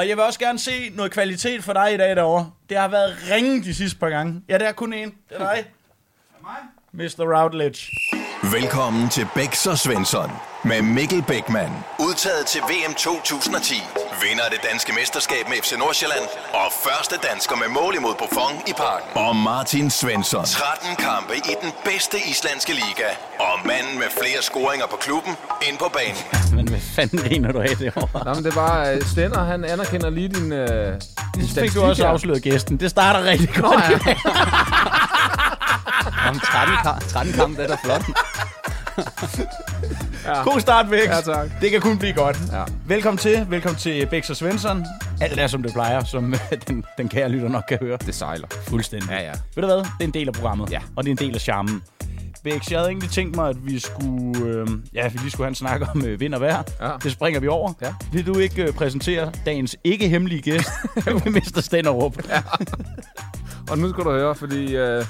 Og 0.00 0.08
jeg 0.08 0.16
vil 0.16 0.24
også 0.24 0.38
gerne 0.38 0.58
se 0.58 0.90
noget 0.94 1.12
kvalitet 1.12 1.64
for 1.64 1.72
dig 1.72 1.94
i 1.94 1.96
dag 1.96 2.16
derovre. 2.16 2.50
Det 2.68 2.76
har 2.76 2.88
været 2.88 3.16
ringe 3.30 3.62
de 3.62 3.74
sidste 3.74 3.98
par 3.98 4.08
gange. 4.08 4.42
Ja, 4.48 4.58
det 4.58 4.66
er 4.66 4.72
kun 4.72 4.92
én. 4.94 4.96
Det 4.96 5.12
er 5.30 5.38
dig. 5.38 5.64
Mr. 6.92 7.36
Routledge. 7.36 7.86
Velkommen 8.52 9.08
til 9.08 9.26
Bæks 9.34 9.66
og 9.66 9.78
Svensson 9.78 10.30
med 10.64 10.82
Mikkel 10.82 11.22
Bækman. 11.28 11.70
Udtaget 11.98 12.46
til 12.46 12.60
VM 12.60 12.94
2010. 12.94 13.74
Vinder 14.22 14.44
af 14.44 14.50
det 14.50 14.60
danske 14.70 14.92
mesterskab 15.00 15.48
med 15.48 15.56
FC 15.62 15.72
Nordsjælland. 15.78 16.24
Og 16.62 16.68
første 16.86 17.16
dansker 17.30 17.56
med 17.56 17.68
mål 17.78 17.92
imod 18.00 18.14
Buffon 18.20 18.54
i 18.70 18.72
parken. 18.82 19.08
Og 19.26 19.36
Martin 19.36 19.90
Svensson. 19.90 20.44
13 20.44 20.96
kampe 21.08 21.34
i 21.36 21.54
den 21.62 21.72
bedste 21.88 22.16
islandske 22.30 22.72
liga. 22.72 23.08
Og 23.46 23.54
manden 23.70 23.94
med 24.02 24.08
flere 24.20 24.40
scoringer 24.48 24.86
på 24.92 24.96
klubben 25.04 25.32
ind 25.68 25.76
på 25.84 25.88
banen. 25.98 26.22
Men 26.56 26.68
hvad 26.68 26.82
fanden 26.96 27.18
griner 27.18 27.52
du 27.52 27.60
af 27.60 27.76
derovre? 27.82 28.24
Nå, 28.26 28.30
men 28.34 28.44
det 28.44 28.50
er 28.50 28.60
bare, 28.66 28.96
uh, 28.96 29.02
Stender, 29.12 29.42
han 29.52 29.64
anerkender 29.64 30.10
lige 30.10 30.28
din, 30.28 30.48
uh, 30.52 30.58
din 31.34 31.42
Det 31.42 31.60
fik 31.62 31.74
du 31.74 31.82
også 31.82 32.06
afsløret 32.06 32.42
gæsten. 32.42 32.76
Det 32.82 32.90
starter 32.90 33.20
rigtig 33.24 33.50
godt. 33.54 33.84
Nå, 33.90 33.96
ja. 34.06 34.14
Om 36.30 36.38
13, 36.40 36.74
ka- 36.74 37.08
13 37.08 37.32
kampe, 37.32 37.62
det 37.62 37.70
er 37.70 37.76
da 37.76 37.80
flot. 37.84 38.04
God 40.44 40.60
start, 40.60 40.86
Bæks. 40.90 41.06
Ja, 41.06 41.20
tak. 41.20 41.50
Det 41.60 41.70
kan 41.70 41.80
kun 41.80 41.98
blive 41.98 42.12
godt. 42.12 42.38
Ja. 42.52 42.64
Velkommen 42.86 43.18
til. 43.18 43.46
Velkommen 43.48 43.78
til 43.78 44.06
Bæks 44.06 44.30
og 44.30 44.36
Svensson. 44.36 44.86
Alt 45.20 45.38
er, 45.40 45.46
som 45.46 45.62
det 45.62 45.72
plejer, 45.72 46.04
som 46.04 46.34
den, 46.68 46.84
den 46.98 47.08
kære 47.08 47.28
lytter 47.28 47.48
nok 47.48 47.64
kan 47.68 47.78
høre. 47.80 47.98
Det 48.06 48.14
sejler. 48.14 48.46
Fuldstændig. 48.68 49.10
Ja, 49.10 49.22
ja. 49.22 49.32
Ved 49.54 49.62
du 49.62 49.66
hvad? 49.66 49.76
Det 49.76 49.84
er 50.00 50.04
en 50.04 50.10
del 50.10 50.28
af 50.28 50.34
programmet. 50.34 50.70
Ja. 50.70 50.78
Og 50.96 51.04
det 51.04 51.10
er 51.10 51.12
en 51.12 51.28
del 51.28 51.34
af 51.34 51.40
charmen. 51.40 51.82
Bæks, 52.44 52.70
jeg 52.70 52.78
havde 52.78 52.90
egentlig 52.90 53.10
tænkt 53.10 53.36
mig, 53.36 53.48
at 53.48 53.56
vi 53.66 53.78
skulle, 53.78 54.44
øh, 54.44 54.66
ja, 54.94 55.08
vi 55.08 55.18
lige 55.18 55.30
skulle 55.30 55.44
have 55.44 55.48
en 55.48 55.54
snak 55.54 55.80
om 55.94 56.04
øh, 56.06 56.20
vind 56.20 56.34
og 56.34 56.40
vejr. 56.40 56.62
Ja. 56.80 56.90
Det 57.02 57.12
springer 57.12 57.40
vi 57.40 57.48
over. 57.48 57.72
Ja. 57.82 57.94
Vil 58.12 58.26
du 58.26 58.38
ikke 58.38 58.62
øh, 58.62 58.72
præsentere 58.72 59.32
dagens 59.46 59.76
ikke-hemmelige 59.84 60.42
gæst, 60.42 60.70
Mr. 61.26 61.60
Stenderup? 61.60 62.16
Ja. 62.28 62.42
Og 63.70 63.78
nu 63.78 63.90
skal 63.90 64.04
du 64.04 64.10
høre, 64.10 64.34
fordi 64.34 64.80
uh, 64.80 65.04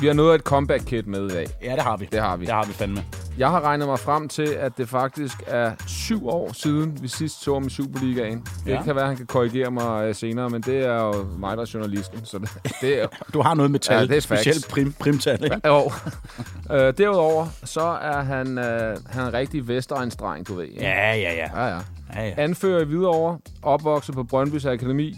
vi 0.00 0.06
har 0.06 0.14
noget 0.14 0.30
af 0.30 0.34
et 0.34 0.40
comeback-kit 0.40 1.06
med 1.06 1.24
i 1.26 1.28
dag. 1.34 1.46
ja, 1.64 1.72
det 1.74 1.82
har 1.82 1.96
vi. 1.96 2.08
Det 2.12 2.20
har 2.20 2.36
vi. 2.36 2.44
Det 2.46 2.54
har 2.54 2.64
vi 2.64 2.72
fandme. 2.72 3.04
Jeg 3.38 3.48
har 3.50 3.60
regnet 3.60 3.86
mig 3.88 3.98
frem 3.98 4.28
til, 4.28 4.42
at 4.46 4.72
det 4.78 4.88
faktisk 4.88 5.42
er 5.46 5.72
syv 5.86 6.28
år 6.28 6.50
siden, 6.52 6.98
vi 7.02 7.08
sidst 7.08 7.42
så 7.42 7.62
i 7.66 7.70
Superligaen. 7.70 8.46
Det 8.64 8.70
Ja. 8.72 8.82
kan 8.82 8.94
være, 8.94 9.04
at 9.04 9.08
han 9.08 9.16
kan 9.16 9.26
korrigere 9.26 9.70
mig 9.70 10.04
øh, 10.08 10.14
senere, 10.14 10.50
men 10.50 10.62
det 10.62 10.86
er 10.86 11.02
jo 11.02 11.26
mig, 11.38 11.56
der 11.56 11.62
er 11.62 11.70
journalisten. 11.74 12.24
Så 12.24 12.38
det, 12.38 12.50
det 12.80 12.98
er 12.98 13.02
jo... 13.02 13.08
Du 13.34 13.42
har 13.42 13.54
noget 13.54 13.70
med 13.70 13.80
tal, 13.80 13.96
Ja, 14.00 14.06
det 14.06 14.16
er 14.16 14.20
specielt 14.20 14.68
prim, 14.68 14.92
primtal, 15.00 15.44
ikke? 15.44 15.60
jo. 15.66 15.92
øh, 16.76 16.94
derudover, 16.98 17.46
så 17.64 17.80
er 17.80 18.20
han, 18.22 18.58
øh, 18.58 18.96
han 19.10 19.22
er 19.22 19.26
en 19.26 19.32
rigtig 19.32 19.68
Vestegnsdreng, 19.68 20.48
du 20.48 20.54
ved. 20.54 20.64
ikke? 20.64 20.80
Ja, 20.80 21.14
ja, 21.14 21.14
ja. 21.14 21.32
ja, 21.34 21.66
ja. 21.66 21.78
ja, 22.14 22.26
ja. 22.26 22.34
Anfører 22.36 22.80
i 22.80 22.84
Hvidovre, 22.84 23.38
opvokset 23.62 24.14
på 24.14 24.22
Brøndbys 24.24 24.64
Akademi. 24.64 25.14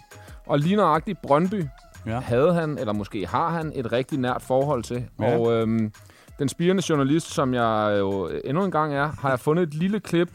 Og 0.47 0.59
lige 0.59 0.77
nøjagtigt 0.77 1.19
Brøndby 1.23 1.65
Ja. 2.07 2.21
havde 2.21 2.55
han, 2.55 2.79
eller 2.79 2.93
måske 2.93 3.27
har 3.27 3.49
han, 3.49 3.73
et 3.75 3.93
rigtig 3.93 4.19
nært 4.19 4.43
forhold 4.43 4.83
til. 4.83 5.09
Ja. 5.21 5.39
Og 5.39 5.53
øhm, 5.53 5.93
den 6.39 6.49
spirende 6.49 6.83
journalist, 6.89 7.31
som 7.31 7.55
jeg 7.55 7.97
jo 7.99 8.31
endnu 8.45 8.65
en 8.65 8.71
gang 8.71 8.95
er, 8.95 9.13
har 9.21 9.29
jeg 9.29 9.41
fundet 9.41 9.63
et 9.63 9.75
lille 9.75 10.01
klip. 10.01 10.33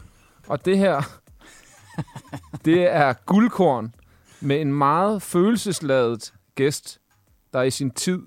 Og 0.48 0.64
det 0.64 0.78
her, 0.78 1.02
det 2.64 2.94
er 2.94 3.12
guldkorn 3.26 3.94
med 4.40 4.60
en 4.60 4.72
meget 4.72 5.22
følelsesladet 5.22 6.32
gæst, 6.54 6.98
der 7.52 7.62
i 7.62 7.70
sin 7.70 7.90
tid 7.90 8.22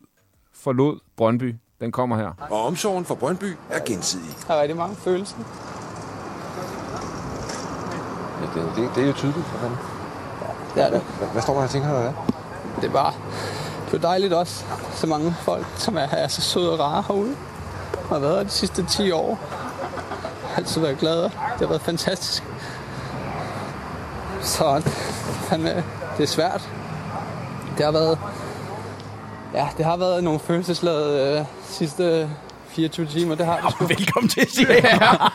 forlod 0.53 0.99
Brøndby. 1.17 1.55
Den 1.81 1.91
kommer 1.91 2.17
her. 2.17 2.47
Og 2.49 2.65
omsorgen 2.65 3.05
for 3.05 3.15
Brøndby 3.15 3.55
er 3.69 3.79
gensidig. 3.85 4.35
Der 4.47 4.53
er 4.53 4.61
rigtig 4.61 4.77
mange 4.77 4.95
følelser. 4.95 5.37
Ja, 8.41 8.61
det, 8.61 8.75
det, 8.75 8.95
det 8.95 9.03
er 9.03 9.07
jo 9.07 9.13
tydeligt. 9.13 9.45
For 9.45 9.57
fanden. 9.57 9.77
Det 10.75 10.83
er 10.83 10.89
det. 10.89 11.01
Hvad, 11.17 11.27
hvad 11.27 11.41
står 11.41 11.53
der 11.53 11.63
og 11.63 11.69
tænker 11.69 11.89
der? 11.89 12.03
der? 12.03 12.13
Det 12.81 12.93
var, 12.93 13.15
det 13.85 13.93
var 13.93 14.09
dejligt 14.09 14.33
også. 14.33 14.65
Så 14.93 15.07
mange 15.07 15.35
folk, 15.41 15.65
som 15.75 15.97
er, 15.97 16.07
er 16.11 16.27
så 16.27 16.41
søde 16.41 16.71
og 16.71 16.79
rare 16.79 17.03
herude. 17.07 17.35
Og 17.93 18.09
har 18.09 18.19
været 18.19 18.35
her 18.35 18.43
de 18.43 18.49
sidste 18.49 18.85
10 18.85 19.11
år. 19.11 19.29
Jeg 19.29 20.49
har 20.49 20.57
altid 20.57 20.81
været 20.81 20.97
glad. 20.97 21.23
Det 21.23 21.31
har 21.59 21.67
været 21.67 21.81
fantastisk. 21.81 22.43
Så 24.41 24.81
fandme, 25.49 25.83
det 26.17 26.23
er 26.23 26.27
svært. 26.27 26.69
Det 27.77 27.85
har 27.85 27.91
været... 27.91 28.19
Ja, 29.53 29.67
det 29.77 29.85
har 29.85 29.97
været 29.97 30.23
nogle 30.23 30.39
følelsesladede 30.39 31.39
øh, 31.39 31.45
sidste 31.63 32.29
24 32.75 33.05
timer. 33.07 33.35
Det 33.35 33.45
har 33.45 33.61
det 33.61 33.71
sgu. 33.71 33.85
Velkommen 33.87 34.29
til, 34.29 34.47
siger 34.49 34.73
jeg. 34.83 35.29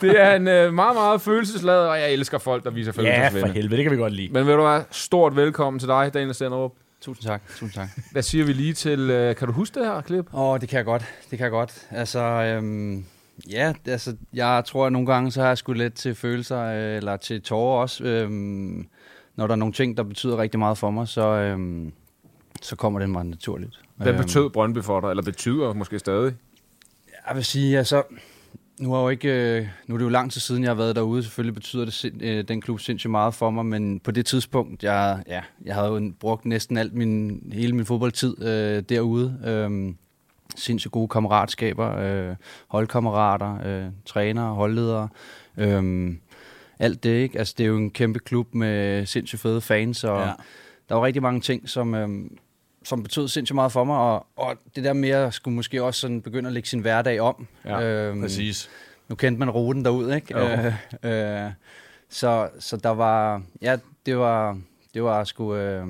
Det 0.00 0.20
er 0.20 0.34
en 0.36 0.48
øh, 0.48 0.72
meget, 0.74 0.94
meget 0.94 1.20
følelsesladet, 1.20 1.88
og 1.88 1.98
jeg 2.00 2.12
elsker 2.12 2.38
folk, 2.38 2.64
der 2.64 2.70
viser 2.70 2.92
Ja, 3.02 3.28
for 3.28 3.46
helvede, 3.46 3.76
det 3.76 3.84
kan 3.84 3.92
vi 3.92 3.96
godt 3.96 4.12
lide. 4.12 4.32
Men 4.32 4.46
vil 4.46 4.54
du 4.54 4.62
være 4.62 4.84
stort 4.90 5.36
velkommen 5.36 5.80
til 5.80 5.88
dig, 5.88 6.10
Daniel 6.14 6.34
Stenderup. 6.34 6.72
Tusind 7.00 7.24
tak, 7.26 7.42
tusind 7.48 7.70
tak. 7.70 7.88
Hvad 8.12 8.22
siger 8.22 8.44
vi 8.44 8.52
lige 8.52 8.72
til... 8.72 9.00
Øh, 9.10 9.36
kan 9.36 9.46
du 9.48 9.52
huske 9.52 9.80
det 9.80 9.88
her 9.88 10.00
klip? 10.00 10.24
Åh, 10.34 10.40
oh, 10.40 10.60
det 10.60 10.68
kan 10.68 10.76
jeg 10.76 10.84
godt, 10.84 11.04
det 11.30 11.38
kan 11.38 11.44
jeg 11.44 11.50
godt. 11.50 11.86
Altså, 11.90 12.18
øhm, 12.20 13.04
ja, 13.50 13.72
altså, 13.86 14.16
jeg 14.34 14.62
tror, 14.66 14.86
at 14.86 14.92
nogle 14.92 15.06
gange, 15.06 15.30
så 15.32 15.40
har 15.40 15.48
jeg 15.48 15.58
sgu 15.58 15.72
lidt 15.72 15.94
til 15.94 16.14
følelser, 16.14 16.60
øh, 16.62 16.96
eller 16.96 17.16
til 17.16 17.42
tårer 17.42 17.82
også. 17.82 18.04
Øhm, 18.04 18.86
når 19.36 19.46
der 19.46 19.54
er 19.54 19.56
nogle 19.58 19.72
ting, 19.74 19.96
der 19.96 20.02
betyder 20.02 20.38
rigtig 20.38 20.58
meget 20.58 20.78
for 20.78 20.90
mig, 20.90 21.08
så, 21.08 21.26
øhm, 21.26 21.92
så 22.62 22.76
kommer 22.76 23.00
det 23.00 23.10
mig 23.10 23.24
naturligt. 23.24 23.80
Hvad 23.96 24.08
Øhm, 24.08 24.16
betød 24.22 24.50
Brøndby 24.50 24.78
for 24.82 25.00
dig? 25.00 25.08
Eller 25.10 25.22
betyder 25.22 25.72
måske 25.72 25.98
stadig? 25.98 26.32
Jeg 27.28 27.36
vil 27.36 27.44
sige, 27.44 27.78
altså, 27.78 28.02
nu 28.80 28.94
er, 28.94 29.02
jo 29.02 29.08
ikke, 29.08 29.58
øh, 29.58 29.68
nu 29.86 29.94
er 29.94 29.98
det 29.98 30.04
jo 30.04 30.08
lang 30.10 30.32
tid 30.32 30.40
siden, 30.40 30.62
jeg 30.62 30.70
har 30.70 30.74
været 30.74 30.96
derude. 30.96 31.22
Selvfølgelig 31.22 31.54
betyder 31.54 31.84
det, 31.84 31.94
sind- 31.94 32.22
øh, 32.22 32.44
den 32.48 32.60
klub 32.60 32.80
sindssygt 32.80 33.10
meget 33.10 33.34
for 33.34 33.50
mig, 33.50 33.66
men 33.66 34.00
på 34.00 34.10
det 34.10 34.26
tidspunkt, 34.26 34.82
jeg, 34.84 35.22
ja, 35.26 35.40
jeg 35.64 35.74
havde 35.74 35.88
jo 35.88 36.12
brugt 36.20 36.44
næsten 36.44 36.76
alt 36.76 36.94
min, 36.94 37.42
hele 37.52 37.72
min 37.72 37.86
fodboldtid 37.86 38.42
øh, 38.42 38.82
derude. 38.88 39.38
Øh, 39.46 39.94
sindssygt 40.56 40.92
gode 40.92 41.08
kammeratskaber, 41.08 41.96
øh, 41.96 42.36
holdkammerater, 42.68 43.58
øh, 43.66 43.90
trænere, 44.06 44.54
holdledere. 44.54 45.08
Øh, 45.56 46.12
alt 46.78 47.02
det, 47.04 47.10
ikke? 47.10 47.38
Altså, 47.38 47.54
det 47.58 47.64
er 47.64 47.68
jo 47.68 47.76
en 47.76 47.90
kæmpe 47.90 48.18
klub 48.18 48.54
med 48.54 49.06
sindssygt 49.06 49.42
fede 49.42 49.60
fans, 49.60 50.04
og 50.04 50.20
ja. 50.20 50.32
der 50.88 50.94
var 50.94 51.04
rigtig 51.04 51.22
mange 51.22 51.40
ting, 51.40 51.68
som, 51.68 51.94
øh, 51.94 52.08
som 52.84 53.02
betød 53.02 53.28
sindssygt 53.28 53.54
meget 53.54 53.72
for 53.72 53.84
mig, 53.84 53.96
og, 53.96 54.26
og 54.36 54.56
det 54.76 54.84
der 54.84 54.92
med 54.92 55.08
at 55.10 55.34
skulle 55.34 55.54
måske 55.54 55.82
også 55.82 56.00
sådan 56.00 56.22
begynde 56.22 56.46
at 56.46 56.52
lægge 56.52 56.68
sin 56.68 56.80
hverdag 56.80 57.20
om. 57.20 57.46
Ja, 57.64 57.82
øhm, 57.82 58.20
Præcis. 58.20 58.70
Nu 59.08 59.14
kendte 59.16 59.38
man 59.38 59.50
ruten 59.50 59.84
derud, 59.84 60.12
ikke? 60.14 60.38
Jo. 60.38 60.46
Øh, 61.02 61.44
øh, 61.44 61.50
så, 62.08 62.48
så 62.58 62.76
der 62.76 62.88
var, 62.90 63.42
ja, 63.62 63.76
det 64.06 64.18
var, 64.18 64.58
det 64.94 65.02
var 65.02 65.24
sgu 65.24 65.54
øh, 65.54 65.86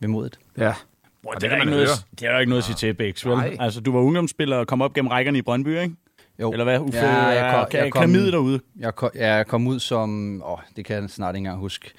vemodigt. 0.00 0.38
Ja. 0.58 0.74
Bro, 1.22 1.30
det, 1.32 1.40
det 1.40 1.50
er 1.52 1.54
ikke 1.56 1.64
man 1.66 1.74
noget, 1.74 1.88
det 2.20 2.26
er 2.28 2.32
der 2.32 2.38
ikke 2.38 2.50
noget 2.50 2.62
at 2.62 2.66
sige 2.66 2.76
til, 2.76 2.94
Bæks, 2.94 3.26
vel? 3.26 3.36
Nej. 3.36 3.56
Altså, 3.60 3.80
du 3.80 3.92
var 3.92 4.00
ungdomsspiller 4.00 4.56
og 4.56 4.66
kom 4.66 4.82
op 4.82 4.92
gennem 4.92 5.08
rækkerne 5.08 5.38
i 5.38 5.42
Brøndby, 5.42 5.78
ikke? 5.80 5.94
Jo. 6.40 6.52
Eller 6.52 6.64
hvad? 6.64 6.80
Uffe, 6.80 6.98
Ja, 6.98 7.12
jeg 7.16 7.54
kom- 7.54 7.68
kan, 7.70 7.80
jeg 7.84 7.92
kom- 7.92 8.12
derude. 8.12 8.60
Jeg 8.78 8.94
kom, 8.94 9.10
ja, 9.14 9.34
jeg 9.34 9.46
kom 9.46 9.66
ud 9.66 9.80
som, 9.80 10.42
åh, 10.46 10.58
det 10.76 10.84
kan 10.84 11.02
jeg 11.02 11.10
snart 11.10 11.34
ikke 11.34 11.38
engang 11.38 11.58
huske. 11.58 11.90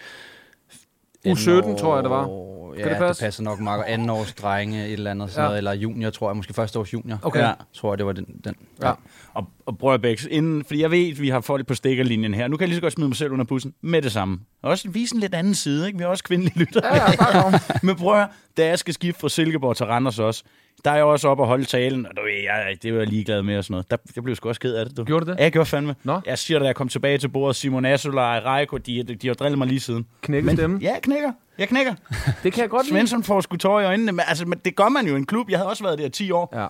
U17 1.28 1.50
Anden 1.51 1.78
tror 1.78 1.95
jeg, 1.95 2.03
det 2.03 2.09
var. 2.11 2.25
Kan 2.75 2.85
Ja, 2.85 2.89
det 2.93 2.99
det, 2.99 3.07
passe? 3.07 3.23
passer 3.23 3.43
nok 3.43 3.59
meget. 3.59 3.83
Anden 3.87 4.09
års 4.09 4.33
drenge, 4.33 4.85
et 4.87 4.93
eller 4.93 5.11
andet 5.11 5.29
sådan 5.29 5.41
Ja. 5.41 5.45
noget, 5.47 5.57
eller 5.57 5.73
junior, 5.73 6.09
tror 6.09 6.29
jeg. 6.29 6.35
Måske 6.35 6.53
første 6.53 6.79
års 6.79 6.93
junior. 6.93 7.19
Okay. 7.21 7.39
Ja. 7.39 7.51
Tror 7.73 7.91
jeg, 7.93 7.97
det 7.97 8.05
var 8.05 8.11
den. 8.11 8.25
den. 8.43 8.55
Ja. 8.83 8.91
Og, 9.33 9.47
og 9.65 9.77
prøv 9.77 9.93
at 9.93 10.01
Bæks, 10.01 10.27
inden, 10.31 10.63
fordi 10.65 10.81
jeg 10.81 10.91
ved, 10.91 11.11
at 11.11 11.21
vi 11.21 11.29
har 11.29 11.41
folk 11.41 11.67
på 11.67 11.75
stikkerlinjen 11.75 12.33
her. 12.33 12.47
Nu 12.47 12.57
kan 12.57 12.61
jeg 12.63 12.67
lige 12.69 12.77
så 12.77 12.81
godt 12.81 12.93
smide 12.93 13.07
mig 13.09 13.17
selv 13.17 13.31
under 13.31 13.45
bussen 13.45 13.73
med 13.81 14.01
det 14.01 14.11
samme. 14.11 14.39
Og 14.63 14.69
også 14.69 14.89
vise 14.89 15.15
en 15.15 15.21
lidt 15.21 15.35
anden 15.35 15.55
side, 15.55 15.87
ikke? 15.87 15.97
Vi 15.97 16.01
har 16.03 16.09
også 16.09 16.23
kvindelige 16.23 16.59
lytter. 16.59 16.81
Ja, 16.83 16.95
ja, 17.11 17.15
bare. 17.17 17.59
Men 17.87 17.99
høre, 17.99 18.27
da 18.57 18.67
jeg 18.67 18.79
skal 18.79 18.93
skifte 18.93 19.19
fra 19.21 19.29
Silkeborg 19.29 19.75
til 19.77 19.85
Randers 19.85 20.19
også, 20.19 20.43
der 20.85 20.91
er 20.91 20.95
jeg 20.95 21.03
også 21.05 21.27
oppe 21.27 21.43
og 21.43 21.47
holde 21.47 21.65
talen, 21.65 22.05
og 22.05 22.11
du 22.17 22.21
ved, 22.21 22.43
jeg, 22.43 22.77
det 22.83 22.93
var 22.93 22.99
jeg 22.99 23.07
ligeglad 23.07 23.43
med 23.43 23.57
og 23.57 23.63
sådan 23.63 23.73
noget. 23.73 23.91
Der, 23.91 23.97
jeg 24.15 24.23
blev 24.23 24.35
sgu 24.35 24.49
også 24.49 24.61
ked 24.61 24.75
af 24.75 24.85
det. 24.85 24.97
Du. 24.97 25.03
Gjorde 25.03 25.25
du 25.25 25.31
det? 25.31 25.37
Ja, 25.37 25.43
jeg 25.43 25.51
gjorde 25.51 25.65
fandme. 25.69 25.95
Nå. 26.03 26.19
Jeg 26.25 26.37
siger 26.37 26.59
da 26.59 26.65
jeg 26.65 26.75
kom 26.75 26.89
tilbage 26.89 27.17
til 27.17 27.27
bordet, 27.27 27.55
Simon 27.55 27.85
Asola 27.85 28.21
og 28.37 28.45
Reiko, 28.45 28.77
de, 28.77 29.03
de, 29.03 29.15
de 29.15 29.27
har 29.27 29.33
drillet 29.33 29.57
mig 29.57 29.67
lige 29.67 29.79
siden. 29.79 30.05
Knække 30.21 30.51
stemme. 30.51 30.79
Ja, 30.81 30.99
knækker. 31.03 31.31
Jeg 31.57 31.67
knækker. 31.67 31.93
Det 32.43 32.53
kan 32.53 32.61
jeg 32.61 32.69
godt 32.69 32.85
lide. 32.85 32.96
Svensson 32.96 33.23
får 33.23 33.41
sgu 33.41 33.55
tår 33.57 33.79
i 33.79 33.85
øjnene. 33.85 34.11
Men, 34.11 34.25
altså, 34.28 34.46
men 34.46 34.59
det 34.66 34.75
gør 34.75 34.90
man 34.90 35.07
jo 35.07 35.13
i 35.13 35.17
en 35.17 35.25
klub. 35.25 35.49
Jeg 35.49 35.57
havde 35.59 35.69
også 35.69 35.84
været 35.84 35.99
der 35.99 36.05
i 36.05 36.09
10 36.09 36.31
år. 36.31 36.53
Ja. 36.61 36.67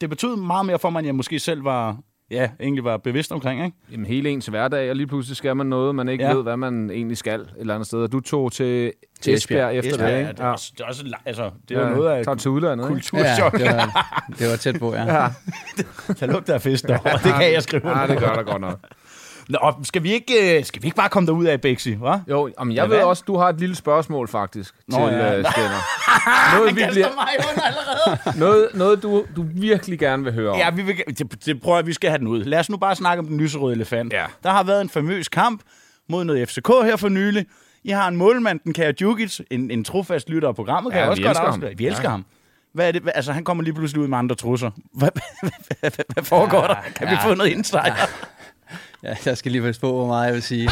Det 0.00 0.10
betød 0.10 0.36
meget 0.36 0.66
mere 0.66 0.78
for 0.78 0.90
mig, 0.90 0.98
end 0.98 1.06
jeg 1.06 1.14
måske 1.14 1.38
selv 1.38 1.64
var, 1.64 1.96
ja, 2.30 2.48
egentlig 2.60 2.84
var 2.84 2.96
bevidst 2.96 3.32
omkring. 3.32 3.64
Ikke? 3.64 3.76
Jamen, 3.92 4.06
hele 4.06 4.30
ens 4.30 4.46
hverdag, 4.46 4.90
og 4.90 4.96
lige 4.96 5.06
pludselig 5.06 5.36
skal 5.36 5.56
man 5.56 5.66
noget, 5.66 5.94
man 5.94 6.08
ikke 6.08 6.24
Ja. 6.24 6.30
ja. 6.30 6.36
ved, 6.36 6.42
hvad 6.42 6.56
man 6.56 6.90
egentlig 6.90 7.16
skal 7.16 7.40
et 7.40 7.48
eller 7.58 7.74
andet 7.74 7.86
sted. 7.86 7.98
Og 7.98 8.12
du 8.12 8.20
tog 8.20 8.52
til, 8.52 8.92
til 9.20 9.34
Esbjerg, 9.34 9.74
efter 9.76 9.90
Esbjerg, 9.92 10.08
det, 10.08 10.14
ja, 10.14 10.18
ikke? 10.20 10.32
det, 10.32 10.40
er, 10.40 10.44
også- 10.46 10.72
det 10.78 10.80
er 10.80 10.86
også, 10.88 11.04
altså, 11.24 11.50
det 11.68 11.76
er 11.76 11.88
Ja, 11.88 11.94
noget 11.94 12.26
af 12.28 12.36
til 12.38 12.50
udlandet, 12.50 12.86
kulturschok. 12.86 13.60
Ja, 13.60 13.66
det 13.66 13.76
var, 13.76 14.24
det 14.38 14.50
var 14.50 14.56
tæt 14.56 14.78
på, 14.78 14.94
ja. 14.94 15.14
Ja, 15.22 15.28
Der 16.20 16.26
lugter 16.26 16.54
af 16.54 16.62
fisk 16.62 16.88
derovre. 16.88 17.12
Det 17.12 17.34
kan 17.40 17.52
jeg 17.52 17.62
skrive 17.62 17.98
ja, 17.98 18.06
det 18.06 18.18
gør 18.18 18.32
der 18.34 18.42
godt 18.42 18.60
nok. 18.60 18.78
Nå, 19.48 19.72
skal 19.82 20.02
vi 20.02 20.12
ikke, 20.12 20.58
øh, 20.58 20.64
skal 20.64 20.82
vi 20.82 20.86
ikke 20.86 20.96
bare 20.96 21.08
komme 21.08 21.26
derud 21.26 21.44
af, 21.44 21.60
Bexi, 21.60 21.94
hva'? 21.94 22.18
Jo, 22.30 22.50
jamen, 22.58 22.74
jeg 22.74 22.82
Ja, 22.82 22.86
ved 22.88 22.96
hvad? 22.96 23.04
også, 23.06 23.24
du 23.26 23.36
har 23.36 23.48
et 23.48 23.60
lille 23.60 23.74
spørgsmål 23.76 24.28
faktisk 24.28 24.74
Nå, 24.88 24.96
til 24.96 25.16
ja. 25.16 25.38
øh, 25.38 25.44
Stenner. 25.52 26.56
Noget, 26.58 26.76
vi 26.76 26.82
bliver, 26.90 27.08
mig 27.14 27.28
under 27.50 27.62
allerede. 27.62 28.38
noget, 28.44 28.68
noget 28.74 29.02
du, 29.02 29.24
du 29.36 29.44
virkelig 29.54 29.98
gerne 29.98 30.24
vil 30.24 30.32
høre 30.32 30.50
om. 30.50 30.58
Ja, 30.58 30.70
vi 30.70 30.82
vil, 30.82 30.96
det, 31.18 31.46
det 31.46 31.60
prøver 31.62 31.82
vi 31.82 31.92
skal 31.92 32.10
have 32.10 32.18
den 32.18 32.26
ud. 32.26 32.44
Lad 32.44 32.58
os 32.58 32.70
nu 32.70 32.76
bare 32.76 32.96
snakke 32.96 33.18
om 33.20 33.26
den 33.26 33.40
lyserøde 33.40 33.74
elefant. 33.74 34.12
Ja. 34.12 34.24
Der 34.42 34.50
har 34.50 34.62
været 34.62 34.80
en 34.80 34.88
famøs 34.88 35.28
kamp 35.28 35.60
mod 36.08 36.24
noget 36.24 36.48
FCK 36.48 36.68
her 36.68 36.96
for 36.96 37.08
nylig. 37.08 37.46
I 37.84 37.90
har 37.90 38.08
en 38.08 38.16
målmand, 38.16 38.60
den 38.64 38.72
Kære 38.72 38.92
Djukic, 38.92 39.40
en, 39.50 39.70
en 39.70 39.84
trofast 39.84 40.28
lytter 40.28 40.48
af 40.48 40.54
programmet, 40.54 40.92
kan 40.92 40.98
Ja, 40.98 41.02
jeg 41.04 41.10
også 41.10 41.22
godt 41.22 41.36
afsløre. 41.36 41.72
Vi 41.76 41.86
elsker 41.86 42.02
Ja. 42.04 42.10
ham. 42.10 42.24
Hvad 42.74 42.88
er 42.88 42.92
det? 42.92 43.02
Altså, 43.14 43.32
han 43.32 43.44
kommer 43.44 43.64
lige 43.64 43.74
pludselig 43.74 44.02
ud 44.02 44.08
med 44.08 44.18
andre 44.18 44.34
trusser. 44.36 44.70
Hvad, 44.94 45.08
hvad, 45.42 45.50
hvad, 45.80 45.90
hvad, 46.14 46.24
foregår 46.24 46.60
der? 46.66 46.74
Kan 46.96 47.10
vi 47.10 47.16
få 47.22 47.34
noget 47.34 47.50
insight? 47.50 47.86
Ja, 47.86 47.92
jeg 49.26 49.36
skal 49.38 49.52
lige 49.52 49.62
passe 49.62 49.80
på, 49.80 49.92
hvor 49.92 50.06
meget 50.06 50.26
jeg 50.26 50.34
vil 50.34 50.42
sige. 50.42 50.70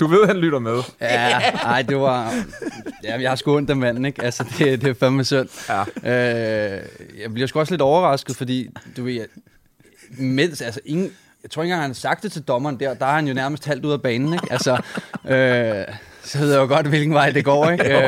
Du 0.00 0.06
ved, 0.06 0.26
han 0.26 0.36
lytter 0.36 0.58
med. 0.58 0.82
Ja, 1.00 1.50
nej, 1.54 1.82
det 1.82 1.96
var... 1.96 2.34
Ja, 3.04 3.20
jeg 3.20 3.30
har 3.30 3.36
sgu 3.36 3.56
ondt 3.56 3.70
af 3.70 3.76
manden, 3.76 4.04
ikke? 4.04 4.22
Altså, 4.24 4.44
det, 4.58 4.80
det 4.80 4.90
er 4.90 4.94
fandme 4.94 5.24
synd. 5.24 5.48
Ja. 5.68 5.80
Øh, 6.76 6.82
jeg 7.20 7.32
bliver 7.34 7.46
sgu 7.46 7.58
også 7.60 7.72
lidt 7.72 7.82
overrasket, 7.82 8.36
fordi, 8.36 8.70
du 8.96 9.04
ved, 9.04 9.12
jeg- 9.12 9.26
mens, 10.10 10.60
altså, 10.62 10.80
ingen, 10.84 11.12
jeg 11.42 11.50
tror 11.50 11.62
ikke 11.62 11.72
engang, 11.72 11.82
han 11.82 11.90
har 11.90 11.94
sagt 11.94 12.22
det 12.22 12.32
til 12.32 12.42
dommeren 12.42 12.80
der, 12.80 12.94
der 12.94 13.06
er 13.06 13.12
han 13.14 13.28
jo 13.28 13.34
nærmest 13.34 13.64
halvt 13.66 13.84
ud 13.84 13.92
af 13.92 14.02
banen, 14.02 14.32
ikke? 14.32 14.46
Altså, 14.50 14.72
øh, 15.28 15.84
så 16.24 16.38
ved 16.38 16.52
jeg 16.52 16.60
jo 16.60 16.66
godt, 16.66 16.86
hvilken 16.86 17.14
vej 17.14 17.30
det 17.30 17.44
går, 17.44 17.70
ikke? 17.70 17.84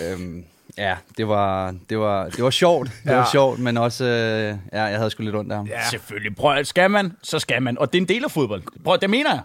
Øh, 0.00 0.12
øhm, 0.12 0.44
ja, 0.78 0.94
det 1.16 1.28
var, 1.28 1.74
det 1.90 1.98
var, 1.98 2.24
det 2.28 2.44
var 2.44 2.50
sjovt. 2.50 2.88
Det 3.04 3.10
Ja. 3.10 3.16
var 3.16 3.28
sjovt, 3.32 3.58
men 3.58 3.76
også, 3.76 4.04
øh, 4.04 4.54
ja, 4.72 4.82
jeg 4.82 4.96
havde 4.98 5.10
sgu 5.10 5.22
lidt 5.22 5.36
ondt 5.36 5.52
af 5.52 5.56
ham. 5.58 5.66
Ja. 5.66 5.84
Selvfølgelig. 5.90 6.36
Prøv, 6.36 6.56
at- 6.56 6.66
skal 6.66 6.90
man, 6.90 7.12
så 7.22 7.38
skal 7.38 7.62
man. 7.62 7.78
Og 7.78 7.92
det 7.92 7.98
er 7.98 8.02
en 8.02 8.08
del 8.08 8.24
af 8.24 8.30
fodbold. 8.30 8.62
Prøv, 8.84 8.98
det 9.00 9.10
mener 9.10 9.30
jeg. 9.30 9.40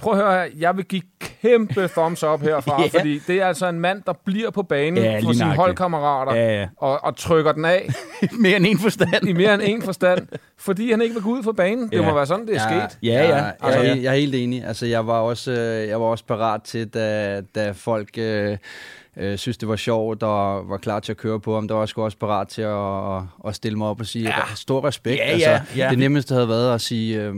Prøv 0.00 0.12
at 0.12 0.18
høre 0.18 0.32
her. 0.44 0.50
Jeg 0.58 0.76
vil 0.76 0.84
give 0.84 1.02
kæmpe 1.42 1.88
thumbs 1.88 2.24
up 2.24 2.40
herfra, 2.42 2.82
Ja. 2.82 2.98
fordi 2.98 3.18
det 3.26 3.36
er 3.42 3.46
altså 3.46 3.68
en 3.68 3.80
mand, 3.80 4.02
der 4.06 4.12
bliver 4.24 4.50
på 4.50 4.62
banen 4.62 5.02
Ja, 5.04 5.12
ja, 5.12 5.20
for 5.20 5.32
sine 5.32 5.54
holdkammerater 5.54 6.34
Ja, 6.34 6.60
ja. 6.60 6.68
Og, 6.76 7.04
og 7.04 7.16
trykker 7.16 7.52
den 7.52 7.64
af 7.64 7.88
Mere 8.40 8.56
end 8.56 8.66
en 8.66 8.78
forstand. 8.78 9.28
i 9.28 9.32
mere 9.32 9.54
end 9.54 9.62
en 9.64 9.82
forstand, 9.82 10.28
fordi 10.58 10.90
han 10.90 11.02
ikke 11.02 11.14
vil 11.14 11.22
gå 11.22 11.30
ud 11.30 11.42
for 11.42 11.52
banen. 11.52 11.90
Det 11.90 11.92
Ja. 11.96 12.02
må 12.08 12.14
være 12.14 12.26
sådan, 12.26 12.46
det 12.46 12.56
er 12.56 12.60
sket. 12.88 12.98
Ja, 13.02 13.12
ja. 13.28 13.34
Jeg, 13.36 13.52
Altså- 13.62 13.80
jeg, 13.80 14.02
jeg 14.02 14.10
er 14.14 14.18
helt 14.18 14.34
enig. 14.34 14.64
Altså, 14.64 14.86
jeg 14.86 15.06
var 15.06 15.18
også, 15.18 15.50
øh, 15.52 15.88
jeg 15.88 16.00
var 16.00 16.06
også 16.06 16.24
parat 16.24 16.62
til, 16.62 16.88
da, 16.88 17.40
da 17.54 17.70
folk 17.70 18.08
øh, 18.18 18.56
øh, 19.18 19.38
synes, 19.38 19.58
det 19.58 19.68
var 19.68 19.76
sjovt 19.76 20.22
og 20.22 20.68
var 20.68 20.76
klar 20.76 21.00
til 21.00 21.12
at 21.12 21.16
køre 21.16 21.40
på 21.40 21.54
ham. 21.54 21.68
Der 21.68 21.74
var 21.74 21.82
jeg 21.82 21.88
sgu 21.88 22.02
også 22.02 22.18
parat 22.18 22.48
til 22.48 22.62
at, 22.62 23.22
at, 23.48 23.54
stille 23.54 23.78
mig 23.78 23.86
op 23.86 24.00
og 24.00 24.06
sige 24.06 24.24
ja. 24.24 24.54
stor 24.54 24.84
respekt. 24.84 25.18
Ja, 25.18 25.22
altså, 25.22 25.50
ja, 25.50 25.62
ja. 25.76 25.90
Det 25.90 25.98
nemmeste 25.98 26.34
havde 26.34 26.48
været 26.48 26.74
at 26.74 26.80
sige... 26.80 27.22
Øh, 27.22 27.34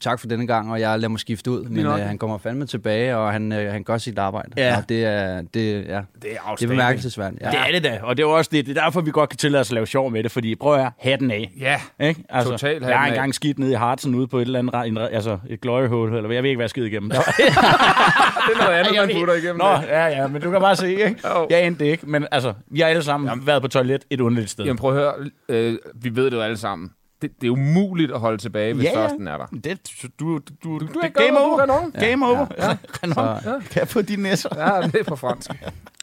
tak 0.00 0.20
for 0.20 0.26
denne 0.26 0.46
gang, 0.46 0.72
og 0.72 0.80
jeg 0.80 0.98
lader 0.98 1.08
mig 1.08 1.20
skifte 1.20 1.50
ud. 1.50 1.64
Men 1.64 1.86
øh, 1.86 1.92
han 1.92 2.18
kommer 2.18 2.38
fandme 2.38 2.66
tilbage, 2.66 3.16
og 3.16 3.32
han, 3.32 3.52
øh, 3.52 3.72
han 3.72 3.82
gør 3.84 3.98
sit 3.98 4.18
arbejde. 4.18 4.48
Ja. 4.56 4.76
Og 4.76 4.88
det 4.88 5.04
er, 5.04 5.42
det, 5.54 5.74
ja, 5.74 6.00
Det 6.22 6.32
er 6.32 6.54
det 6.58 6.64
er 6.64 6.68
bemærkelsesværdigt. 6.68 7.42
Ja. 7.42 7.50
Det 7.50 7.58
er 7.58 7.72
det 7.72 7.84
da, 7.84 8.00
og 8.02 8.16
det 8.16 8.22
er 8.22 8.26
også 8.26 8.50
det. 8.52 8.66
Det 8.66 8.78
er 8.78 8.82
derfor, 8.82 9.00
vi 9.00 9.10
godt 9.10 9.30
kan 9.30 9.36
tillade 9.36 9.60
os 9.60 9.70
at 9.70 9.74
lave 9.74 9.86
sjov 9.86 10.10
med 10.10 10.22
det, 10.22 10.30
fordi 10.30 10.54
prøv 10.54 10.74
at 10.74 10.80
høre, 10.80 10.90
hatten 10.98 11.30
af. 11.30 11.50
Ja, 11.60 11.80
Ikke? 12.00 12.24
Altså, 12.28 12.50
Totalt 12.50 12.72
hatten 12.72 12.88
jeg 12.90 12.98
har 12.98 13.06
engang 13.06 13.34
skidt 13.34 13.58
ned 13.58 13.70
i 13.70 13.74
Hartsen 13.74 14.14
ude 14.14 14.26
på 14.26 14.38
et 14.38 14.42
eller 14.42 14.58
andet, 14.58 14.86
en, 14.86 14.98
altså 14.98 15.38
et 15.48 15.60
glory 15.60 15.88
hole, 15.88 16.16
eller 16.16 16.26
hvad, 16.26 16.36
jeg 16.36 16.42
ved 16.42 16.50
ikke, 16.50 16.58
hvad 16.58 16.64
jeg 16.64 16.70
skid 16.70 16.84
igennem. 16.84 17.10
det 17.10 17.18
er 17.18 18.64
noget 18.64 18.78
andet, 18.78 18.94
man 18.96 19.10
putter 19.18 19.34
igennem. 19.34 19.56
Nå, 19.56 19.72
det. 19.72 19.88
ja, 19.88 20.06
ja, 20.06 20.26
men 20.26 20.42
du 20.42 20.50
kan 20.50 20.60
bare 20.60 20.76
se, 20.76 20.90
ikke? 20.90 21.16
Jo. 21.28 21.46
Jeg 21.50 21.66
endte 21.66 21.84
det 21.84 21.90
ikke, 21.90 22.10
men 22.10 22.26
altså, 22.30 22.52
vi 22.70 22.80
har 22.80 22.86
alle 22.86 23.02
sammen 23.02 23.28
Jamen. 23.28 23.46
været 23.46 23.62
på 23.62 23.68
toilet 23.68 24.04
et 24.10 24.20
underligt 24.20 24.50
sted. 24.50 24.64
Jamen 24.64 24.78
prøv 24.78 24.90
at 24.90 24.96
høre, 25.02 25.12
øh, 25.48 25.78
vi 25.94 26.16
ved 26.16 26.24
det 26.24 26.32
jo 26.32 26.40
alle 26.40 26.56
sammen. 26.56 26.90
Det, 27.22 27.30
det 27.40 27.46
er 27.46 27.50
umuligt 27.50 28.12
at 28.12 28.20
holde 28.20 28.38
tilbage, 28.38 28.74
hvis 28.74 28.84
Ja, 28.84 28.90
ja. 29.00 29.04
først 29.04 29.14
den 29.18 29.28
er 29.28 29.36
der. 29.38 29.46
Det, 29.64 29.78
du, 30.20 30.38
du, 30.38 30.40
du, 30.64 30.78
det 30.78 30.96
er 31.02 31.06
er 31.06 31.08
game 31.08 31.38
du 31.38 31.44
over. 31.44 31.58
er 31.58 31.62
Renault. 31.62 31.94
Game 31.94 32.26
over. 32.26 32.46
Ja. 32.58 32.76
Så- 33.14 33.60
Kan 33.70 33.80
jeg 33.80 33.88
få 33.88 34.02
de 34.02 34.16
næsser? 34.16 34.48
Ja, 34.56 34.86
det 34.86 34.94
er 35.00 35.04
på 35.04 35.16
fransk. 35.16 35.50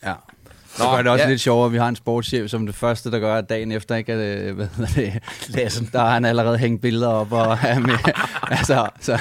Ja. 0.03 0.13
Så 0.75 0.83
gør 0.95 0.97
det 1.01 1.07
også 1.11 1.23
ja. 1.23 1.29
lidt 1.29 1.41
sjovere, 1.41 1.65
at 1.65 1.71
vi 1.73 1.77
har 1.77 1.87
en 1.87 1.95
sportschef 1.95 2.49
som 2.49 2.65
det 2.65 2.75
første, 2.75 3.11
der 3.11 3.19
gør, 3.19 3.35
at 3.35 3.49
dagen 3.49 3.71
efter, 3.71 3.95
ikke, 3.95 4.13
at, 4.13 4.39
øh, 4.39 4.55
hvad 4.55 4.67
hedder 4.77 4.93
det, 4.95 5.13
Lassen. 5.55 5.89
der 5.91 5.99
har 5.99 6.09
han 6.09 6.25
allerede 6.25 6.57
hængt 6.57 6.81
billeder 6.81 7.07
op, 7.07 7.31
og 7.31 7.57
er 7.63 7.79
med. 7.79 7.93
altså, 8.57 8.89
så, 8.99 9.19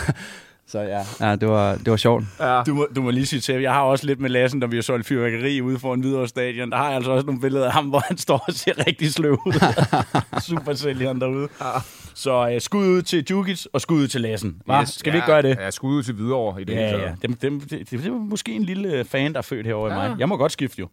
så 0.68 0.80
ja, 0.80 1.00
ja 1.20 1.36
det, 1.36 1.48
var, 1.48 1.74
det 1.74 1.90
var 1.90 1.96
sjovt. 1.96 2.24
Ja. 2.40 2.62
Du 2.62 2.74
må, 2.74 2.86
du 2.96 3.02
må 3.02 3.10
lige 3.10 3.26
sige 3.26 3.40
til, 3.40 3.54
jeg 3.62 3.72
har 3.72 3.80
også 3.82 4.06
lidt 4.06 4.20
med 4.20 4.30
Lassen, 4.30 4.60
da 4.60 4.66
vi 4.66 4.76
har 4.76 4.82
solgt 4.82 5.06
fyrværkeri 5.06 5.60
ude 5.62 5.78
foran 5.78 6.00
Hvidovre 6.00 6.28
Stadion. 6.28 6.70
Der 6.70 6.76
har 6.76 6.86
jeg 6.86 6.96
altså 6.96 7.10
også 7.10 7.26
nogle 7.26 7.40
billeder 7.40 7.66
af 7.66 7.72
ham, 7.72 7.84
hvor 7.92 8.02
han 8.08 8.18
står 8.18 8.44
og 8.48 8.52
ser 8.54 8.86
rigtig 8.86 9.12
sløv 9.12 9.32
ud. 9.46 9.52
Super 10.48 10.74
sælgeren 10.74 11.20
derude. 11.20 11.48
Så 12.14 12.46
uh, 12.54 12.60
skud 12.60 12.86
ud 12.86 13.02
til 13.02 13.24
Djukic 13.24 13.64
og 13.72 13.80
skud 13.80 13.96
ud 14.02 14.08
til 14.08 14.20
Lassen. 14.20 14.62
Hva? 14.64 14.80
Yes, 14.82 14.88
Skal 14.88 15.12
vi 15.12 15.16
ja, 15.18 15.22
ikke 15.24 15.32
gøre 15.32 15.42
det? 15.42 15.56
Ja, 15.60 15.70
skud 15.70 15.94
ud 15.94 16.02
til 16.02 16.18
videre 16.18 16.60
i 16.60 16.64
det 16.64 16.74
hele 16.76 16.86
Ja, 16.88 16.92
taget. 16.92 17.02
ja. 17.02 17.12
Dem, 17.22 17.34
dem, 17.34 17.60
det, 17.60 17.70
det, 17.70 17.90
det 17.90 18.06
er 18.06 18.10
måske 18.10 18.52
en 18.52 18.64
lille 18.64 19.04
fan, 19.04 19.32
der 19.32 19.38
er 19.38 19.42
født 19.42 19.66
herovre 19.66 19.92
ja. 19.94 20.00
i 20.00 20.02
Ja. 20.02 20.08
mig. 20.08 20.18
Jeg 20.20 20.28
må 20.28 20.36
godt 20.36 20.52
skifte 20.52 20.80
jo. 20.80 20.88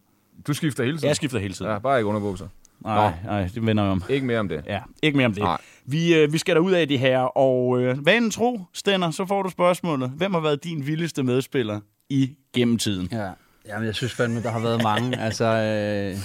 Du 0.46 0.52
skifter 0.54 0.84
hele 0.84 0.96
tiden. 0.98 1.08
Jeg 1.08 1.16
skifter 1.16 1.38
hele 1.38 1.54
tiden. 1.54 1.70
Ja, 1.70 1.78
bare 1.78 1.98
ikke 1.98 2.06
underbukser. 2.08 2.46
Nej, 2.84 3.12
nej, 3.24 3.48
det 3.54 3.66
vender 3.66 3.82
jeg 3.82 3.92
om. 3.92 4.02
Ikke 4.08 4.26
mere 4.26 4.38
om 4.40 4.48
det. 4.48 4.62
Ja, 4.66 4.80
ikke 5.02 5.16
mere 5.16 5.26
om 5.26 5.32
det. 5.34 5.42
Nej. 5.42 5.58
Vi, 5.86 6.14
øh, 6.14 6.32
vi 6.32 6.38
skal 6.38 6.58
ud 6.58 6.72
af 6.72 6.88
det 6.88 6.98
her, 6.98 7.18
og 7.18 7.80
øh, 7.80 8.06
vanen 8.06 8.30
tro, 8.30 8.60
Stenner, 8.72 9.10
så 9.10 9.26
får 9.26 9.42
du 9.42 9.50
spørgsmålet. 9.50 10.10
Hvem 10.10 10.34
har 10.34 10.40
været 10.40 10.64
din 10.64 10.86
vildeste 10.86 11.22
medspiller 11.22 11.80
i 12.08 12.30
gennemtiden? 12.54 13.08
Ja. 13.12 13.30
Jamen, 13.68 13.86
jeg 13.86 13.94
synes 13.94 14.12
fandme, 14.12 14.42
der 14.42 14.50
har 14.50 14.60
været 14.60 14.82
mange. 14.82 15.18
altså, 15.26 15.44
øh, 15.44 16.16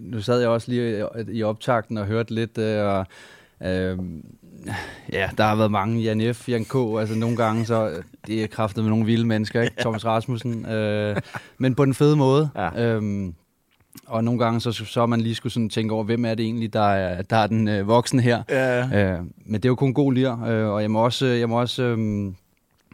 nu 0.00 0.20
sad 0.20 0.40
jeg 0.40 0.48
også 0.48 0.70
lige 0.70 0.98
i, 0.98 1.38
i 1.38 1.42
optakten 1.42 1.98
og 1.98 2.06
hørte 2.06 2.34
lidt, 2.34 2.58
øh, 2.58 2.84
og 2.84 3.06
øh, 3.62 3.98
ja, 5.12 5.30
der 5.38 5.44
har 5.44 5.56
været 5.56 5.70
mange. 5.70 6.02
Jan 6.02 6.34
F., 6.34 6.48
Jan 6.48 6.64
K., 6.64 6.74
altså 7.00 7.14
nogle 7.14 7.36
gange, 7.36 7.66
så 7.66 7.88
øh, 7.88 8.02
det 8.26 8.42
er 8.42 8.46
kraftet 8.46 8.84
med 8.84 8.90
nogle 8.90 9.06
vilde 9.06 9.26
mennesker, 9.26 9.62
ikke? 9.62 9.76
Thomas 9.80 10.04
Rasmussen. 10.04 10.66
Øh, 10.66 11.16
men 11.58 11.74
på 11.74 11.84
den 11.84 11.94
fede 11.94 12.16
måde. 12.16 12.50
Ja. 12.56 12.84
Øhm, 12.84 13.34
og 14.06 14.24
nogle 14.24 14.44
gange, 14.44 14.60
så, 14.60 14.72
så 14.72 15.06
man 15.06 15.20
lige 15.20 15.34
skulle 15.34 15.52
sådan 15.52 15.68
tænke 15.68 15.94
over, 15.94 16.04
hvem 16.04 16.24
er 16.24 16.34
det 16.34 16.44
egentlig, 16.44 16.72
der 16.72 16.90
er, 16.90 17.22
der 17.22 17.36
er 17.36 17.46
den 17.46 17.68
øh, 17.68 17.88
voksne 17.88 18.22
her. 18.22 18.42
Ja. 18.48 19.12
Øh, 19.12 19.20
men 19.46 19.54
det 19.54 19.64
er 19.64 19.68
jo 19.68 19.74
kun 19.74 19.94
god 19.94 20.12
lir, 20.12 20.44
øh, 20.44 20.68
og 20.68 20.82
jeg 20.82 20.90
må 20.90 21.04
også, 21.04 21.26
jeg 21.26 21.48
må 21.48 21.60
også 21.60 21.82
øh, 21.82 22.32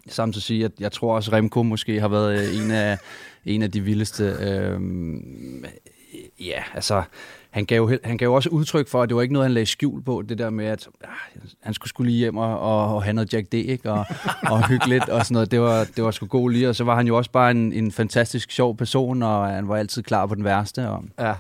samtidig 0.09 0.43
sige, 0.43 0.65
at 0.65 0.73
jeg 0.81 0.93
tror 0.93 1.15
også, 1.15 1.33
Remco 1.33 1.63
måske 1.63 2.01
har 2.01 2.09
været 2.09 2.39
øh, 2.39 2.65
en 2.65 2.71
af, 2.71 2.99
en 3.45 3.63
af 3.63 3.71
de 3.71 3.81
vildeste. 3.81 4.25
Øh, 4.25 4.81
ja, 6.41 6.63
altså, 6.75 7.03
han 7.55 7.65
gav, 7.65 7.91
han 8.05 8.17
gav 8.19 8.27
jo 8.27 8.35
også 8.35 8.49
udtryk 8.49 8.89
for, 8.89 9.03
at 9.03 9.09
det 9.09 9.17
var 9.17 9.23
ikke 9.23 9.33
noget, 9.33 9.45
han 9.47 9.55
lagde 9.55 9.67
skjul 9.67 10.03
på, 10.03 10.23
det 10.29 10.39
der 10.39 10.51
med, 10.51 10.67
at 10.67 10.89
ah, 11.05 11.11
han 11.63 11.75
skulle 11.75 11.89
skulle 11.89 12.11
lige 12.11 12.19
hjem 12.19 12.37
og, 12.37 12.61
og, 12.61 12.95
og 12.95 13.03
have 13.03 13.13
noget 13.15 13.35
Jack 13.35 13.53
D, 13.53 13.55
ikke? 13.55 13.93
Og, 13.93 14.07
og 14.51 14.69
hygge 14.69 14.89
lidt 14.89 15.09
og 15.09 15.25
sådan 15.25 15.35
noget. 15.35 15.51
Det 15.51 15.61
var, 15.61 15.87
det 15.97 16.05
var 16.05 16.11
sgu 16.11 16.27
god 16.27 16.51
lige, 16.51 16.69
og 16.69 16.75
så 16.77 16.85
var 16.85 16.97
han 16.97 17.07
jo 17.07 17.17
også 17.17 17.31
bare 17.31 17.51
en, 17.51 17.73
en 17.73 17.93
fantastisk 17.93 18.51
sjov 18.51 18.77
person, 18.77 19.23
og 19.23 19.47
han 19.49 19.69
var 19.69 19.77
altid 19.77 20.03
klar 20.03 20.27
på 20.27 20.35
den 20.35 20.45
værste. 20.45 20.89
Og, 20.89 21.05
Ja. 21.19 21.35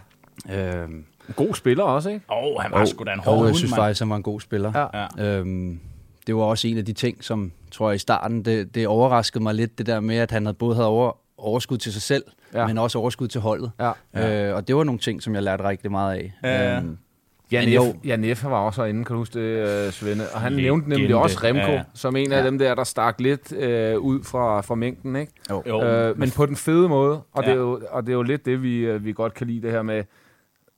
øh, 0.82 0.88
God 1.36 1.54
spiller 1.54 1.84
også, 1.84 2.08
ikke? 2.10 2.24
Åh, 2.30 2.36
oh, 2.44 2.62
han 2.62 2.70
var 2.72 2.84
sgu 2.84 3.04
da 3.04 3.12
en 3.12 3.20
hård 3.20 3.38
og 3.38 3.46
jeg 3.46 3.54
synes 3.56 3.70
mand. 3.70 3.80
faktisk, 3.80 4.00
han 4.00 4.10
var 4.10 4.16
en 4.16 4.22
god 4.22 4.40
spiller. 4.40 4.72
Ja. 4.94 5.06
Ja. 5.24 5.38
Øhm, 5.38 5.80
det 6.26 6.36
var 6.36 6.42
også 6.42 6.68
en 6.68 6.78
af 6.78 6.84
de 6.84 6.92
ting, 6.92 7.24
som 7.24 7.52
tror 7.70 7.90
jeg 7.90 7.94
i 7.94 7.98
starten, 7.98 8.44
det, 8.44 8.74
det 8.74 8.86
overraskede 8.86 9.42
mig 9.42 9.54
lidt, 9.54 9.78
det 9.78 9.86
der 9.86 10.00
med, 10.00 10.16
at 10.16 10.30
han 10.30 10.46
havde 10.46 10.56
både 10.56 10.74
havde 10.74 10.88
over, 10.88 11.12
overskud 11.38 11.78
til 11.78 11.92
sig 11.92 12.02
selv, 12.02 12.24
Ja. 12.54 12.60
ja. 12.60 12.66
men 12.66 12.78
også 12.78 12.98
overskud 12.98 13.28
til 13.28 13.40
holdet. 13.40 13.70
Ja. 14.14 14.48
Øh, 14.50 14.56
og 14.56 14.68
det 14.68 14.76
var 14.76 14.84
nogle 14.84 14.98
ting, 15.00 15.22
som 15.22 15.34
jeg 15.34 15.42
lærte 15.42 15.64
rigtig 15.64 15.90
meget 15.90 16.14
af. 16.16 16.32
Ja. 16.44 16.76
Øhm, 16.78 16.98
Jan 17.52 17.68
F. 17.68 17.74
jo. 17.74 17.94
Jan 18.04 18.36
F. 18.36 18.44
var 18.44 18.58
også 18.58 18.82
herinde, 18.82 19.04
kan 19.04 19.14
du 19.14 19.18
huske 19.20 19.38
det, 19.40 19.86
øh, 19.86 19.92
Svende? 19.92 20.24
Og 20.34 20.40
han 20.40 20.52
Legende. 20.52 20.62
nævnte 20.62 20.88
nemlig 20.88 21.14
også 21.16 21.40
Remco, 21.44 21.60
Ja, 21.60 21.66
ja. 21.70 21.72
ja. 21.72 21.82
som 21.94 22.16
en 22.16 22.32
af 22.32 22.40
Ja. 22.40 22.46
dem 22.46 22.58
der, 22.58 22.74
der 22.74 22.84
stak 22.84 23.20
lidt 23.20 23.52
øh, 23.52 23.98
ud 23.98 24.22
fra, 24.22 24.60
fra 24.60 24.74
mængden, 24.74 25.16
ikke? 25.16 25.32
jo. 25.50 25.62
Jo. 25.68 25.82
Øh, 25.84 26.18
men 26.18 26.30
på 26.30 26.46
den 26.46 26.56
fede 26.56 26.88
måde, 26.88 27.20
og, 27.32 27.42
Ja. 27.44 27.50
det 27.50 27.56
er 27.56 27.60
jo, 27.60 27.80
og 27.90 28.02
det 28.02 28.08
er 28.12 28.16
jo 28.16 28.22
lidt 28.22 28.46
det, 28.46 28.62
vi, 28.62 28.98
vi 28.98 29.12
godt 29.12 29.34
kan 29.34 29.46
lide, 29.46 29.62
det 29.62 29.70
her 29.70 29.82
med, 29.82 30.04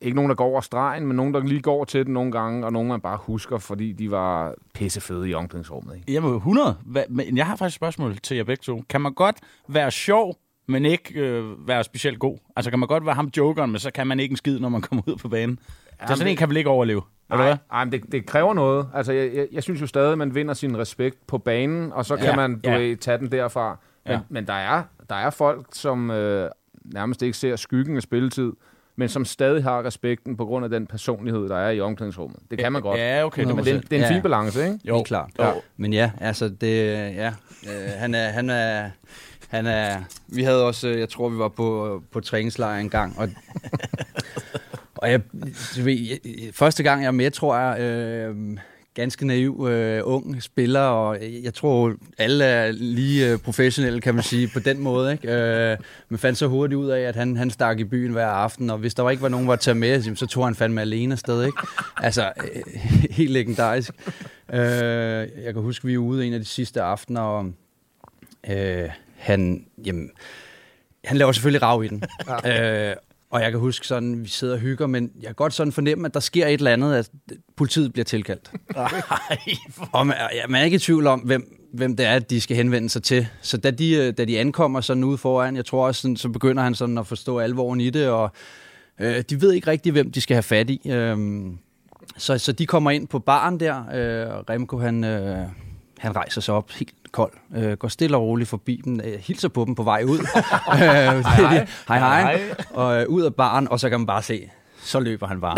ikke 0.00 0.14
nogen, 0.16 0.28
der 0.28 0.35
går 0.35 0.45
over 0.45 0.61
stregen, 0.61 1.06
men 1.06 1.16
nogen, 1.16 1.35
der 1.35 1.40
lige 1.40 1.61
går 1.62 1.85
til 1.85 2.06
den 2.06 2.14
nogle 2.14 2.33
gange, 2.33 2.66
og 2.66 2.73
nogen, 2.73 2.88
man 2.88 3.00
bare 3.00 3.18
husker, 3.21 3.59
fordi 3.59 3.92
de 3.92 4.11
var 4.11 4.54
pissefede 4.75 5.28
i 5.28 5.35
omklædningsrummet. 5.35 5.95
Ikke? 5.97 6.12
Jamen, 6.12 6.35
100. 6.37 6.76
Hva, 6.85 7.04
men 7.09 7.37
jeg 7.37 7.47
har 7.47 7.56
faktisk 7.56 7.75
et 7.75 7.76
spørgsmål 7.80 8.16
til 8.18 8.37
jer 8.37 8.45
begge 8.45 8.61
to. 8.62 8.83
Kan 8.88 9.00
man 9.00 9.12
godt 9.14 9.37
være 9.68 9.90
sjov, 9.90 10.37
men 10.69 10.85
ikke 10.85 11.15
øh, 11.21 11.69
være 11.69 11.85
specielt 11.85 12.19
god? 12.19 12.39
Altså, 12.57 12.71
kan 12.71 12.79
man 12.79 12.87
godt 12.89 13.07
være 13.07 13.15
ham 13.15 13.31
jokeren, 13.37 13.71
men 13.71 13.79
så 13.81 13.91
kan 13.91 14.07
man 14.07 14.21
ikke 14.21 14.33
en 14.33 14.37
skid, 14.37 14.59
når 14.59 14.69
man 14.69 14.81
kommer 14.81 15.03
ud 15.07 15.17
på 15.17 15.29
banen? 15.29 15.59
Ja, 16.01 16.07
så 16.07 16.15
sådan 16.15 16.25
det- 16.27 16.31
en 16.31 16.37
kan 16.37 16.49
vel 16.49 16.57
ikke 16.57 16.71
overleve? 16.71 17.03
Hvad? 17.27 17.39
Nej, 17.39 17.57
nej, 17.71 17.85
men 17.85 17.93
det, 17.93 18.13
det 18.13 18.27
kræver 18.27 18.55
noget. 18.55 18.87
Altså, 18.95 19.13
jeg, 19.13 19.35
jeg, 19.35 19.47
jeg 19.53 19.63
synes 19.63 19.81
jo 19.81 19.87
stadig, 19.87 20.13
at 20.13 20.19
man 20.19 20.35
vinder 20.35 20.55
sin 20.55 20.79
respekt 20.79 21.27
på 21.27 21.39
banen, 21.39 21.93
og 21.93 22.05
så 22.05 22.17
kan 22.17 22.25
Ja, 22.25 22.37
man 22.37 22.59
du 22.61 22.71
ja. 22.71 22.77
ved, 22.79 22.97
tage 22.97 23.19
den 23.19 23.33
derfra. 23.33 23.79
Men, 24.05 24.13
Ja. 24.13 24.21
men 24.29 24.47
der, 24.47 24.53
er, 24.53 24.83
der 25.11 25.15
er 25.17 25.31
folk, 25.31 25.67
som 25.73 26.11
øh, 26.11 26.51
nærmest 26.85 27.23
ikke 27.23 27.37
ser 27.39 27.57
skyggen 27.57 27.97
af 27.97 28.03
spilletid, 28.03 28.53
men 28.97 29.09
som 29.09 29.25
stadig 29.25 29.63
har 29.63 29.83
respekten 29.85 30.37
på 30.37 30.45
grund 30.45 30.65
af 30.65 30.71
den 30.71 30.87
personlighed, 30.87 31.49
der 31.49 31.57
er 31.57 31.71
i 31.71 31.81
omklædningsrummet. 31.81 32.39
Det 32.51 32.59
kan 32.59 32.73
man 32.73 32.83
godt. 32.83 32.99
Ja, 33.01 33.25
okay. 33.25 33.45
Men 33.45 33.57
det, 33.59 33.69
er- 33.69 33.81
det 33.81 33.93
er 33.93 33.97
en 33.97 34.03
Ja. 34.03 34.15
fin 34.15 34.23
balance, 34.23 34.65
ikke? 34.65 34.79
Jo, 34.85 34.95
Helt 34.95 35.07
klart. 35.07 35.31
Jo. 35.39 35.45
Men 35.77 35.93
ja, 35.93 36.11
altså 36.21 36.49
det, 36.49 36.87
ja, 37.15 37.29
øh, 37.67 37.91
han 37.97 38.15
er, 38.15 38.29
han 38.29 38.51
er, 38.51 38.91
han 39.49 39.67
er, 39.67 40.03
vi 40.29 40.43
havde 40.43 40.65
også, 40.65 40.88
øh, 40.88 40.99
jeg 40.99 41.09
tror 41.09 41.29
vi 41.29 41.38
var 41.38 41.49
på, 41.49 42.03
på 42.12 42.21
træningslejr 42.21 42.81
en 42.81 42.91
gang, 42.91 43.19
og, 43.19 43.29
og 45.03 45.11
jeg, 45.11 45.21
du 45.76 45.83
ved, 45.83 45.95
jeg, 45.95 46.19
første 46.53 46.83
gang 46.83 47.03
jeg 47.03 47.09
er 47.09 47.12
med, 47.12 47.31
tror 47.31 47.57
jeg, 47.57 47.81
øh, 47.81 48.59
ganske 48.95 49.26
naiv 49.26 49.67
øh, 49.71 50.00
ung 50.05 50.43
spiller, 50.43 50.81
og 50.81 51.19
jeg 51.43 51.55
tror, 51.55 51.95
alle 52.19 52.45
er 52.45 52.73
lige 52.73 53.33
øh, 53.33 53.38
professionelle, 53.38 54.00
kan 54.00 54.15
man 54.15 54.25
sige, 54.25 54.50
på 54.55 54.61
den 54.61 54.79
måde. 54.79 55.12
Ikke? 55.12 55.33
Øh, 55.33 55.76
men 56.09 56.19
fandt 56.19 56.38
så 56.38 56.47
hurtigt 56.47 56.79
ud 56.79 56.88
af, 56.88 57.00
at 57.00 57.17
han, 57.17 57.37
han 57.37 57.50
stak 57.50 57.81
i 57.81 57.85
byen 57.85 58.12
hver 58.12 58.26
aften, 58.26 58.71
og 58.71 58.79
hvis 58.79 58.95
der 58.95 59.03
var 59.03 59.11
ikke 59.11 59.23
var 59.23 59.29
nogen, 59.29 59.47
der 59.47 59.53
var 59.53 59.57
tage 59.57 59.75
med, 59.75 60.17
så 60.17 60.26
tog 60.26 60.45
han 60.45 60.55
fandme 60.55 60.81
alene 60.81 61.12
afsted. 61.12 61.45
Ikke? 61.45 61.59
Altså, 61.97 62.33
øh, 62.55 62.81
helt 63.19 63.31
legendarisk. 63.31 63.91
Øh, 64.53 64.61
jeg 65.45 65.53
kan 65.53 65.62
huske, 65.62 65.87
vi 65.87 65.95
er 65.95 65.99
ude 65.99 66.26
en 66.26 66.33
af 66.33 66.41
de 66.41 66.45
sidste 66.45 66.83
aftener, 66.83 67.21
og 67.21 67.53
Øh, 68.50 68.91
han, 69.26 69.66
jamen, 69.87 70.11
han 71.04 71.16
laver 71.16 71.33
selvfølgelig 71.33 71.62
rav 71.62 71.85
i 71.85 71.88
den. 71.88 72.02
Ja. 72.45 72.90
Øh, 72.90 72.97
og 73.30 73.42
jeg 73.42 73.50
kan 73.50 73.61
huske 73.61 73.87
sådan, 73.87 74.25
vi 74.25 74.28
sidder 74.28 74.54
og 74.54 74.61
hygger, 74.61 74.87
men 74.87 75.11
jeg 75.21 75.26
kan 75.26 75.35
godt 75.35 75.54
sådan 75.54 75.73
fornemme, 75.73 76.06
at 76.06 76.14
der 76.14 76.21
sker 76.21 76.47
et 76.47 76.52
eller 76.52 76.73
andet, 76.73 76.95
at 76.95 77.11
politiet 77.56 77.92
bliver 77.92 78.04
tilkaldt. 78.04 78.50
og 79.92 80.06
man, 80.06 80.16
ja, 80.35 80.47
man 80.49 80.61
er 80.61 80.64
ikke 80.64 80.75
i 80.75 80.78
tvivl 80.78 81.06
om, 81.06 81.21
hvem, 81.21 81.68
hvem 81.73 81.97
det 81.97 82.06
er, 82.06 82.18
de 82.18 82.40
skal 82.40 82.56
henvende 82.56 82.88
sig 82.88 83.02
til. 83.02 83.28
Så 83.42 83.56
da 83.56 83.71
de, 83.71 83.95
øh, 83.95 84.12
da 84.18 84.25
de 84.25 84.38
ankommer 84.38 84.80
sådan 84.80 85.04
ude 85.04 85.18
foran, 85.18 85.56
jeg 85.56 85.64
tror 85.64 85.87
også, 85.87 86.00
sådan, 86.00 86.16
så 86.16 86.28
begynder 86.28 86.62
han 86.62 86.75
sådan 86.75 86.99
at 86.99 87.06
forstå 87.06 87.38
alvoren 87.38 87.80
i 87.80 87.90
det, 87.90 88.09
og 88.09 88.30
øh, 89.00 89.25
de 89.30 89.40
ved 89.40 89.52
ikke 89.52 89.71
rigtig, 89.71 89.92
hvem 89.92 90.12
de 90.12 90.21
skal 90.21 90.35
have 90.35 90.42
fat 90.42 90.71
i. 90.71 90.90
Øh, 90.90 91.16
så, 92.16 92.38
så 92.38 92.52
de 92.52 92.66
kommer 92.66 92.90
ind 92.90 93.09
på 93.09 93.18
baren 93.18 93.61
der, 93.61 93.76
øh, 93.78 94.37
og 94.37 94.50
Remco 94.50 94.78
han, 94.78 95.04
øh, 95.04 95.47
han 95.99 96.16
rejser 96.16 96.40
sig 96.40 96.54
op 96.54 96.71
helt 96.71 97.06
kold, 97.17 97.33
øh, 97.57 97.73
går 97.73 97.89
stille 97.89 98.17
og 98.17 98.23
roligt 98.23 98.49
forbi 98.51 98.81
dem, 98.85 99.01
øh, 99.05 99.19
hilser 99.21 99.49
på 99.49 99.65
dem 99.65 99.75
på 99.75 99.83
vej 99.83 100.03
ud. 100.05 100.19
øh, 100.19 100.27
hej, 100.79 101.23
hej. 101.25 101.67
hej, 101.89 101.99
hej. 101.99 102.41
Og 102.71 103.01
øh, 103.03 103.09
ud 103.09 103.23
af 103.23 103.35
baren, 103.35 103.69
og 103.69 103.81
så 103.81 103.91
kan 103.91 104.01
man 104.01 104.07
bare 104.07 104.23
se, 104.23 104.51
så 104.83 105.01
løber 105.01 105.27
han 105.27 105.41
bare. 105.41 105.57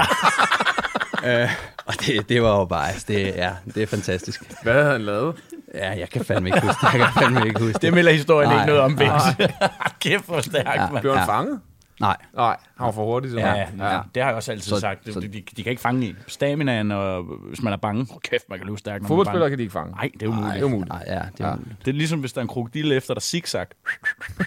øh, 1.43 1.51
og 1.87 1.95
det, 2.07 2.29
det 2.29 2.43
var 2.43 2.59
jo 2.59 2.65
bare, 2.65 2.89
altså, 2.89 3.05
det, 3.09 3.27
ja, 3.37 3.51
det 3.75 3.83
er 3.83 3.87
fantastisk. 3.87 4.43
Hvad 4.63 4.73
havde 4.75 4.93
han 4.93 5.01
lavet? 5.01 5.37
Ja, 5.75 5.99
jeg 5.99 6.09
kan 6.11 6.25
fandme 6.25 6.49
ikke 6.49 6.61
huske 6.61 6.87
det. 6.87 6.93
Jeg 6.99 7.01
kan 7.15 7.23
fandme 7.23 7.47
ikke 7.47 7.61
huske 7.61 7.73
det. 7.73 7.83
Det 7.83 7.93
melder 7.95 8.13
historien 8.13 8.51
Nej. 8.51 8.59
ikke 8.61 8.67
noget 8.67 8.83
om, 8.83 8.97
Bix. 8.97 9.49
Kæft 10.01 10.25
for 10.25 10.41
stærkt, 10.41 10.69
Ja. 10.95 11.01
Blev 11.01 11.17
han 11.17 11.29
Ja. 11.29 11.35
fanget? 11.39 11.61
Nej, 12.01 12.17
Nej, 12.35 12.57
han 12.77 12.85
var 12.85 12.91
for 12.93 13.05
hurtig. 13.05 13.33
Ja, 13.35 13.49
ja, 13.55 13.57
ja, 13.79 14.01
det 14.15 14.23
har 14.23 14.31
jeg 14.31 14.37
også 14.37 14.53
altid 14.53 14.71
Så- 14.71 14.81
sagt. 14.81 15.07
De, 15.07 15.13
så- 15.13 15.21
de, 15.21 15.29
de 15.57 15.63
kan 15.63 15.71
ikke 15.71 15.83
fange 15.83 16.07
i 16.07 16.15
staminaen, 16.27 16.91
og 16.93 17.23
hvis 17.49 17.63
man 17.63 17.73
er 17.73 17.77
bange, 17.77 18.07
oh, 18.11 18.19
kæft, 18.21 18.45
man 18.51 18.59
kan 18.59 18.67
løbe 18.67 18.79
stærkt, 18.79 19.03
når 19.03 19.03
man 19.03 19.05
er 19.05 19.09
Fodboldspillere 19.09 19.45
bange. 19.45 19.51
kan 19.51 19.59
de 19.59 19.63
ikke 19.63 19.73
fange. 19.73 19.91
Nej, 19.93 20.11
det 20.15 20.23
er 20.23 20.27
umuligt. 20.29 20.55
det 20.55 20.61
er 20.61 20.65
umuligt. 20.65 20.89
nej, 20.89 21.05
ja, 21.07 21.13
det 21.15 21.21
er 21.41 21.45
Ja. 21.47 21.51
ja. 21.51 21.57
Det 21.85 21.89
er 21.91 21.93
ligesom, 21.93 22.21
hvis 22.21 22.33
der 22.33 22.39
er 22.39 22.43
en 22.43 22.49
krokodil 22.49 22.93
efter 22.93 23.15
dig 23.15 23.23
zigzag. 23.23 23.67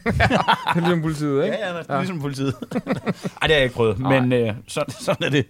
Det 0.04 0.22
er 0.76 0.80
ligesom 0.80 1.02
politiet, 1.02 1.44
ikke? 1.46 1.58
Ja, 1.58 1.72
ja, 1.74 1.78
det 1.80 1.86
er 1.90 1.98
ligesom 2.00 2.20
politiet. 2.22 2.54
Ej, 2.72 2.78
det 2.82 3.24
har 3.42 3.48
jeg 3.50 3.64
ikke 3.64 3.76
prøvet, 3.76 4.00
men 4.00 4.34
øh, 4.34 4.54
sådan, 4.68 4.92
sådan 4.94 5.26
er 5.28 5.30
det. 5.32 5.46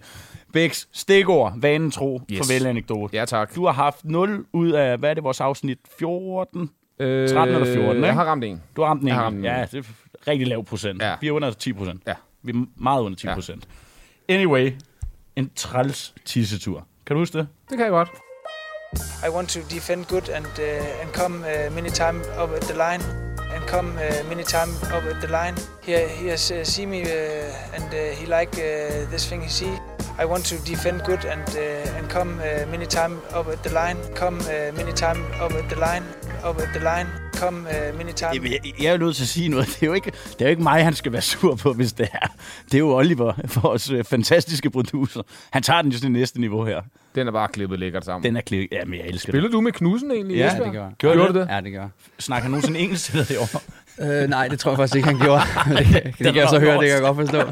Bæks, 0.52 0.88
stikord, 0.92 1.52
vanen 1.56 1.90
tro, 1.90 2.20
yes. 2.32 2.38
Farvel 2.38 2.66
anekdote. 2.66 3.16
Ja, 3.16 3.24
tak. 3.24 3.54
Du 3.54 3.64
har 3.66 3.72
haft 3.72 4.04
0 4.04 4.44
ud 4.52 4.70
af, 4.70 4.98
hvad 4.98 5.10
er 5.10 5.14
det, 5.14 5.24
vores 5.24 5.40
afsnit? 5.40 5.78
14? 5.98 6.70
Øh, 7.00 7.28
13 7.28 7.54
eller 7.54 7.72
14, 7.74 7.94
ikke? 7.96 8.06
Jeg 8.06 8.14
har 8.14 8.24
ramt 8.24 8.44
en. 8.44 8.62
Du 8.76 8.82
har 8.82 8.88
ramt 8.88 9.00
den 9.00 9.08
Jeg 9.08 9.16
har 9.16 9.22
ramt 9.24 9.36
den. 9.36 9.44
Ja, 9.44 9.66
det 9.72 9.78
er 9.78 9.82
rigtig 10.28 10.46
lav 10.46 10.64
procent. 10.64 11.02
Ja. 11.02 11.14
Vi 11.20 11.28
er 11.28 11.32
under 11.32 11.50
10 11.52 11.72
procent. 11.72 12.02
Ja. 12.06 12.14
Vi 12.42 12.52
er 12.52 12.64
meget 12.76 13.02
under 13.02 13.18
10 13.18 13.26
procent. 13.26 13.68
Anyway, 14.28 14.72
en 15.36 15.50
træls 15.56 16.14
tissetur. 16.24 16.86
Kan 17.06 17.16
du 17.16 17.20
huske 17.20 17.38
det? 17.38 17.48
Det 17.70 17.76
kan 17.76 17.84
jeg 17.84 17.90
godt. 17.90 18.08
I 19.26 19.30
want 19.30 19.48
to 19.48 19.60
defend 19.70 20.04
good 20.04 20.28
and 20.28 20.46
uh, 20.46 21.00
and 21.02 21.10
come 21.14 21.36
uh, 21.38 21.74
many 21.74 21.90
time 21.90 22.18
up 22.42 22.50
at 22.50 22.62
the 22.62 22.74
line 22.74 23.02
and 23.54 23.62
come 23.68 23.88
uh, 23.88 24.28
many 24.28 24.44
time 24.44 24.72
up 24.96 25.04
at 25.04 25.16
the 25.22 25.30
line. 25.38 25.56
He 25.82 25.92
he 26.08 26.28
has 26.28 26.50
uh, 26.50 26.64
see 26.64 26.86
me 26.86 27.00
uh, 27.00 27.76
and 27.76 27.88
uh, 27.94 27.98
he 28.18 28.24
like 28.40 28.54
uh, 28.58 29.10
this 29.10 29.28
thing 29.28 29.42
he 29.42 29.48
see. 29.48 29.91
I 30.20 30.24
want 30.24 30.44
to 30.44 30.56
defend 30.70 31.00
good 31.02 31.24
and 31.24 31.48
uh, 31.56 31.98
and 31.98 32.08
come 32.10 32.30
uh, 32.40 32.70
many 32.70 32.86
time 32.86 33.14
up 33.38 33.46
at 33.48 33.58
the 33.64 33.72
line. 33.74 33.96
Come 34.14 34.36
uh, 34.40 34.76
many 34.76 34.92
time 34.92 35.20
up 35.44 35.52
at 35.52 35.64
the 35.70 35.76
line. 35.86 36.04
Up 36.48 36.58
at 36.60 36.68
the 36.74 36.80
line. 36.80 37.06
Come 37.32 37.56
uh, 37.66 37.96
many 37.98 38.12
time. 38.12 38.30
Jamen, 38.34 38.52
jeg, 38.52 38.60
jeg 38.82 38.92
er 38.92 38.96
nødt 38.96 39.16
til 39.16 39.22
at 39.22 39.28
sige 39.28 39.48
noget. 39.48 39.66
Det 39.74 39.82
er, 39.82 39.86
jo 39.86 39.92
ikke, 39.92 40.10
det 40.10 40.40
er 40.40 40.44
jo 40.44 40.50
ikke 40.50 40.62
mig, 40.62 40.84
han 40.84 40.94
skal 40.94 41.12
være 41.12 41.22
sur 41.22 41.54
på, 41.54 41.72
hvis 41.72 41.92
det 41.92 42.08
er. 42.12 42.26
Det 42.64 42.74
er 42.74 42.78
jo 42.78 42.96
Oliver, 42.96 43.32
vores 43.62 43.90
øh, 43.90 44.04
fantastiske 44.04 44.70
producer. 44.70 45.22
Han 45.50 45.62
tager 45.62 45.82
den 45.82 45.90
jo 45.90 45.96
til 45.96 46.02
det 46.02 46.12
næste 46.12 46.40
niveau 46.40 46.64
her. 46.64 46.80
Den 47.14 47.28
er 47.28 47.32
bare 47.32 47.48
klippet 47.48 47.78
lækkert 47.78 48.04
sammen. 48.04 48.22
Den 48.24 48.36
er 48.36 48.40
klik. 48.40 48.68
Jamen, 48.72 48.98
jeg 48.98 49.06
elsker 49.06 49.32
Spiller 49.32 49.48
du 49.50 49.60
med 49.60 49.72
Knudsen 49.72 50.10
egentlig, 50.10 50.36
Ja, 50.36 50.44
Jesper? 50.44 50.64
det 50.64 50.72
gør 50.72 50.82
jeg. 50.82 50.92
Gjorde 50.98 51.16
Gjorde 51.16 51.32
du 51.32 51.38
det? 51.40 51.48
Ja, 51.50 51.60
det 51.60 51.72
gør 51.72 51.80
det. 51.82 51.90
Snakker 52.18 52.42
han 52.42 52.50
nogensinde 52.50 52.80
engelsk 52.80 53.04
til 53.04 53.18
dig 53.18 53.28
derovre? 53.28 53.60
øh, 54.22 54.28
Nej, 54.28 54.48
det 54.48 54.58
tror 54.58 54.70
jeg 54.70 54.78
faktisk 54.78 54.96
ikke, 54.96 55.08
han 55.08 55.18
gjorde. 55.18 55.42
det, 55.68 55.78
det, 56.04 56.14
det 56.18 56.26
kan 56.32 56.36
jeg 56.36 56.48
så 56.48 56.58
høre, 56.60 56.72
det 56.72 56.80
kan 56.80 56.88
jeg 56.90 57.00
godt 57.00 57.16
forstå. 57.16 57.42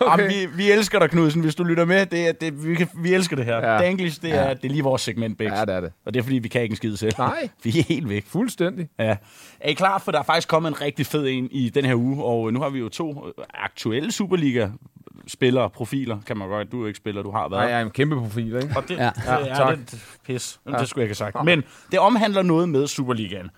Okay. 0.06 0.22
Jamen, 0.22 0.28
vi, 0.28 0.56
vi 0.56 0.70
elsker 0.70 0.98
dig, 0.98 1.10
Knudsen, 1.10 1.40
hvis 1.42 1.54
du 1.54 1.64
lytter 1.64 1.84
med. 1.84 2.06
Det, 2.06 2.28
er- 2.28 2.32
det, 2.32 2.64
vi, 2.66 2.74
kan, 2.74 2.88
vi 3.02 3.14
elsker 3.14 3.36
det 3.36 3.44
her. 3.44 3.56
Ja. 3.56 3.72
Ja. 3.72 3.78
Danglish, 3.78 4.22
det, 4.22 4.34
er, 4.34 4.54
det 4.54 4.64
er 4.64 4.68
lige 4.68 4.82
vores 4.82 5.02
segment, 5.02 5.38
Bæks. 5.38 5.52
Ja, 5.52 5.64
det 5.64 5.74
er 5.74 5.80
det. 5.80 5.92
Og 6.06 6.14
det 6.14 6.20
er, 6.20 6.24
fordi 6.24 6.38
vi 6.38 6.48
kan 6.48 6.62
ikke 6.62 6.72
en 6.72 6.76
skid 6.76 6.96
selv. 6.96 7.12
Nej. 7.18 7.48
Vi 7.64 7.78
er 7.78 7.82
helt 7.88 8.08
væk. 8.08 8.26
Fuldstændig. 8.26 8.88
Ja. 8.98 9.16
Er 9.60 9.68
I 9.68 9.72
klar, 9.72 9.98
for 9.98 10.12
der 10.12 10.18
er 10.18 10.22
faktisk 10.22 10.48
kommet 10.48 10.68
en 10.70 10.80
rigtig 10.80 11.06
fed 11.06 11.26
en 11.28 11.48
i 11.50 11.68
den 11.70 11.84
her 11.84 11.94
uge, 11.94 12.24
og 12.24 12.52
nu 12.52 12.60
har 12.60 12.68
vi 12.68 12.78
jo 12.78 12.88
to 12.88 13.26
øh, 13.26 13.44
aktuelle 13.54 14.12
Superliga-spillere, 14.12 15.70
profiler, 15.70 16.18
kan 16.26 16.36
man 16.36 16.48
godt. 16.48 16.72
Du 16.72 16.76
er 16.76 16.80
jo 16.80 16.86
ikke 16.86 16.96
spiller, 16.96 17.22
du 17.22 17.30
har 17.30 17.48
været. 17.48 17.62
Nej, 17.62 17.70
jeg 17.70 17.80
er 17.80 17.84
en 17.84 17.90
kæmpe 17.90 18.16
profil, 18.16 18.46
ikke? 18.56 18.72
Og 18.76 18.88
det, 18.88 18.96
Ja. 18.96 19.02
ja, 19.04 19.10
det, 19.10 19.24
Ja, 19.26 19.38
ja, 19.46 19.54
tak. 19.54 19.78
det, 19.78 20.04
pis. 20.26 20.60
Ja. 20.66 20.72
Det 20.78 20.88
skulle 20.88 21.02
jeg 21.02 21.10
ikke 21.10 21.20
have 21.22 21.32
sagt. 21.32 21.44
Men 21.44 21.64
det 21.90 21.98
omhandler 21.98 22.42
noget 22.42 22.68
med 22.68 22.86
Superligaen. 22.86 23.50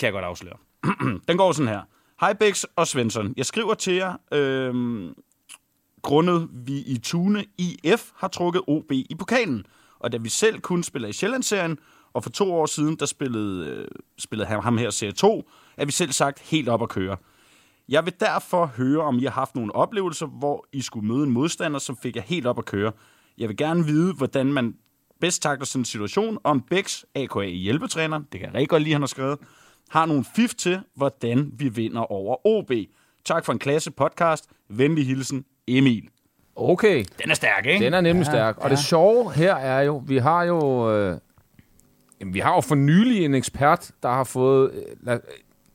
Kan 0.00 0.06
jeg 0.06 0.12
godt 0.12 0.24
afsløre. 0.24 0.56
Den 1.28 1.36
går 1.36 1.52
sådan 1.52 1.68
her. 1.68 1.80
Hej 2.20 2.32
Bæks 2.32 2.66
og 2.76 2.86
Svensson. 2.86 3.34
Jeg 3.36 3.46
skriver 3.46 3.74
til 3.74 3.94
jer, 3.94 4.12
øhm, 4.32 5.08
grundet 6.02 6.48
vi 6.52 6.78
i 6.78 6.98
Tune 6.98 7.44
IF 7.58 8.10
har 8.16 8.28
trukket 8.28 8.62
OB 8.66 8.92
i 8.92 9.14
pokalen. 9.18 9.66
Og 9.98 10.12
da 10.12 10.16
vi 10.16 10.28
selv 10.28 10.60
kun 10.60 10.82
spiller 10.82 11.08
i 11.08 11.12
Sjællandsserien, 11.12 11.78
og 12.12 12.22
for 12.22 12.30
to 12.30 12.54
år 12.54 12.66
siden, 12.66 12.96
der 12.96 13.06
spillede, 13.06 13.66
øh, 13.66 13.88
spillede 14.18 14.48
ham, 14.48 14.62
ham 14.62 14.78
her 14.78 14.90
serie 14.90 15.12
2, 15.12 15.50
er 15.76 15.84
vi 15.84 15.92
selv 15.92 16.12
sagt 16.12 16.40
helt 16.40 16.68
op 16.68 16.82
at 16.82 16.88
køre. 16.88 17.16
Jeg 17.88 18.04
vil 18.04 18.14
derfor 18.20 18.66
høre, 18.66 19.00
om 19.00 19.18
I 19.18 19.22
har 19.22 19.30
haft 19.30 19.54
nogle 19.54 19.74
oplevelser, 19.74 20.26
hvor 20.26 20.66
I 20.72 20.80
skulle 20.80 21.08
møde 21.08 21.22
en 21.22 21.30
modstander, 21.30 21.78
som 21.78 21.96
fik 22.02 22.16
jer 22.16 22.22
helt 22.22 22.46
op 22.46 22.58
at 22.58 22.64
køre. 22.64 22.92
Jeg 23.38 23.48
vil 23.48 23.56
gerne 23.56 23.84
vide, 23.84 24.14
hvordan 24.14 24.52
man 24.52 24.74
bedst 25.20 25.42
takler 25.42 25.66
sådan 25.66 25.80
en 25.80 25.84
situation, 25.84 26.38
om 26.44 26.60
Bæks, 26.60 27.04
AKA 27.14 27.44
hjælpetræner, 27.44 28.18
det 28.18 28.40
kan 28.40 28.42
jeg 28.42 28.54
rigtig 28.54 28.68
godt 28.68 28.82
lide, 28.82 28.92
han 28.92 29.02
har 29.02 29.06
skrevet, 29.06 29.38
har 29.90 30.06
nogle 30.06 30.24
fif 30.36 30.54
til, 30.54 30.80
hvordan 30.94 31.52
vi 31.54 31.68
vinder 31.68 32.12
over 32.12 32.46
OB. 32.46 32.72
Tak 33.24 33.44
for 33.44 33.52
en 33.52 33.58
klasse 33.58 33.90
podcast. 33.90 34.50
Venlig 34.68 35.06
hilsen, 35.06 35.44
Emil. 35.68 36.02
Okay, 36.56 37.04
Den 37.22 37.30
er 37.30 37.34
stærk, 37.34 37.66
ikke? 37.66 37.84
den 37.84 37.94
er 37.94 38.00
nemlig 38.00 38.26
ja, 38.26 38.30
stærk. 38.32 38.58
Og 38.58 38.70
det 38.70 38.78
sjove 38.78 39.32
her 39.32 39.54
er 39.54 39.80
jo, 39.80 40.02
vi 40.06 40.18
har 40.18 40.42
jo, 40.42 40.90
øh, 40.96 41.18
jamen, 42.20 42.34
vi 42.34 42.38
har 42.38 42.54
jo 42.54 42.60
for 42.60 42.74
nylig 42.74 43.24
en 43.24 43.34
ekspert, 43.34 43.90
der 44.02 44.08
har 44.08 44.24
fået 44.24 44.70
øh, 44.74 44.82
lad, 45.02 45.20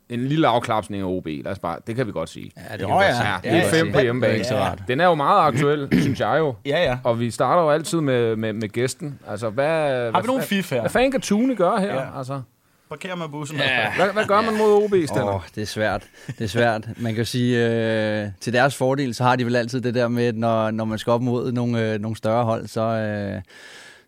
en 0.09 0.25
lille 0.25 0.47
afklapsning 0.47 1.03
af 1.03 1.07
OB. 1.07 1.25
Lad 1.25 1.51
os 1.51 1.59
bare, 1.59 1.79
det 1.87 1.95
kan 1.95 2.07
vi 2.07 2.11
godt 2.11 2.29
sige. 2.29 2.51
Ja, 2.57 2.77
det 2.77 2.81
Jo, 2.81 2.87
kan 2.87 2.97
vi 2.97 3.03
ja. 3.03 3.29
Ja, 3.29 3.35
Det 3.43 3.51
det 3.51 3.65
er 3.65 3.83
fem 3.83 3.93
på 3.93 3.99
hjemmebane. 3.99 4.37
Det 4.37 4.45
så 4.45 4.55
rart. 4.55 4.81
Den 4.87 4.99
er 4.99 5.05
jo 5.05 5.15
meget 5.15 5.47
aktuel, 5.47 5.87
synes 6.01 6.19
jeg 6.19 6.35
jo. 6.39 6.55
Ja, 6.65 6.83
ja. 6.83 6.97
Og 7.03 7.19
vi 7.19 7.31
starter 7.31 7.61
jo 7.63 7.69
altid 7.69 8.01
med, 8.01 8.35
med, 8.35 8.53
med 8.53 8.69
gæsten. 8.69 9.19
Altså, 9.27 9.49
hvad, 9.49 10.11
Har 10.11 10.21
vi 10.21 10.27
nogle 10.27 10.43
fif 10.43 10.71
her? 10.71 10.79
Hvad 10.79 10.89
fanden 10.89 11.11
kan 11.11 11.21
Tune 11.21 11.55
gøre 11.55 11.79
her? 11.79 11.93
Ja. 11.93 12.17
Altså, 12.17 12.41
Parker 12.89 13.15
med 13.15 13.29
bussen. 13.29 13.57
Ja. 13.57 13.95
hvad, 13.95 14.13
hvad 14.13 14.25
gør 14.25 14.41
man 14.41 14.57
mod 14.57 14.83
OB, 14.83 14.93
Stenner? 15.07 15.23
Åh, 15.23 15.35
oh, 15.35 15.41
det 15.55 15.61
er 15.61 15.65
svært. 15.65 16.03
Det 16.27 16.41
er 16.41 16.47
svært. 16.47 16.87
Man 16.97 17.15
kan 17.15 17.25
sige, 17.25 17.65
øh, 17.67 18.27
til 18.41 18.53
deres 18.53 18.75
fordel, 18.75 19.15
så 19.15 19.23
har 19.23 19.35
de 19.35 19.45
vel 19.45 19.55
altid 19.55 19.81
det 19.81 19.93
der 19.95 20.07
med, 20.07 20.25
at 20.25 20.35
når, 20.35 20.71
når 20.71 20.85
man 20.85 20.99
skal 20.99 21.11
op 21.11 21.21
mod 21.21 21.51
nogle, 21.51 21.81
øh, 21.93 21.99
nogle 22.01 22.17
større 22.17 22.43
hold, 22.43 22.67
så, 22.67 22.81
øh, 22.81 23.41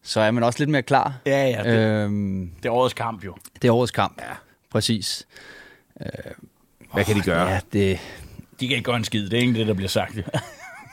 så 0.04 0.20
er 0.20 0.32
man 0.32 0.44
også 0.44 0.60
lidt 0.60 0.70
mere 0.70 0.82
klar. 0.82 1.14
Ja, 1.26 1.48
ja. 1.48 1.72
Det, 1.72 1.80
Øhm, 2.04 2.52
det 2.64 2.70
er 2.70 2.74
årets 2.74 2.94
kamp, 2.94 3.26
jo. 3.26 3.36
det 3.62 3.68
er 3.68 3.72
årets 3.74 3.92
kamp. 3.92 4.22
Ja. 4.22 4.34
Præcis. 4.72 5.28
Hvad 6.94 7.04
kan 7.06 7.16
de 7.16 7.22
gøre? 7.22 7.48
Ja, 7.48 7.60
det, 7.74 8.00
De 8.60 8.68
kan 8.68 8.78
ikke 8.78 8.86
gøre 8.86 8.96
en 8.98 9.04
skid. 9.04 9.30
Det 9.30 9.38
er 9.38 9.42
ikke 9.42 9.54
det, 9.60 9.68
der 9.68 9.74
bliver 9.74 9.90
sagt. 9.90 10.14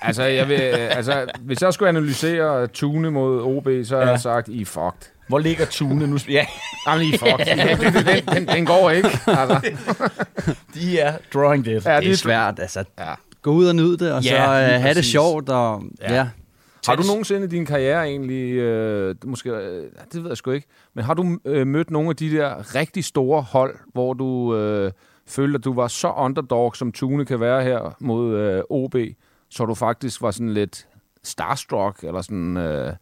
Altså, 0.02 0.22
jeg 0.22 0.48
vil, 0.48 0.54
altså, 0.54 1.26
hvis 1.40 1.62
jeg 1.62 1.74
skulle 1.74 1.88
analysere 1.88 2.66
Tune 2.66 3.10
mod 3.10 3.42
OB, 3.42 3.68
så 3.84 3.96
har 3.96 4.02
Ja. 4.04 4.10
jeg 4.10 4.20
sagt, 4.20 4.48
I 4.48 4.60
er 4.60 4.64
fucked. 4.66 5.10
Hvor 5.28 5.38
ligger 5.38 5.64
Tune 5.66 6.06
nu? 6.06 6.18
Ja, 6.28 6.46
Jamen, 6.86 7.06
I 7.06 7.12
fucked. 7.16 7.46
den, 8.14 8.24
den, 8.36 8.48
den 8.48 8.66
går 8.66 8.90
ikke. 8.90 9.08
Altså, 9.26 9.72
de 10.74 10.98
er 10.98 11.18
drawing 11.34 11.64
dead. 11.64 11.80
ja, 11.84 12.00
det 12.00 12.10
er 12.10 12.16
svært. 12.16 12.58
Altså, 12.60 12.84
Ja. 12.98 13.14
Gå 13.42 13.50
ud 13.52 13.66
og 13.66 13.76
nyde 13.76 13.98
det, 13.98 14.12
og 14.12 14.22
Ja, 14.22 14.30
så 14.30 14.74
øh, 14.74 14.80
have 14.82 14.94
det 14.94 15.04
sjovt. 15.04 15.48
Og, 15.48 15.82
Ja. 16.00 16.14
ja. 16.14 16.28
Har 16.86 16.96
du 16.96 17.02
nogensinde 17.02 17.44
i 17.46 17.48
din 17.48 17.66
karriere 17.66 18.04
egentlig, 18.08 18.52
øh, 18.52 19.14
måske, 19.24 19.50
øh, 19.50 19.84
det 20.12 20.22
ved 20.22 20.30
jeg 20.30 20.36
sgu 20.36 20.50
ikke, 20.50 20.66
men 20.94 21.04
har 21.04 21.14
du 21.14 21.38
øh, 21.44 21.66
mødt 21.66 21.90
nogle 21.90 22.08
af 22.10 22.16
de 22.16 22.30
der 22.30 22.74
rigtig 22.74 23.04
store 23.04 23.42
hold, 23.42 23.76
hvor 23.92 24.12
du 24.14 24.56
øh, 24.56 24.92
følte, 25.28 25.56
at 25.56 25.64
du 25.64 25.74
var 25.74 25.88
så 25.88 26.10
underdog, 26.10 26.76
som 26.76 26.92
Tune 26.92 27.24
kan 27.24 27.40
være 27.40 27.62
her 27.62 27.96
mod 28.00 28.34
øh, 28.36 28.62
OB, 28.70 28.94
så 29.50 29.64
du 29.64 29.74
faktisk 29.74 30.22
var 30.22 30.30
sådan 30.30 30.54
lidt 30.54 30.86
starstruck, 31.24 32.04
eller 32.04 32.22
sådan... 32.22 32.56
Øh, 32.56 32.92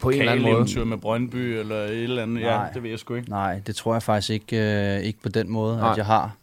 På 0.00 0.10
en 0.10 0.18
eller 0.18 0.32
anden 0.32 0.52
måde. 0.76 0.84
med 0.86 0.96
Brøndby 0.98 1.36
eller 1.36 1.76
et 1.84 2.02
eller 2.02 2.22
andet. 2.22 2.40
Ja, 2.40 2.46
Nej. 2.56 2.72
det 2.74 2.82
ved 2.82 2.90
jeg 2.90 2.98
sgu 2.98 3.14
ikke. 3.14 3.30
Nej, 3.30 3.60
det 3.66 3.76
tror 3.76 3.94
jeg 3.94 4.02
faktisk 4.02 4.30
ikke, 4.30 4.56
øh, 4.96 5.00
ikke 5.00 5.18
på 5.22 5.28
den 5.28 5.50
måde, 5.50 5.76
Nej. 5.76 5.90
at 5.90 5.96
jeg 5.96 6.06
har. 6.06 6.36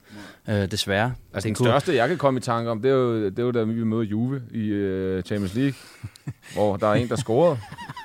Øh, 0.49 0.71
desværre. 0.71 1.13
altså, 1.33 1.47
den 1.47 1.55
kunne- 1.55 1.67
største, 1.69 1.95
jeg 1.95 2.07
kan 2.07 2.17
komme 2.17 2.37
i 2.37 2.41
tanke 2.41 2.71
om, 2.71 2.81
det 2.81 2.91
er 2.91 2.95
jo, 2.95 3.25
det 3.25 3.39
er 3.39 3.43
jo 3.43 3.51
da 3.51 3.63
vi 3.63 3.83
møder 3.83 4.03
Juve 4.03 4.41
i 4.51 4.67
øh, 4.67 5.23
Champions 5.23 5.55
League, 5.55 5.73
hvor 6.53 6.77
der 6.77 6.87
er 6.87 6.93
en, 6.93 7.09
der 7.09 7.15
scorede. 7.15 7.57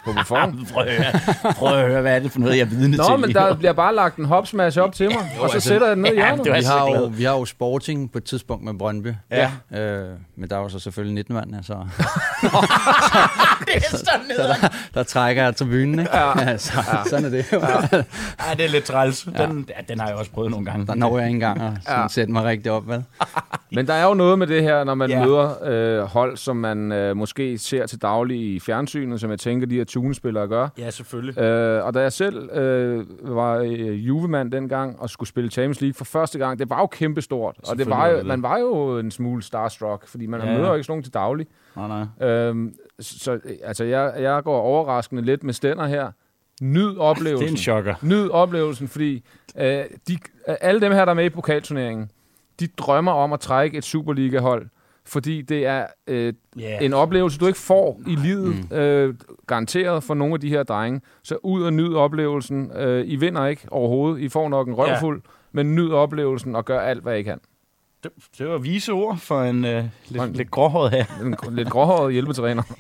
På 0.05 0.13
Buffon. 0.13 0.67
prøv, 0.73 0.85
at 0.87 0.95
høre, 0.97 1.53
prøv 1.55 1.79
at 1.79 1.87
høre, 1.89 2.01
hvad 2.01 2.17
er 2.17 2.19
det 2.19 2.33
for 2.33 2.39
noget, 2.39 2.57
jeg 2.57 2.63
er 2.63 2.67
vidne 2.69 2.97
Nå, 2.97 3.03
til 3.05 3.13
men 3.19 3.25
lige 3.29 3.39
der 3.39 3.55
bliver 3.55 3.73
bare 3.73 3.95
lagt 3.95 4.17
en 4.17 4.25
hopsmash 4.25 4.79
op 4.79 4.95
til 4.95 5.07
mig, 5.09 5.31
og 5.41 5.49
så 5.49 5.55
altså- 5.55 5.69
sætter 5.69 5.87
jeg 5.87 5.97
den 5.97 6.03
ned 6.03 6.13
i 6.13 6.19
Ja, 6.19 6.27
hjørnet. 6.27 6.49
var 6.51 6.57
Vi 6.57 6.63
så 6.63 6.69
har, 6.71 6.87
jo, 6.91 7.05
vi 7.13 7.25
har 7.25 7.33
jo 7.33 7.45
Sporting 7.45 8.13
på 8.13 8.19
et 8.19 8.25
tidspunkt 8.25 8.65
med 8.65 8.75
Brøndby. 8.75 9.15
Ja. 9.31 9.51
Øh, 9.75 10.09
men 10.37 10.51
der 10.51 10.57
er 10.57 10.61
jo 10.61 10.69
så 10.69 10.79
selvfølgelig 10.79 11.15
19 11.15 11.35
mand, 11.35 11.65
så 11.65 11.73
det 13.67 13.77
er 13.77 13.97
sådan 13.97 14.21
ned. 14.29 14.71
der 14.95 15.03
trækker 15.03 15.43
jeg 15.45 15.57
tribunen, 15.57 15.99
ikke? 15.99 16.17
Ja. 16.17 16.57
så, 16.57 16.73
sådan 17.07 17.25
er 17.25 17.29
det 17.29 17.53
jo. 17.53 17.61
Ja. 17.61 18.03
Ej, 18.39 18.55
det 18.55 18.65
er 18.65 18.69
lidt 18.69 18.85
træls. 18.85 19.29
Den, 19.37 19.69
ja, 19.69 19.75
den 19.93 20.01
har 20.01 20.07
jeg 20.09 20.17
også 20.17 20.31
prøvet 20.31 20.51
nogle 20.51 20.67
gange. 20.67 20.87
Der 20.87 20.95
når 20.95 21.19
jeg 21.19 21.27
ikke 21.29 21.35
engang 21.35 21.61
at 21.63 21.73
sådan 21.87 22.09
sætte 22.09 22.33
mig 22.33 22.45
rigtig 22.45 22.73
op, 22.73 22.89
vel? 22.89 23.05
Men 23.73 23.87
der 23.87 23.95
er 23.95 24.05
jo 24.05 24.15
noget 24.15 24.39
med 24.39 24.47
det 24.47 24.63
her, 24.63 24.85
når 24.85 24.95
man 24.95 25.11
Ja. 25.11 25.19
ja. 25.19 25.25
møder 25.27 25.55
øh, 25.65 26.03
hold, 26.07 26.37
som 26.37 26.57
man 26.57 26.93
øh, 26.93 27.17
måske 27.17 27.59
ser 27.59 27.87
til 27.87 28.03
daglig 28.13 28.55
i 28.55 28.61
fjernsynet, 28.61 29.21
som 29.21 29.31
jeg 29.31 29.39
tænker, 29.39 29.67
de 29.67 29.75
her 29.77 29.85
tunespillere 29.85 30.49
gør. 30.49 30.69
Ja, 30.79 30.91
selvfølgelig. 30.91 31.39
Øh, 31.39 31.85
og 31.87 31.95
da 31.95 32.01
jeg 32.01 32.13
selv 32.13 32.51
øh, 32.57 33.05
var 33.37 33.57
øh, 33.59 34.07
juvemand 34.07 34.53
dengang 34.53 35.01
og 35.01 35.11
skulle 35.11 35.29
spille 35.29 35.51
Champions 35.51 35.81
League 35.81 35.95
for 35.95 36.05
første 36.05 36.39
gang, 36.39 36.59
det 36.59 36.71
var 36.71 36.81
jo 36.81 36.87
kæmpestort. 36.87 37.57
Og 37.69 37.79
det 37.79 37.91
var 37.91 38.07
jo, 38.09 38.17
det 38.19 38.27
man 38.27 38.43
var 38.43 38.59
jo 38.59 38.99
en 38.99 39.11
smule 39.11 39.43
starstruck, 39.43 40.09
fordi 40.09 40.27
man 40.27 40.41
Ja. 40.41 40.47
møder 40.57 40.69
jo 40.69 40.75
ikke 40.75 40.85
sådan 40.85 40.93
nogen 40.93 41.03
til 41.03 41.15
daglig. 41.15 41.47
Nej, 41.77 42.07
nej. 42.21 42.29
Øhm, 42.29 42.75
så 43.01 43.33
øh, 43.33 43.41
altså, 43.65 43.85
jeg, 43.85 44.13
jeg 44.19 44.43
går 44.43 44.61
overraskende 44.61 45.23
lidt 45.23 45.45
med 45.45 45.55
stænder 45.55 45.87
her. 45.87 46.11
Nyd 46.63 46.97
oplevelsen. 46.97 47.39
Det 47.39 47.47
er 47.47 47.51
en 47.51 47.57
chokker. 47.57 47.95
Nyd 48.03 48.29
oplevelsen, 48.29 48.89
fordi 48.89 49.25
øh, 49.59 49.85
de, 50.09 50.19
alle 50.47 50.81
dem 50.81 50.93
her, 50.93 51.05
der 51.05 51.11
er 51.13 51.15
med 51.17 51.25
i 51.25 51.29
pokalturneringen, 51.29 52.11
de 52.61 52.67
drømmer 52.67 53.13
om 53.13 53.33
at 53.33 53.41
trække 53.41 53.79
et 53.79 53.85
Superliga-hold, 53.85 54.67
fordi 55.07 55.43
det 55.43 55.67
er 55.67 55.87
øh, 56.07 56.33
Ja. 56.59 56.79
en 56.81 56.93
oplevelse, 56.93 57.39
du 57.39 57.47
ikke 57.47 57.59
får 57.59 58.01
i 58.07 58.15
livet, 58.17 58.71
mm. 58.71 58.77
øh, 58.77 59.15
garanteret 59.47 60.05
for 60.05 60.15
nogle 60.15 60.35
af 60.35 60.41
de 60.41 60.49
her 60.49 60.63
drenge. 60.63 61.01
Så 61.23 61.37
ud 61.43 61.63
og 61.63 61.73
nyd 61.73 61.95
oplevelsen. 61.95 62.71
Øh, 62.77 63.05
I 63.09 63.17
vinder 63.17 63.47
ikke 63.47 63.63
overhovedet. 63.71 64.21
I 64.21 64.29
får 64.29 64.49
nok 64.49 64.69
en 64.69 64.75
røvfuld, 64.75 65.23
men 65.53 65.75
nyd 65.75 65.91
oplevelsen 65.91 66.57
og 66.57 66.65
gør 66.65 66.81
alt, 66.81 67.03
hvad 67.03 67.19
I 67.19 67.23
kan. 67.23 67.39
Det, 68.03 68.11
det 68.39 68.49
var 68.49 68.59
vise 68.59 68.93
ord 68.93 69.17
for 69.19 69.43
en 69.43 69.65
øh, 69.65 69.75
Og 69.77 69.81
en- 69.81 69.91
lidt, 70.27 70.37
lidt 70.37 70.51
gråhåret 70.51 70.91
her. 70.91 71.05
En 71.25 71.37
lidt 71.57 71.71
gråhåret 71.71 72.13
hjælpetræner. 72.13 72.63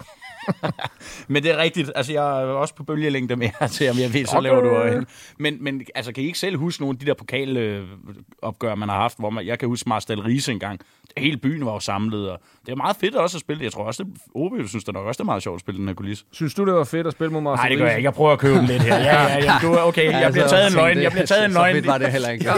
Men 1.28 1.42
det 1.42 1.50
er 1.52 1.56
rigtigt. 1.56 1.92
Altså, 1.94 2.12
jeg 2.12 2.42
er 2.42 2.44
også 2.46 2.74
på 2.74 2.84
bølgelængde 2.84 3.36
med 3.36 3.48
her 3.60 3.66
til, 3.66 3.90
om 3.90 3.96
jeg 3.98 4.14
ved, 4.14 4.26
så 4.26 4.36
Okay. 4.36 4.42
laver 4.48 4.60
du 4.62 4.68
øjne. 4.68 5.06
Men, 5.38 5.56
men 5.64 5.82
altså, 5.94 6.12
kan 6.12 6.22
I 6.24 6.26
ikke 6.26 6.38
selv 6.38 6.56
huske 6.56 6.82
nogle 6.82 6.94
af 6.94 6.98
de 6.98 7.06
der 7.06 7.14
pokalopgør, 7.14 8.74
man 8.74 8.88
har 8.88 8.96
haft, 8.96 9.18
hvor 9.18 9.30
man, 9.30 9.46
jeg 9.46 9.58
kan 9.58 9.68
huske 9.68 9.88
Marstal 9.88 10.20
Riese 10.20 10.52
engang. 10.52 10.80
Hele 11.16 11.36
byen 11.36 11.66
var 11.66 11.72
jo 11.72 11.80
samlet, 11.80 12.30
og 12.30 12.38
det 12.66 12.72
er 12.72 12.76
meget 12.76 12.96
fedt 13.00 13.14
også 13.14 13.36
at 13.36 13.40
spille. 13.40 13.64
Jeg 13.64 13.72
tror 13.72 13.84
også, 13.84 14.02
at 14.02 14.08
OB 14.34 14.52
synes 14.68 14.84
det 14.84 14.94
nok 14.94 15.06
også, 15.06 15.18
det 15.18 15.20
er 15.20 15.24
meget 15.24 15.42
sjovt 15.42 15.54
at 15.56 15.60
spille 15.60 15.78
den 15.78 15.88
her 15.88 15.94
kulisse. 15.94 16.24
Synes 16.32 16.54
du, 16.54 16.64
det 16.66 16.74
var 16.74 16.84
fedt 16.84 17.06
at 17.06 17.12
spille 17.12 17.32
mod 17.32 17.40
Marcel 17.40 17.60
Nej, 17.62 17.68
det 17.68 17.78
gør 17.78 17.86
jeg 17.86 17.96
ikke. 17.96 18.06
Jeg 18.06 18.14
prøver 18.14 18.32
at 18.32 18.38
købe 18.38 18.58
den 18.58 18.66
lidt 18.66 18.82
her. 18.82 18.96
Ja, 18.98 19.22
ja, 19.22 19.38
ja. 19.44 19.52
Du, 19.62 19.78
okay, 19.78 20.12
jeg 20.12 20.32
bliver 20.32 20.48
taget 20.48 20.66
en 20.66 20.72
løgn. 20.74 21.02
Jeg 21.02 21.10
bliver 21.12 21.26
taget 21.26 21.44
en 21.44 21.52
Så 21.52 21.58
løgn. 21.58 21.74
fedt 21.74 21.86
var 21.86 21.98
det 21.98 22.12
heller 22.12 22.28
ikke. 22.28 22.44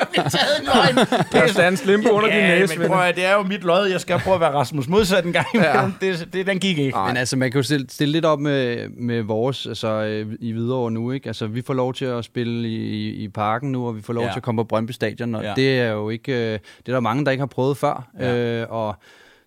jeg 0.00 0.06
bliver 0.10 0.28
taget 0.28 0.60
en 0.60 0.66
løgn. 0.74 1.06
Der 1.56 1.62
er 1.62 1.68
en 1.68 1.76
slimpe 1.76 2.12
under 2.12 2.28
din 2.28 2.38
Ja, 2.38 2.58
næse. 2.58 2.78
men 2.78 2.88
prøv, 2.88 3.00
at- 3.00 3.16
det 3.16 3.24
er 3.24 3.32
jo 3.34 3.42
mit 3.42 3.64
lod. 3.64 3.86
Jeg 3.86 4.00
skal 4.00 4.18
prøve 4.18 4.34
at 4.34 4.40
være 4.40 4.52
Rasmus 4.54 4.88
modsat 4.88 5.24
en 5.24 5.32
gang. 5.32 5.46
Ja. 5.54 5.88
Det, 6.00 6.28
det, 6.32 6.46
den 6.46 6.58
gik 6.58 6.78
ikke. 6.78 6.98
Men 7.06 7.16
altså, 7.16 7.36
man 7.36 7.50
kan 7.50 7.58
jo 7.58 7.62
stille, 7.62 7.86
stille 7.88 8.12
lidt 8.12 8.24
op 8.24 8.40
med, 8.40 8.88
med 8.88 9.22
vores, 9.22 9.66
altså 9.66 9.88
øh, 9.88 10.26
i 10.40 10.52
Hvidovre 10.52 10.90
nu, 10.90 11.10
ikke? 11.12 11.26
Altså, 11.28 11.46
vi 11.46 11.62
får 11.66 11.74
lov 11.74 11.94
til 11.94 12.04
at 12.04 12.24
spille 12.24 12.68
i, 12.68 13.08
i, 13.10 13.28
parken 13.28 13.72
nu, 13.72 13.86
og 13.86 13.96
vi 13.96 14.02
får 14.02 14.12
lov 14.12 14.24
Ja. 14.24 14.30
til 14.30 14.38
at 14.38 14.42
komme 14.42 14.58
på 14.58 14.64
Brøndby 14.64 14.90
Stadion, 14.90 15.34
og 15.34 15.42
Ja. 15.42 15.52
det 15.56 15.78
er 15.80 15.88
jo 15.90 16.10
ikke, 16.10 16.32
øh, 16.32 16.38
det 16.52 16.58
er 16.88 16.92
der 16.92 17.00
mange, 17.00 17.24
der 17.24 17.30
ikke 17.30 17.40
har 17.42 17.46
prøvet 17.50 17.76
før, 17.76 18.08
Ja. 18.18 18.60
øh, 18.62 18.66
og 18.70 18.94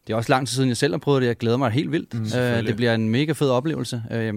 det 0.07 0.13
er 0.13 0.17
også 0.17 0.31
lang 0.31 0.47
tid 0.47 0.55
siden, 0.55 0.69
jeg 0.69 0.77
selv 0.77 0.93
har 0.93 0.97
prøvet 0.99 1.21
det, 1.21 1.27
jeg 1.27 1.37
glæder 1.37 1.57
mig 1.57 1.71
helt 1.71 1.91
vildt. 1.91 2.13
Mm, 2.13 2.39
øh, 2.39 2.67
det 2.67 2.75
bliver 2.75 2.93
en 2.95 3.09
mega 3.09 3.31
fed 3.31 3.49
oplevelse. 3.49 4.03
Øh, 4.11 4.33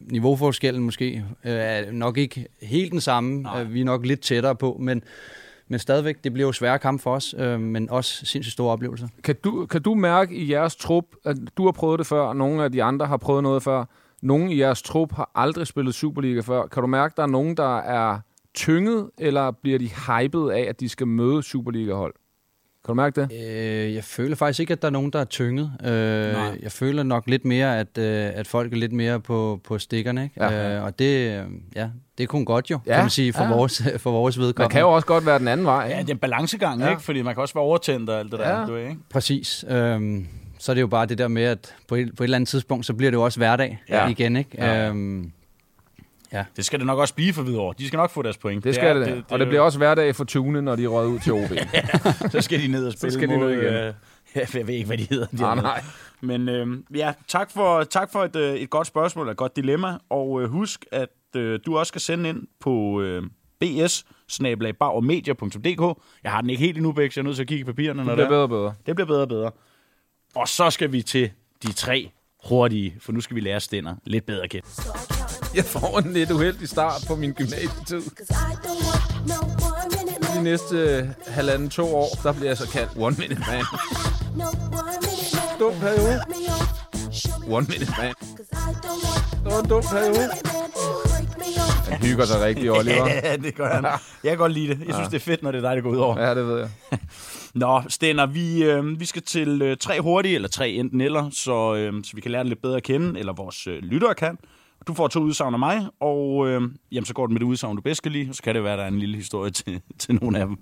niveauforskellen 0.00 0.82
måske 0.82 1.24
øh, 1.44 1.52
er 1.52 1.92
nok 1.92 2.18
ikke 2.18 2.46
helt 2.62 2.92
den 2.92 3.00
samme, 3.00 3.42
Nej. 3.42 3.62
øh, 3.62 3.74
vi 3.74 3.80
er 3.80 3.84
nok 3.84 4.06
lidt 4.06 4.20
tættere 4.20 4.56
på, 4.56 4.76
men 4.80 5.02
men 5.68 5.78
stadigvæk, 5.78 6.24
det 6.24 6.32
bliver 6.32 6.48
jo 6.48 6.52
svære 6.52 6.78
kamp 6.78 7.00
for 7.00 7.14
os, 7.14 7.34
øh, 7.38 7.60
men 7.60 7.90
også 7.90 8.26
sindssygt 8.26 8.52
store 8.52 8.72
oplevelser. 8.72 9.08
Kan 9.22 9.34
du, 9.44 9.66
kan 9.66 9.82
du 9.82 9.94
mærke 9.94 10.34
i 10.34 10.52
jeres 10.52 10.76
trup, 10.76 11.04
at 11.24 11.36
du 11.56 11.64
har 11.64 11.72
prøvet 11.72 11.98
det 11.98 12.06
før, 12.06 12.20
og 12.20 12.36
nogle 12.36 12.64
af 12.64 12.72
de 12.72 12.82
andre 12.82 13.06
har 13.06 13.16
prøvet 13.16 13.42
noget 13.42 13.62
før, 13.62 13.84
nogle 14.22 14.52
i 14.54 14.60
jeres 14.60 14.82
trup 14.82 15.12
har 15.12 15.30
aldrig 15.34 15.66
spillet 15.66 15.94
Superliga 15.94 16.40
før. 16.40 16.66
Kan 16.66 16.80
du 16.80 16.86
mærke, 16.86 17.12
at 17.12 17.16
der 17.16 17.22
er 17.22 17.26
nogen, 17.26 17.56
der 17.56 17.78
er 17.78 18.18
tynget, 18.54 19.10
eller 19.18 19.50
bliver 19.50 19.78
de 19.78 19.88
hyped 20.08 20.48
af, 20.48 20.66
at 20.68 20.80
de 20.80 20.88
skal 20.88 21.06
møde 21.06 21.42
Superliga-hold? 21.42 22.14
Kan 22.84 22.92
du 22.92 22.94
mærke 22.94 23.20
det? 23.20 23.32
Øh, 23.32 23.94
jeg 23.94 24.04
føler 24.04 24.36
faktisk 24.36 24.60
ikke, 24.60 24.72
at 24.72 24.82
der 24.82 24.88
er 24.88 24.92
nogen, 24.92 25.10
der 25.12 25.20
er 25.20 25.24
tynget. 25.24 25.72
Øh, 25.84 25.92
jeg 26.62 26.72
føler 26.72 27.02
nok 27.02 27.24
lidt 27.26 27.44
mere, 27.44 27.78
at, 27.80 27.98
øh, 27.98 28.30
at 28.34 28.46
folk 28.46 28.72
er 28.72 28.76
lidt 28.76 28.92
mere 28.92 29.20
på, 29.20 29.60
på 29.64 29.78
stikkerne. 29.78 30.24
Ikke? 30.24 30.44
Ja. 30.44 30.76
Øh, 30.76 30.84
og 30.84 30.98
det, 30.98 31.30
øh, 31.38 31.44
ja, 31.76 31.88
det 32.18 32.24
er 32.24 32.26
kun 32.28 32.44
godt 32.44 32.70
jo, 32.70 32.78
Ja, 32.86 32.92
kan 32.94 33.02
man 33.02 33.10
sige, 33.10 33.32
for, 33.32 33.44
ja. 33.44 33.48
vores, 33.54 33.82
for 33.98 34.10
vores 34.10 34.38
vedkommende. 34.38 34.62
Man 34.62 34.70
kan 34.70 34.80
jo 34.80 34.92
også 34.92 35.06
godt 35.06 35.26
være 35.26 35.38
den 35.38 35.48
anden 35.48 35.66
vej. 35.66 35.84
Ja, 35.84 35.84
ikke? 35.88 36.00
det 36.02 36.08
er 36.10 36.14
en 36.14 36.18
balancegang, 36.18 36.80
Ja. 36.80 36.84
ja. 36.86 36.90
ikke? 36.90 37.02
Fordi 37.02 37.22
man 37.22 37.34
kan 37.34 37.40
også 37.42 37.54
være 37.54 37.64
overtændt 37.64 38.10
og 38.10 38.18
alt 38.18 38.32
det 38.32 38.40
der. 38.40 38.58
Ja. 38.60 38.66
Du, 38.66 38.76
ikke? 38.76 38.96
Præcis. 39.10 39.64
Øhm, 39.68 40.26
så 40.58 40.72
er 40.72 40.74
det 40.74 40.80
jo 40.80 40.86
bare 40.86 41.06
det 41.06 41.18
der 41.18 41.28
med, 41.28 41.42
at 41.42 41.74
på 41.88 41.94
et, 41.94 42.16
på 42.16 42.22
et 42.22 42.26
eller 42.26 42.36
andet 42.36 42.48
tidspunkt, 42.48 42.86
så 42.86 42.94
bliver 42.94 43.10
det 43.10 43.16
jo 43.16 43.22
også 43.22 43.38
hverdag 43.40 43.78
Ja. 43.88 44.02
ja. 44.04 44.08
igen. 44.10 44.36
Ikke? 44.36 44.50
Ja. 44.54 44.88
Øhm, 44.88 45.32
Det 46.56 46.64
skal 46.64 46.78
det 46.78 46.86
nok 46.86 46.98
også 46.98 47.14
blive 47.14 47.32
for 47.32 47.42
videre. 47.42 47.74
De 47.78 47.86
skal 47.86 47.96
nok 47.96 48.10
få 48.10 48.22
deres 48.22 48.38
point. 48.38 48.64
Det 48.64 48.74
skal 48.74 48.96
det, 49.00 49.08
er- 49.08 49.14
det, 49.14 49.24
og 49.30 49.38
det 49.38 49.48
bliver 49.48 49.60
også 49.60 49.78
hverdag 49.78 50.16
for 50.16 50.24
Tune, 50.24 50.62
når 50.62 50.76
de 50.76 50.84
er 50.84 50.88
røget 50.88 51.08
ud 51.08 51.18
til 51.18 51.32
OB. 51.32 51.50
Så 52.32 52.40
skal 52.40 52.62
de 52.62 52.68
ned 52.68 52.86
og 52.86 52.92
spille 52.92 53.12
skal 53.12 53.28
de 53.28 53.36
mod, 53.38 53.50
ned 53.50 53.62
igen. 53.62 53.74
Øh, 53.74 53.94
jeg 54.54 54.66
ved 54.66 54.74
ikke, 54.74 54.86
hvad 54.86 54.98
de 54.98 55.06
hedder. 55.10 55.26
De 55.26 55.36
nej, 55.36 55.54
nej. 55.54 55.82
Men 56.20 56.48
øh, 56.48 56.66
ja, 56.94 57.12
tak 57.28 57.50
for, 57.50 57.84
tak 57.84 58.12
for 58.12 58.24
et, 58.24 58.36
øh, 58.36 58.54
et 58.54 58.70
godt 58.70 58.86
spørgsmål, 58.86 59.28
et 59.28 59.36
godt 59.36 59.56
dilemma. 59.56 59.98
Og 60.10 60.42
øh, 60.42 60.48
husk, 60.50 60.84
at 60.92 61.08
øh, 61.36 61.60
du 61.66 61.78
også 61.78 61.88
skal 61.90 62.00
sende 62.00 62.28
ind 62.28 62.46
på 62.60 63.00
øh, 63.02 63.22
bs 63.60 64.04
Jeg 66.24 66.32
har 66.32 66.40
den 66.40 66.50
ikke 66.50 66.62
helt 66.62 66.76
endnu, 66.76 66.92
Bæk, 66.92 67.12
så 67.12 67.20
jeg 67.20 67.22
er 67.22 67.24
nødt 67.24 67.36
til 67.36 67.42
at 67.42 67.48
kigge 67.48 67.60
i 67.60 67.64
papirerne. 67.64 67.98
Det 67.98 68.06
når 68.06 68.14
bliver 68.14 68.16
det, 68.16 68.24
er. 68.24 68.28
bedre 68.28 68.42
og 68.42 68.48
bedre. 68.48 68.74
det 68.86 68.94
bliver 68.96 69.06
bedre 69.06 69.20
og 69.22 69.28
bedre. 69.28 69.50
Og 70.34 70.48
så 70.48 70.70
skal 70.70 70.92
vi 70.92 71.02
til 71.02 71.30
de 71.62 71.72
tre 71.72 72.10
hurtige, 72.48 72.96
for 73.00 73.12
nu 73.12 73.20
skal 73.20 73.34
vi 73.36 73.40
lære 73.40 73.60
Stender 73.60 73.94
lidt 74.04 74.26
bedre 74.26 74.42
at 74.44 74.50
kende. 74.50 74.66
Jeg 75.58 75.64
får 75.64 75.98
en 75.98 76.12
lidt 76.12 76.30
uheldig 76.30 76.68
start 76.68 77.04
på 77.08 77.16
min 77.16 77.32
gymnasietid. 77.32 78.02
De 80.36 80.42
næste 80.42 80.76
øh, 80.76 81.08
halvanden, 81.26 81.70
to 81.70 81.96
år, 81.96 82.08
der 82.22 82.32
bliver 82.32 82.48
jeg 82.48 82.56
så 82.56 82.68
kaldt 82.68 82.90
One 82.96 83.16
Minute 83.18 83.42
Man. 83.50 83.64
Dum 85.60 85.72
periode. 85.80 86.20
One 87.48 87.66
Minute 87.68 87.92
Man. 87.98 88.14
Det 89.44 89.52
var 89.52 89.60
en 89.62 89.68
dum 89.68 89.82
periode. 89.82 90.28
Han 91.88 92.02
hygger 92.02 92.24
sig 92.24 92.40
rigtig, 92.40 92.70
Oliver. 92.70 93.08
Ja, 93.24 93.36
det 93.44 93.54
gør 93.54 93.74
han. 93.74 93.84
Jeg 93.84 94.30
kan 94.30 94.38
godt 94.38 94.52
lide 94.52 94.68
det. 94.68 94.86
Jeg 94.86 94.94
synes, 94.94 95.08
det 95.08 95.16
er 95.16 95.20
fedt, 95.20 95.42
når 95.42 95.52
det 95.52 95.64
er 95.64 95.68
dig, 95.68 95.76
der 95.76 95.82
går 95.82 95.90
ud 95.90 95.96
over. 95.96 96.20
Ja, 96.20 96.34
det 96.34 96.46
ved 96.48 96.58
jeg. 96.58 96.68
Nå, 97.54 97.82
Stender, 97.88 98.26
vi, 98.26 98.62
øh, 98.64 99.00
vi 99.00 99.04
skal 99.04 99.22
til 99.22 99.62
øh, 99.62 99.76
tre 99.76 100.00
hurtige, 100.00 100.34
eller 100.34 100.48
tre 100.48 100.70
enten 100.70 101.00
eller, 101.00 101.30
så, 101.30 101.74
øh, 101.74 102.04
så 102.04 102.10
vi 102.14 102.20
kan 102.20 102.30
lære 102.30 102.42
det 102.42 102.48
lidt 102.48 102.62
bedre 102.62 102.76
at 102.76 102.82
kende, 102.82 103.20
eller 103.20 103.32
vores 103.32 103.66
øh, 103.66 103.78
lyttere 103.82 104.14
kan. 104.14 104.38
Du 104.86 104.94
får 104.94 105.08
to 105.08 105.20
udsagn 105.20 105.54
af 105.54 105.58
mig, 105.58 105.86
og 106.00 106.48
øh, 106.48 106.62
jamen, 106.92 107.04
så 107.04 107.14
går 107.14 107.26
det 107.26 107.32
med 107.32 107.40
det 107.40 107.46
udsagn, 107.46 107.76
du 107.76 107.82
bedst 107.82 108.02
kan 108.02 108.12
lide, 108.12 108.30
og 108.30 108.34
så 108.34 108.42
kan 108.42 108.54
det 108.54 108.64
være, 108.64 108.72
at 108.72 108.78
der 108.78 108.84
er 108.84 108.88
en 108.88 108.98
lille 108.98 109.16
historie 109.16 109.50
til, 109.50 109.80
til 109.98 110.14
nogle 110.14 110.38
af 110.38 110.46
dem. 110.46 110.58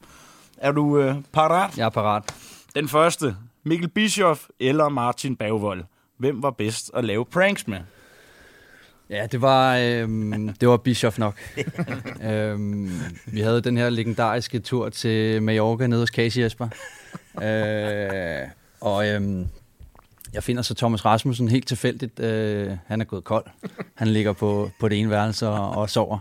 Er 0.56 0.72
du 0.72 0.98
øh, 0.98 1.14
parat? 1.32 1.78
jeg 1.78 1.84
er 1.84 1.90
parat. 1.90 2.34
Den 2.74 2.88
første. 2.88 3.36
Mikkel 3.64 3.88
Bischoff 3.88 4.46
eller 4.60 4.88
Martin 4.88 5.36
Bagvold. 5.36 5.84
Hvem 6.18 6.42
var 6.42 6.50
bedst 6.50 6.90
at 6.94 7.04
lave 7.04 7.24
pranks 7.24 7.68
med? 7.68 7.78
Ja, 9.10 9.26
det 9.26 9.40
var, 9.42 9.76
øhm, 9.76 10.48
det 10.48 10.68
var 10.68 10.76
Bischoff 10.76 11.18
nok. 11.18 11.40
øhm, 12.30 12.90
vi 13.26 13.40
havde 13.40 13.60
den 13.60 13.76
her 13.76 13.90
legendariske 13.90 14.58
tur 14.58 14.88
til 14.88 15.42
Mallorca 15.42 15.86
nede 15.86 16.00
hos 16.00 16.08
Casey 16.08 16.40
Jesper. 16.40 16.68
øh, 17.42 18.48
og 18.80 19.08
øhm, 19.08 19.46
jeg 20.32 20.42
finder 20.42 20.62
så 20.62 20.74
Thomas 20.74 21.04
Rasmussen 21.04 21.48
helt 21.48 21.66
tilfældigt. 21.66 22.20
Øh, 22.20 22.70
han 22.86 23.00
er 23.00 23.04
gået 23.04 23.24
kold. 23.24 23.46
Han 23.94 24.08
ligger 24.08 24.32
på, 24.32 24.70
på 24.80 24.88
det 24.88 25.00
ene 25.00 25.10
værelse 25.10 25.48
og, 25.48 25.70
og 25.70 25.90
sover. 25.90 26.18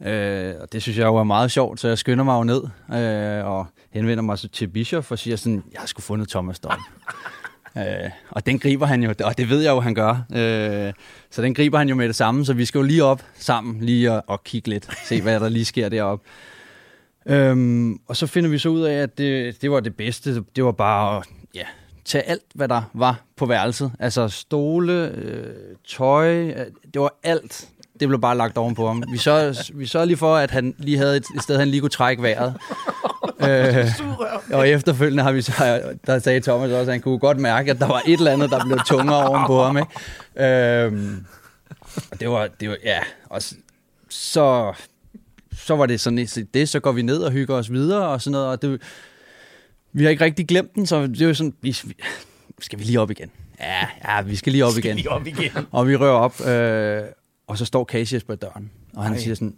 Øh, 0.00 0.54
og 0.60 0.72
det 0.72 0.82
synes 0.82 0.98
jeg 0.98 1.06
jo 1.06 1.16
er 1.16 1.24
meget 1.24 1.50
sjovt, 1.50 1.80
så 1.80 1.88
jeg 1.88 1.98
skynder 1.98 2.24
mig 2.24 2.38
jo 2.38 2.44
ned 2.44 2.62
øh, 2.92 3.46
og 3.46 3.66
henvender 3.90 4.22
mig 4.22 4.38
så 4.38 4.48
til 4.48 4.68
Bischof 4.68 5.10
og 5.10 5.18
siger 5.18 5.36
sådan, 5.36 5.62
jeg 5.72 5.80
har 5.80 5.86
sgu 5.86 6.00
fundet 6.00 6.28
Thomas 6.28 6.58
Dolm. 6.58 6.82
Øh, 7.76 8.10
og 8.30 8.46
den 8.46 8.58
griber 8.58 8.86
han 8.86 9.02
jo, 9.02 9.14
og 9.24 9.38
det 9.38 9.48
ved 9.48 9.60
jeg 9.60 9.70
jo, 9.70 9.80
han 9.80 9.94
gør. 9.94 10.10
Øh, 10.34 10.92
så 11.30 11.42
den 11.42 11.54
griber 11.54 11.78
han 11.78 11.88
jo 11.88 11.94
med 11.94 12.08
det 12.08 12.16
samme, 12.16 12.44
så 12.44 12.52
vi 12.52 12.64
skal 12.64 12.78
jo 12.78 12.82
lige 12.82 13.04
op 13.04 13.22
sammen, 13.34 13.80
lige 13.80 14.12
og, 14.12 14.24
og 14.26 14.44
kigge 14.44 14.68
lidt, 14.68 14.88
se 15.04 15.22
hvad 15.22 15.40
der 15.40 15.48
lige 15.48 15.64
sker 15.64 15.88
deroppe. 15.88 16.28
Øhm, 17.26 18.00
og 18.06 18.16
så 18.16 18.26
finder 18.26 18.50
vi 18.50 18.58
så 18.58 18.68
ud 18.68 18.82
af, 18.82 18.94
at 18.94 19.18
det, 19.18 19.62
det 19.62 19.70
var 19.70 19.80
det 19.80 19.96
bedste. 19.96 20.44
Det 20.56 20.64
var 20.64 20.72
bare 20.72 21.16
at 21.16 21.24
ja, 21.54 21.64
tage 22.08 22.24
alt, 22.24 22.42
hvad 22.54 22.68
der 22.68 22.82
var 22.94 23.20
på 23.36 23.46
værelset. 23.46 23.92
Altså 23.98 24.28
stole, 24.28 24.92
øh, 25.14 25.54
tøj, 25.88 26.36
øh, 26.48 26.66
det 26.94 27.00
var 27.02 27.14
alt. 27.22 27.68
Det 28.00 28.08
blev 28.08 28.20
bare 28.20 28.36
lagt 28.36 28.58
oven 28.58 28.74
på 28.74 28.86
ham. 28.86 29.04
Vi 29.12 29.18
så, 29.18 29.70
vi 29.74 29.86
så 29.86 30.04
lige 30.04 30.16
for, 30.16 30.36
at 30.36 30.50
han 30.50 30.74
lige 30.78 30.98
havde 30.98 31.16
et, 31.16 31.24
et 31.36 31.42
sted, 31.42 31.58
han 31.58 31.68
lige 31.68 31.80
kunne 31.80 31.90
trække 31.90 32.22
vejret. 32.22 32.54
øh, 33.48 33.86
og 34.52 34.68
efterfølgende 34.68 35.22
har 35.22 35.32
vi 35.32 35.42
så, 35.42 35.82
der 36.06 36.18
sagde 36.18 36.40
Thomas 36.40 36.70
også, 36.70 36.90
at 36.90 36.94
han 36.94 37.00
kunne 37.00 37.18
godt 37.18 37.38
mærke, 37.38 37.70
at 37.70 37.78
der 37.78 37.86
var 37.86 38.02
et 38.06 38.12
eller 38.18 38.30
andet, 38.32 38.50
der 38.50 38.64
blev 38.64 38.78
tungere 38.86 39.28
oven 39.28 39.46
på 39.46 39.62
ham. 39.64 39.78
Ikke? 39.78 39.90
Og 42.10 42.20
det 42.20 42.28
var, 42.30 42.48
det 42.60 42.68
var 42.68 42.76
ja, 42.84 42.98
og 43.26 43.42
så, 44.08 44.72
så 45.52 45.76
var 45.76 45.86
det 45.86 46.00
sådan 46.00 46.18
et- 46.18 46.48
det, 46.54 46.68
så 46.68 46.80
går 46.80 46.92
vi 46.92 47.02
ned 47.02 47.18
og 47.22 47.32
hygger 47.32 47.54
os 47.54 47.72
videre 47.72 48.08
og 48.08 48.22
sådan 48.22 48.32
noget, 48.32 48.48
og 48.48 48.62
det, 48.62 48.80
vi 49.92 50.02
har 50.02 50.10
ikke 50.10 50.24
rigtig 50.24 50.48
glemt 50.48 50.74
den, 50.74 50.86
så 50.86 51.06
det 51.06 51.26
var 51.26 51.32
sådan, 51.32 51.54
vi, 51.60 51.72
skal 52.58 52.78
vi 52.78 52.84
lige 52.84 53.00
op 53.00 53.10
igen? 53.10 53.30
Ja, 53.60 53.86
ja, 54.04 54.22
vi 54.22 54.36
skal 54.36 54.52
lige 54.52 54.64
op 54.64 54.78
igen. 54.78 54.96
Lige 54.96 55.10
op 55.10 55.26
igen. 55.26 55.50
Og 55.70 55.88
vi 55.88 55.96
rører 55.96 56.12
op, 56.12 56.46
øh, 56.46 57.02
og 57.46 57.58
så 57.58 57.64
står 57.64 57.84
Cassius 57.84 58.24
på 58.24 58.34
døren, 58.34 58.70
og 58.94 59.02
han 59.02 59.12
Ej. 59.12 59.18
siger 59.18 59.34
sådan, 59.34 59.56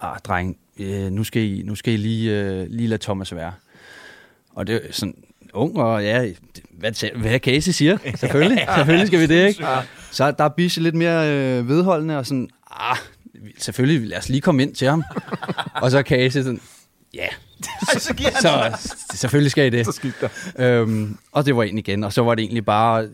ah, 0.00 0.18
dreng, 0.24 0.56
øh, 0.78 1.12
nu, 1.12 1.24
skal 1.24 1.42
I, 1.42 1.62
nu 1.62 1.74
skal 1.74 1.94
I 1.94 1.96
lige, 1.96 2.40
øh, 2.40 2.66
lige 2.70 2.88
lade 2.88 3.02
Thomas 3.02 3.34
være. 3.34 3.52
Og 4.54 4.66
det 4.66 4.74
er 4.74 4.80
sådan 4.90 5.14
ung, 5.52 5.78
og 5.78 6.04
ja, 6.04 6.32
hvad, 6.70 7.18
hvad 7.18 7.38
Casey 7.38 7.72
siger, 7.72 7.98
selvfølgelig, 8.16 8.66
selvfølgelig 8.74 9.06
skal 9.06 9.20
vi 9.20 9.26
det, 9.26 9.48
ikke? 9.48 9.66
Så 10.10 10.30
der 10.30 10.44
er 10.44 10.48
Bische 10.48 10.82
lidt 10.82 10.94
mere 10.94 11.30
øh, 11.30 11.68
vedholdende, 11.68 12.18
og 12.18 12.26
sådan, 12.26 12.48
ah, 12.70 12.96
selvfølgelig, 13.58 14.08
lad 14.08 14.18
os 14.18 14.28
lige 14.28 14.40
komme 14.40 14.62
ind 14.62 14.74
til 14.74 14.88
ham. 14.88 15.04
og 15.82 15.90
så 15.90 15.98
er 15.98 16.02
Casey 16.02 16.42
sådan, 16.42 16.60
ja, 17.14 17.26
så 17.98 18.14
giver 18.14 18.30
han 18.30 18.42
så 18.42 18.94
selvfølgelig 19.14 19.50
skal 19.50 19.66
I 19.66 19.70
det. 19.70 19.86
Så 19.86 19.92
skidt. 19.92 20.14
Øhm, 20.58 21.18
og 21.32 21.46
det 21.46 21.56
var 21.56 21.62
ind 21.62 21.78
igen, 21.78 22.04
og 22.04 22.12
så 22.12 22.22
var 22.22 22.34
det 22.34 22.42
egentlig 22.42 22.64
bare, 22.64 23.02
øh, 23.02 23.08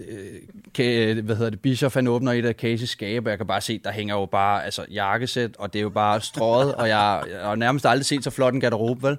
Ka- 0.78 1.20
hvad 1.20 1.36
hedder 1.36 1.50
det, 1.50 1.60
Bischoff 1.60 1.94
han 1.94 2.06
åbner 2.06 2.32
et 2.32 2.44
af 2.44 2.54
Cases 2.54 2.90
skabe, 2.90 3.26
og 3.26 3.30
jeg 3.30 3.38
kan 3.38 3.46
bare 3.46 3.60
se, 3.60 3.80
der 3.84 3.92
hænger 3.92 4.14
jo 4.14 4.26
bare 4.26 4.64
altså, 4.64 4.84
jakkesæt, 4.90 5.50
og 5.58 5.72
det 5.72 5.78
er 5.78 5.82
jo 5.82 5.88
bare 5.88 6.20
strøget, 6.20 6.74
og 6.74 6.88
jeg, 6.88 7.22
jeg 7.32 7.40
har 7.42 7.54
nærmest 7.54 7.86
aldrig 7.86 8.06
set 8.06 8.24
så 8.24 8.30
flot 8.30 8.54
en 8.54 8.60
garderobe, 8.60 9.02
vel? 9.02 9.16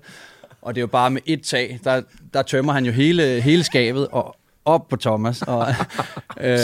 Og 0.61 0.75
det 0.75 0.79
er 0.79 0.83
jo 0.83 0.87
bare 0.87 1.09
med 1.11 1.21
et 1.25 1.41
tag, 1.41 1.79
der, 1.83 2.01
der 2.33 2.41
tømmer 2.41 2.73
han 2.73 2.85
jo 2.85 2.91
hele, 2.91 3.41
hele 3.41 3.63
skabet, 3.63 4.07
og 4.07 4.35
op 4.65 4.87
på 4.87 4.95
Thomas. 4.97 5.41
Og, 5.41 5.67
øh, 6.41 6.57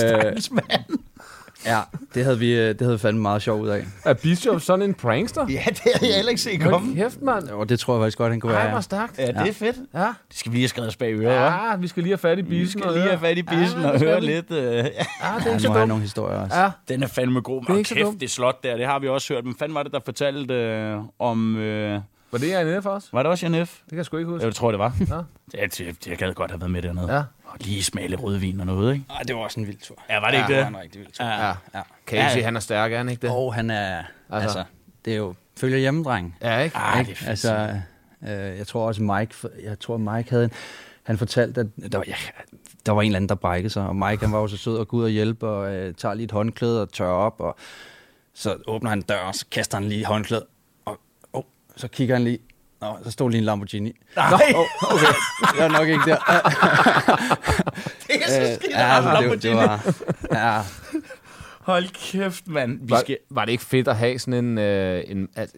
ja, 1.66 1.80
det 2.14 2.24
havde 2.24 2.40
vi, 2.40 2.52
øh, 2.54 2.68
det 2.70 2.82
havde 2.82 2.92
vi 2.94 2.98
fandme 2.98 3.22
meget 3.22 3.42
sjov 3.42 3.62
ud 3.62 3.68
af. 3.68 3.86
Er 4.06 4.14
Bishop 4.14 4.62
sådan 4.62 4.86
en 4.86 4.94
prankster? 4.94 5.42
Ja, 5.50 5.64
det 5.68 5.80
havde 5.94 6.08
jeg 6.08 6.16
heller 6.16 6.30
ikke 6.30 6.42
set 6.42 6.64
Hold 6.64 6.74
komme. 6.74 6.96
kæft, 6.96 7.22
mand. 7.22 7.50
Og 7.50 7.70
det 7.70 7.80
tror 7.80 7.96
jeg 7.96 8.02
faktisk 8.04 8.18
godt, 8.18 8.32
han 8.32 8.40
kunne 8.40 8.54
Ej, 8.54 8.62
være. 8.62 8.72
hvor 8.72 8.82
stærkt. 8.82 9.18
Ja, 9.20 9.28
det 9.28 9.38
er 9.50 9.54
fedt. 9.54 9.76
Ja. 9.94 10.00
Det 10.00 10.14
skal 10.38 10.52
vi 10.52 10.58
lige 10.58 10.64
have 10.64 10.70
skrevet 10.70 10.88
os 10.88 10.96
bag 10.96 11.14
øret, 11.14 11.38
hva'? 11.38 11.70
Ja, 11.72 11.76
vi 11.76 11.88
skal 11.88 12.04
lige 12.04 12.12
have 12.12 12.18
fat 12.18 12.40
i 12.40 12.42
Vi 12.42 12.50
bisen. 12.50 12.80
skal 12.82 12.94
lige 12.94 13.04
have 13.08 13.20
fat 13.20 13.38
i 13.38 13.42
bissen 13.44 13.82
Ja, 13.82 13.88
og 13.88 13.94
det 14.00 14.02
høre 14.08 14.20
vi. 14.22 14.26
lidt. 14.28 14.52
Øh, 14.52 14.58
ja. 14.58 14.82
Det 14.82 14.88
er 15.22 15.48
ikke 15.50 15.60
så 15.60 15.68
dumt. 15.74 15.88
nogle 15.88 16.02
historier 16.04 16.40
også. 16.40 16.56
Ja, 16.60 16.70
Den 16.90 17.04
er 17.04 17.08
fandme 17.08 17.42
god. 17.42 17.62
er 17.62 17.66
Men 17.70 17.78
ikke 17.78 17.90
så 17.90 17.96
kæft, 17.96 18.06
dumt. 18.06 18.22
det 18.22 18.30
slot 18.32 18.64
der, 18.64 18.78
det 18.78 18.86
har 18.86 19.00
vi 19.00 19.08
også 19.08 19.34
hørt. 19.34 19.46
Men 19.46 19.56
fanden 19.60 19.76
var 19.76 19.84
det, 19.84 19.92
der 19.92 20.00
fortalte 20.06 20.54
øh, 20.54 20.98
om... 21.20 21.58
Øh, 21.58 22.00
var 22.32 22.40
det 22.40 22.84
for 22.84 22.90
os? 22.90 23.10
var 23.14 23.24
det 23.24 23.30
også 23.32 23.46
Janef? 23.46 23.70
Det 23.80 23.90
kan 23.90 23.98
jeg 23.98 24.06
sgu 24.06 24.18
ikke 24.18 24.30
Ja, 24.30 24.34
huske. 24.36 24.48
det 24.48 24.56
tror 24.56 24.68
jeg, 24.72 24.74
det 24.74 24.80
var. 24.80 24.94
Ja. 25.54 25.62
Det, 25.62 25.78
det, 25.78 26.08
jeg 26.08 26.18
gad 26.18 26.34
godt 26.34 26.52
have 26.52 26.62
været 26.62 26.72
med 26.72 26.82
dernede. 26.82 27.14
Ja. 27.16 27.22
Lige 27.60 28.08
lidt 28.08 28.24
rødvin 28.24 28.60
og 28.60 28.66
noget, 28.66 28.94
ikke? 28.94 29.06
Ej, 29.10 29.22
det 29.28 29.36
var 29.36 29.42
også 29.42 29.60
en 29.60 29.68
vild 29.68 29.78
tur. 29.78 30.04
Ja, 30.10 30.20
var 30.20 30.32
det 30.32 30.38
ikke 30.38 30.54
ja, 30.54 30.58
det? 30.60 30.66
Det 30.66 30.74
var 30.74 30.80
en 30.80 30.84
rigtig 30.84 31.02
vild 31.02 31.12
tur. 31.12 31.26
Ja. 31.26 31.48
Ja. 31.48 31.54
Ja. 31.74 31.82
Casey, 32.08 32.38
Ja. 32.40 32.44
han 32.46 32.56
er 32.56 32.60
stærk, 32.60 32.94
er 32.94 32.98
han 32.98 33.10
ikke 33.10 33.22
det? 33.22 33.30
Og 33.30 33.54
han 33.54 33.70
er, 33.70 33.98
Altså. 33.98 34.60
altså, 34.60 34.64
det 35.06 35.14
er 35.14 35.18
jo, 35.18 35.34
følger 35.58 35.78
hjemmedreng. 35.78 36.36
Ja, 36.42 36.60
ikke? 36.60 36.76
Ej, 36.76 37.04
det 37.04 37.18
er. 37.26 37.30
Altså, 37.30 37.80
øh, 38.24 38.58
jeg 38.58 38.68
tror 38.68 38.88
også 38.88 39.04
Mike, 39.04 39.36
jeg 39.64 39.80
tror 39.80 39.98
Mike 39.98 40.30
havde 40.30 40.44
en, 40.46 40.52
han 41.04 41.18
fortalte, 41.18 41.62
at 41.62 41.92
der 41.92 41.98
var, 41.98 42.06
ja, 42.08 42.16
der 42.86 42.92
var 42.92 43.02
en 43.02 43.06
eller 43.06 43.16
anden, 43.18 43.30
der 43.30 43.36
brækkede 43.36 43.70
sig, 43.74 43.88
og 43.88 43.96
Mike 43.96 44.24
han 44.26 44.32
var 44.34 44.40
jo 44.40 44.48
så 44.48 44.58
sød 44.58 44.78
og 44.78 44.88
gå 44.88 44.98
ud 44.98 45.04
og 45.04 45.10
hjælpe, 45.10 45.48
og 45.48 45.74
øh, 45.76 45.94
tager 45.94 46.14
lige 46.14 46.26
et 46.26 46.32
håndklæde 46.32 46.82
og 46.82 46.92
tørrer 46.94 47.12
op, 47.14 47.36
og 47.40 47.56
så 48.34 48.58
åbner 48.68 48.90
han 48.90 49.02
døren, 49.02 49.28
og 49.28 49.36
så 49.36 49.46
kaster 49.52 49.78
han 49.78 49.90
lige 49.90 50.06
håndklædet, 50.06 50.46
og 50.86 51.00
oh, 51.34 51.44
så 51.76 51.88
kigger 51.88 52.16
han 52.16 52.24
lige, 52.24 52.40
Nå, 52.82 52.98
så 53.04 53.12
stod 53.12 53.30
lige 53.32 53.40
en 53.40 53.44
Lamborghini. 53.46 53.94
Nej, 54.16 54.54
Oh, 54.56 54.66
okay, 54.94 55.14
jeg 55.58 55.66
er 55.66 55.72
nok 55.72 55.88
ikke 55.88 56.04
der. 56.06 56.18
det 58.08 58.16
er 58.24 58.28
så 58.28 58.42
Øh, 58.42 58.56
skidt, 58.56 58.72
ja, 58.72 58.80
ja, 58.80 58.96
altså, 58.96 59.32
det, 59.34 59.44
det 59.44 59.56
var, 59.56 59.96
ja, 60.32 60.62
Hold 61.60 61.86
kæft, 62.12 62.48
mand. 62.48 62.80
Vi 62.82 62.90
Var, 62.90 63.00
skal... 63.00 63.18
var 63.30 63.46
det 63.46 63.52
ikke 63.52 63.64
fedt 63.64 63.88
at 63.88 63.96
have 63.96 64.20
sådan 64.20 64.46
en... 64.46 64.58
Øh, 64.58 65.04
en 65.08 65.30
at, 65.36 65.50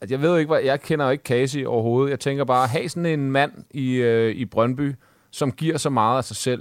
at 0.00 0.10
jeg 0.10 0.22
ved 0.22 0.30
jo 0.30 0.36
ikke, 0.36 0.48
hvad, 0.52 0.60
jeg 0.62 0.80
kender 0.82 1.04
jo 1.04 1.10
ikke 1.10 1.24
Casey 1.24 1.64
overhovedet. 1.64 2.10
Jeg 2.10 2.20
tænker 2.20 2.44
bare, 2.44 2.62
at 2.64 2.70
have 2.70 2.88
sådan 2.88 3.06
en 3.06 3.30
mand 3.30 3.52
i, 3.70 3.94
øh, 3.94 4.34
i 4.34 4.44
Brøndby, 4.44 4.94
som 5.30 5.52
giver 5.52 5.78
så 5.78 5.90
meget 5.90 6.18
af 6.18 6.24
sig 6.24 6.36
selv, 6.36 6.60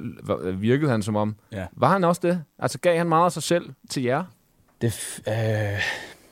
virkede 0.61 0.91
han 0.91 1.01
som 1.01 1.15
om. 1.15 1.35
Ja. 1.51 1.65
Var 1.71 1.89
han 1.89 2.03
også 2.03 2.21
det? 2.23 2.43
Altså 2.59 2.79
gav 2.79 2.97
han 2.97 3.07
meget 3.09 3.25
af 3.25 3.31
sig 3.31 3.43
selv 3.43 3.69
til 3.89 4.03
jer? 4.03 4.23
Det, 4.81 5.19
øh, 5.27 5.33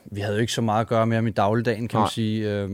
vi 0.06 0.22
havde 0.22 0.36
jo 0.36 0.42
ikke 0.42 0.54
så 0.54 0.62
meget 0.62 0.82
at 0.82 0.88
gøre 0.88 1.08
med 1.08 1.16
ham 1.18 1.28
i 1.28 1.32
dagligdagen, 1.32 1.88
kan 1.88 1.98
Nej. 1.98 2.04
man 2.04 2.10
sige. 2.12 2.64
Og 2.64 2.70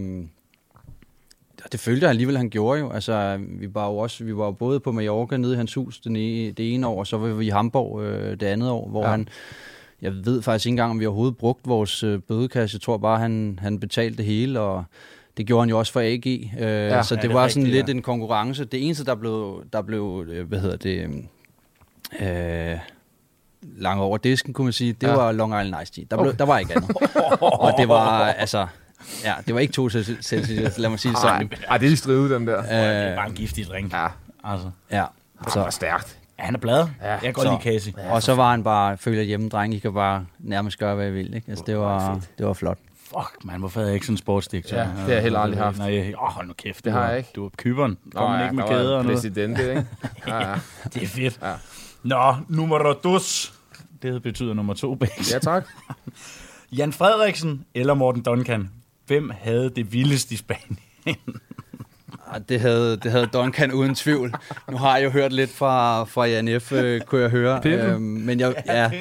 det 1.72 1.80
følte 1.80 2.04
jeg 2.04 2.10
alligevel, 2.10 2.38
han 2.38 2.50
gjorde 2.50 2.80
jo. 2.80 2.92
Altså, 2.92 3.40
vi 3.60 3.74
var 3.74 3.88
jo 3.88 3.98
også, 3.98 4.24
vi 4.24 4.38
var 4.38 4.46
jo 4.46 4.52
både 4.52 4.80
på 4.80 4.92
Mallorca 4.92 5.38
nede 5.38 5.54
i 5.54 5.58
hans 5.58 5.74
hus 5.74 6.00
den 6.00 6.16
ene, 6.16 6.52
det 6.52 6.74
ene 6.74 6.88
år, 6.88 7.00
og 7.00 7.08
så 7.08 7.18
var 7.18 7.28
vi 7.28 7.46
i 7.46 7.50
Hamburg 7.50 8.02
øh, 8.04 8.32
det 8.40 8.44
andet 8.44 8.70
år, 8.70 8.90
hvor 8.90 9.02
Ja. 9.02 9.06
ja. 9.08 9.12
han, 9.12 9.28
jeg 10.02 10.12
ved 10.26 10.42
faktisk 10.42 10.66
ikke 10.66 10.74
engang, 10.74 10.92
om 10.92 11.00
vi 11.00 11.06
overhovedet 11.06 11.38
brugt 11.38 11.68
vores 11.68 12.04
øh, 12.04 12.20
bødekasse. 12.20 12.76
Jeg 12.76 12.82
tror 12.82 12.98
bare, 12.98 13.20
han, 13.20 13.60
han 13.62 13.80
betalte 13.80 14.18
det 14.18 14.26
hele, 14.26 14.60
og 14.60 14.84
det 15.38 15.46
gjorde 15.48 15.62
han 15.62 15.70
jo 15.70 15.80
også 15.80 15.94
for 15.94 16.00
AG. 16.00 16.28
Øh, 16.28 16.42
ja, 16.60 17.04
så 17.04 17.16
Ja, 17.16 17.16
det, 17.16 17.24
det 17.24 17.30
er 17.30 17.34
var 17.40 17.48
sådan 17.48 17.64
rigtigt, 17.64 17.76
lidt 17.76 17.88
ja. 17.88 17.94
en 17.94 18.02
konkurrence. 18.02 18.66
Det 18.66 18.86
eneste, 18.86 19.06
der 19.06 19.16
blev, 19.16 19.64
der 19.74 19.82
blev 19.82 20.26
øh, 20.30 20.48
hvad 20.48 20.60
hedder 20.60 20.78
det, 20.78 21.10
øh, 22.20 22.78
langt 23.78 24.02
over 24.02 24.18
disken, 24.18 24.54
kunne 24.54 24.66
man 24.66 24.74
sige, 24.74 24.94
det 24.94 25.08
Ja. 25.08 25.12
ja. 25.12 25.16
var 25.18 25.32
Long 25.32 25.62
Island 25.64 25.84
Ice 25.84 25.94
Tea. 25.94 26.04
Der, 26.12 26.24
blev, 26.24 26.34
der 26.36 26.46
var 26.46 26.60
ikke 26.60 26.76
andet. 26.76 26.90
og 27.42 27.74
det 27.78 27.88
var, 27.88 28.20
altså, 28.26 28.68
ja, 29.24 29.34
det 29.48 29.54
var 29.54 29.60
ikke 29.60 29.74
to 29.74 29.90
Celsius, 29.90 30.78
lad 30.78 30.90
mig 30.90 31.00
sige 31.00 31.12
det 31.12 31.20
sådan. 31.22 31.52
Ej, 31.70 31.78
det 31.78 31.86
er 31.86 31.90
de 31.90 31.98
strive, 31.98 32.34
dem 32.34 32.46
der. 32.46 32.62
Det 32.62 32.72
er 32.72 33.10
Øh, 33.12 33.16
bare 33.18 33.28
en 33.28 33.34
giftig 33.34 33.68
drink. 33.68 33.94
Ja, 33.94 34.08
Altså. 34.44 34.72
ja, 34.92 35.06
så 35.48 35.60
var 35.60 35.70
stærkt. 35.70 36.18
Ja, 36.40 36.44
han 36.44 36.56
er 36.56 36.60
blad. 36.60 36.88
Ja, 37.02 37.12
jeg 37.12 37.20
kan 37.22 37.34
godt 37.34 37.48
så- 37.48 37.60
lide 37.66 37.80
Casey. 37.80 37.92
og 38.10 38.24
så 38.24 38.36
var 38.36 38.52
han 38.52 38.64
bare, 38.64 38.98
føler 38.98 39.22
hjemme 39.22 39.50
dreng, 39.50 39.74
I 39.74 39.80
kan 39.80 39.94
bare 39.94 40.26
nærmest 40.40 40.80
gøre, 40.80 40.96
hvad 40.96 41.06
jeg 41.06 41.14
vil. 41.14 41.34
Ikke? 41.36 41.50
Altså, 41.50 41.64
det, 41.68 41.78
var, 41.78 42.20
det 42.38 42.46
var 42.46 42.54
flot. 42.54 42.78
Fuck, 43.08 43.44
man, 43.46 43.60
hvorfor 43.60 43.80
havde 43.80 43.90
jeg 43.90 43.94
ikke 43.96 44.06
sådan 44.06 44.14
en 44.14 44.18
sportsdiktør? 44.18 44.78
Ja, 44.78 44.84
det 44.84 44.92
har 44.98 45.08
jeg 45.10 45.22
heller 45.22 45.40
aldrig 45.40 45.60
haft. 45.64 45.78
Nej, 45.78 46.14
åh, 46.22 46.28
hold 46.30 46.48
nu 46.48 46.54
kæft. 46.54 46.86
Det 46.86 46.94
du 46.94 46.98
har 46.98 47.08
jeg 47.10 47.18
ikke. 47.18 47.30
Du 47.36 47.42
var 47.42 47.50
på 47.50 47.56
kyberen. 47.58 47.98
Kom 48.16 48.32
man 48.32 48.44
ikke 48.44 48.56
med 48.56 48.64
kæder 48.64 48.98
og 48.98 49.04
noget. 49.04 49.16
Presidente, 49.16 49.70
ikke? 49.70 49.86
Ja, 50.28 50.50
ja. 50.50 50.56
Det 50.94 51.04
er 51.04 51.08
fedt. 51.08 51.40
Ja. 51.42 51.54
Nå, 52.04 52.36
nummer 52.50 52.94
dos. 53.04 53.54
Det 54.02 54.24
betyder 54.24 54.54
nummer 54.54 54.74
to, 54.74 54.96
Bæks. 54.96 55.34
ja 55.34 55.40
tak. 55.40 55.66
Jan 56.78 56.94
Frederiksen 56.94 57.66
eller 57.76 57.94
Morten 57.94 58.22
Duncan? 58.22 58.70
Hvem 59.08 59.32
havde 59.42 59.70
det 59.76 59.94
vildeste 59.94 60.34
i 60.34 60.38
Spanien? 60.38 60.80
Ah, 62.32 62.42
Det 62.50 62.60
havde, 62.62 62.98
det 62.98 63.12
havde 63.12 63.26
Duncan 63.34 63.72
uden 63.72 63.96
tvivl. 63.96 64.34
Nu 64.72 64.78
har 64.78 64.98
jeg 64.98 65.06
jo 65.06 65.10
hørt 65.10 65.34
lidt 65.34 65.50
fra, 65.50 66.04
fra 66.04 66.26
Jan 66.26 66.62
F., 66.62 66.72
øh, 66.72 67.02
kunne 67.02 67.22
jeg 67.22 67.30
høre. 67.30 67.62
Øhm, 67.66 68.02
men, 68.02 68.40
jeg, 68.40 68.56
ja, 68.66 68.92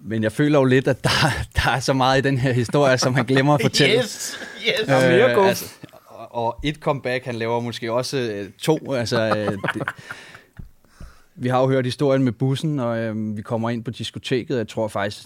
men 0.00 0.22
jeg 0.22 0.32
føler 0.32 0.58
jo 0.58 0.64
lidt, 0.64 0.88
at 0.88 1.04
der, 1.04 1.10
der 1.56 1.70
er 1.70 1.80
så 1.80 1.92
meget 1.92 2.18
i 2.18 2.20
den 2.20 2.38
her 2.38 2.52
historie, 2.52 2.98
som 2.98 3.14
han 3.14 3.24
glemmer 3.24 3.54
at 3.54 3.62
fortælle. 3.62 3.98
Yes, 3.98 4.38
yes. 4.68 4.88
er 4.88 5.10
mere 5.10 5.34
guf. 5.34 5.46
altså, 5.46 5.64
og, 6.06 6.34
og 6.34 6.60
et 6.64 6.76
comeback, 6.76 7.24
han 7.24 7.34
laver 7.34 7.60
måske 7.60 7.92
også 7.92 8.16
øh, 8.16 8.50
to. 8.58 8.92
Altså, 8.92 9.36
øh, 9.36 9.52
det, 9.74 9.82
vi 11.36 11.48
har 11.48 11.60
jo 11.60 11.68
hørt 11.68 11.84
historien 11.84 12.22
med 12.24 12.32
bussen, 12.32 12.78
og 12.78 12.98
øh, 12.98 13.36
vi 13.36 13.42
kommer 13.42 13.70
ind 13.70 13.84
på 13.84 13.90
diskoteket, 13.90 14.50
og 14.50 14.58
jeg 14.58 14.68
tror 14.68 14.88
faktisk, 14.88 15.18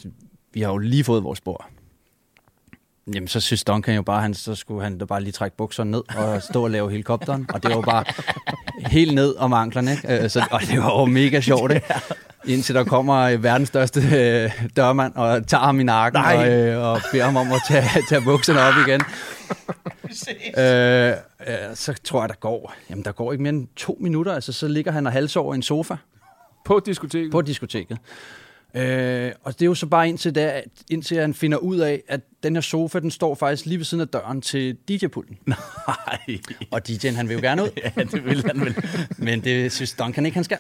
vi 0.53 0.61
har 0.61 0.71
jo 0.71 0.79
lige 0.79 1.05
fået 1.05 1.25
vores 1.25 1.39
spor. 1.39 1.69
Jamen, 3.15 3.29
så 3.29 3.41
synes 3.41 3.65
Duncan 3.65 3.95
jo 3.95 4.03
bare, 4.03 4.23
han, 4.23 4.35
så 4.35 4.55
skulle 4.55 4.83
han 4.83 4.99
da 4.99 5.05
bare 5.05 5.21
lige 5.23 5.33
trække 5.33 5.57
bukserne 5.57 5.91
ned 5.91 6.03
og 6.17 6.43
stå 6.43 6.63
og 6.65 6.71
lave 6.71 6.91
helikopteren. 6.91 7.47
Og 7.55 7.63
det 7.63 7.71
var 7.71 7.77
jo 7.77 7.83
bare 7.83 8.05
helt 8.87 9.15
ned 9.15 9.37
om 9.37 9.53
anklerne, 9.53 9.91
ikke? 9.93 10.23
Øh, 10.25 10.31
Så, 10.31 10.45
og 10.51 10.61
det 10.61 10.79
var 10.79 11.01
jo 11.01 11.05
mega 11.05 11.41
sjovt, 11.41 11.73
ikke? 11.73 11.87
Indtil 12.47 12.75
der 12.75 12.85
kommer 12.85 13.17
øh, 13.21 13.43
verdens 13.43 13.69
største 13.69 14.01
øh, 14.01 14.67
dørmand 14.77 15.15
og 15.15 15.47
tager 15.47 15.63
ham 15.65 15.81
i 15.81 15.83
nakken 15.83 16.23
og, 16.25 16.49
øh, 16.53 16.79
og 16.83 17.01
beder 17.13 17.25
ham 17.25 17.37
om 17.37 17.53
at 17.53 17.61
tage, 17.69 17.85
tage 18.09 18.21
bukserne 18.23 18.61
op 18.61 18.75
igen. 18.89 19.01
Øh, 20.59 21.09
øh, 21.47 21.75
så 21.75 21.95
tror 22.05 22.21
jeg, 22.23 22.29
der 22.29 22.35
går, 22.35 22.75
jamen 22.91 23.05
der 23.05 23.13
går 23.13 23.33
ikke 23.33 23.43
mere 23.43 23.53
end 23.53 23.69
to 23.77 23.97
minutter, 24.01 24.35
altså 24.35 24.53
så 24.53 24.69
ligger 24.69 24.93
han 24.93 25.07
og 25.07 25.13
halsover 25.13 25.55
i 25.55 25.57
en 25.57 25.63
sofa 25.63 25.95
På 26.65 26.81
diskoteket. 26.87 27.33
på 27.33 27.43
diskoteket. 27.43 27.99
Øh, 28.75 29.33
og 29.43 29.53
det 29.55 29.63
er 29.63 29.67
jo 29.67 29.75
så 29.75 29.87
bare 29.87 30.09
indtil, 30.09 30.35
der, 30.35 30.61
indtil 30.91 31.17
han 31.21 31.35
finder 31.35 31.59
ud 31.59 31.79
af, 31.79 32.03
at 32.09 32.21
den 32.43 32.57
her 32.57 32.61
sofa, 32.61 32.99
den 33.01 33.11
står 33.11 33.35
faktisk 33.35 33.67
lige 33.67 33.79
ved 33.79 33.85
siden 33.85 34.01
af 34.01 34.09
døren 34.09 34.41
til 34.41 34.77
DJ-pulten. 34.91 35.39
Nej. 35.47 36.39
Og 36.71 36.81
DJ'en, 36.89 37.15
han 37.15 37.29
vil 37.29 37.35
jo 37.35 37.41
gerne 37.41 37.63
ud, 37.63 37.69
Ja, 37.97 38.03
det 38.03 38.25
vil 38.25 38.45
han 38.47 38.61
vel. 38.61 38.77
men 39.19 39.41
det 39.45 39.73
synes 39.73 39.93
Duncan 39.93 40.27
ikke, 40.27 40.35
han 40.35 40.45
skal. 40.45 40.59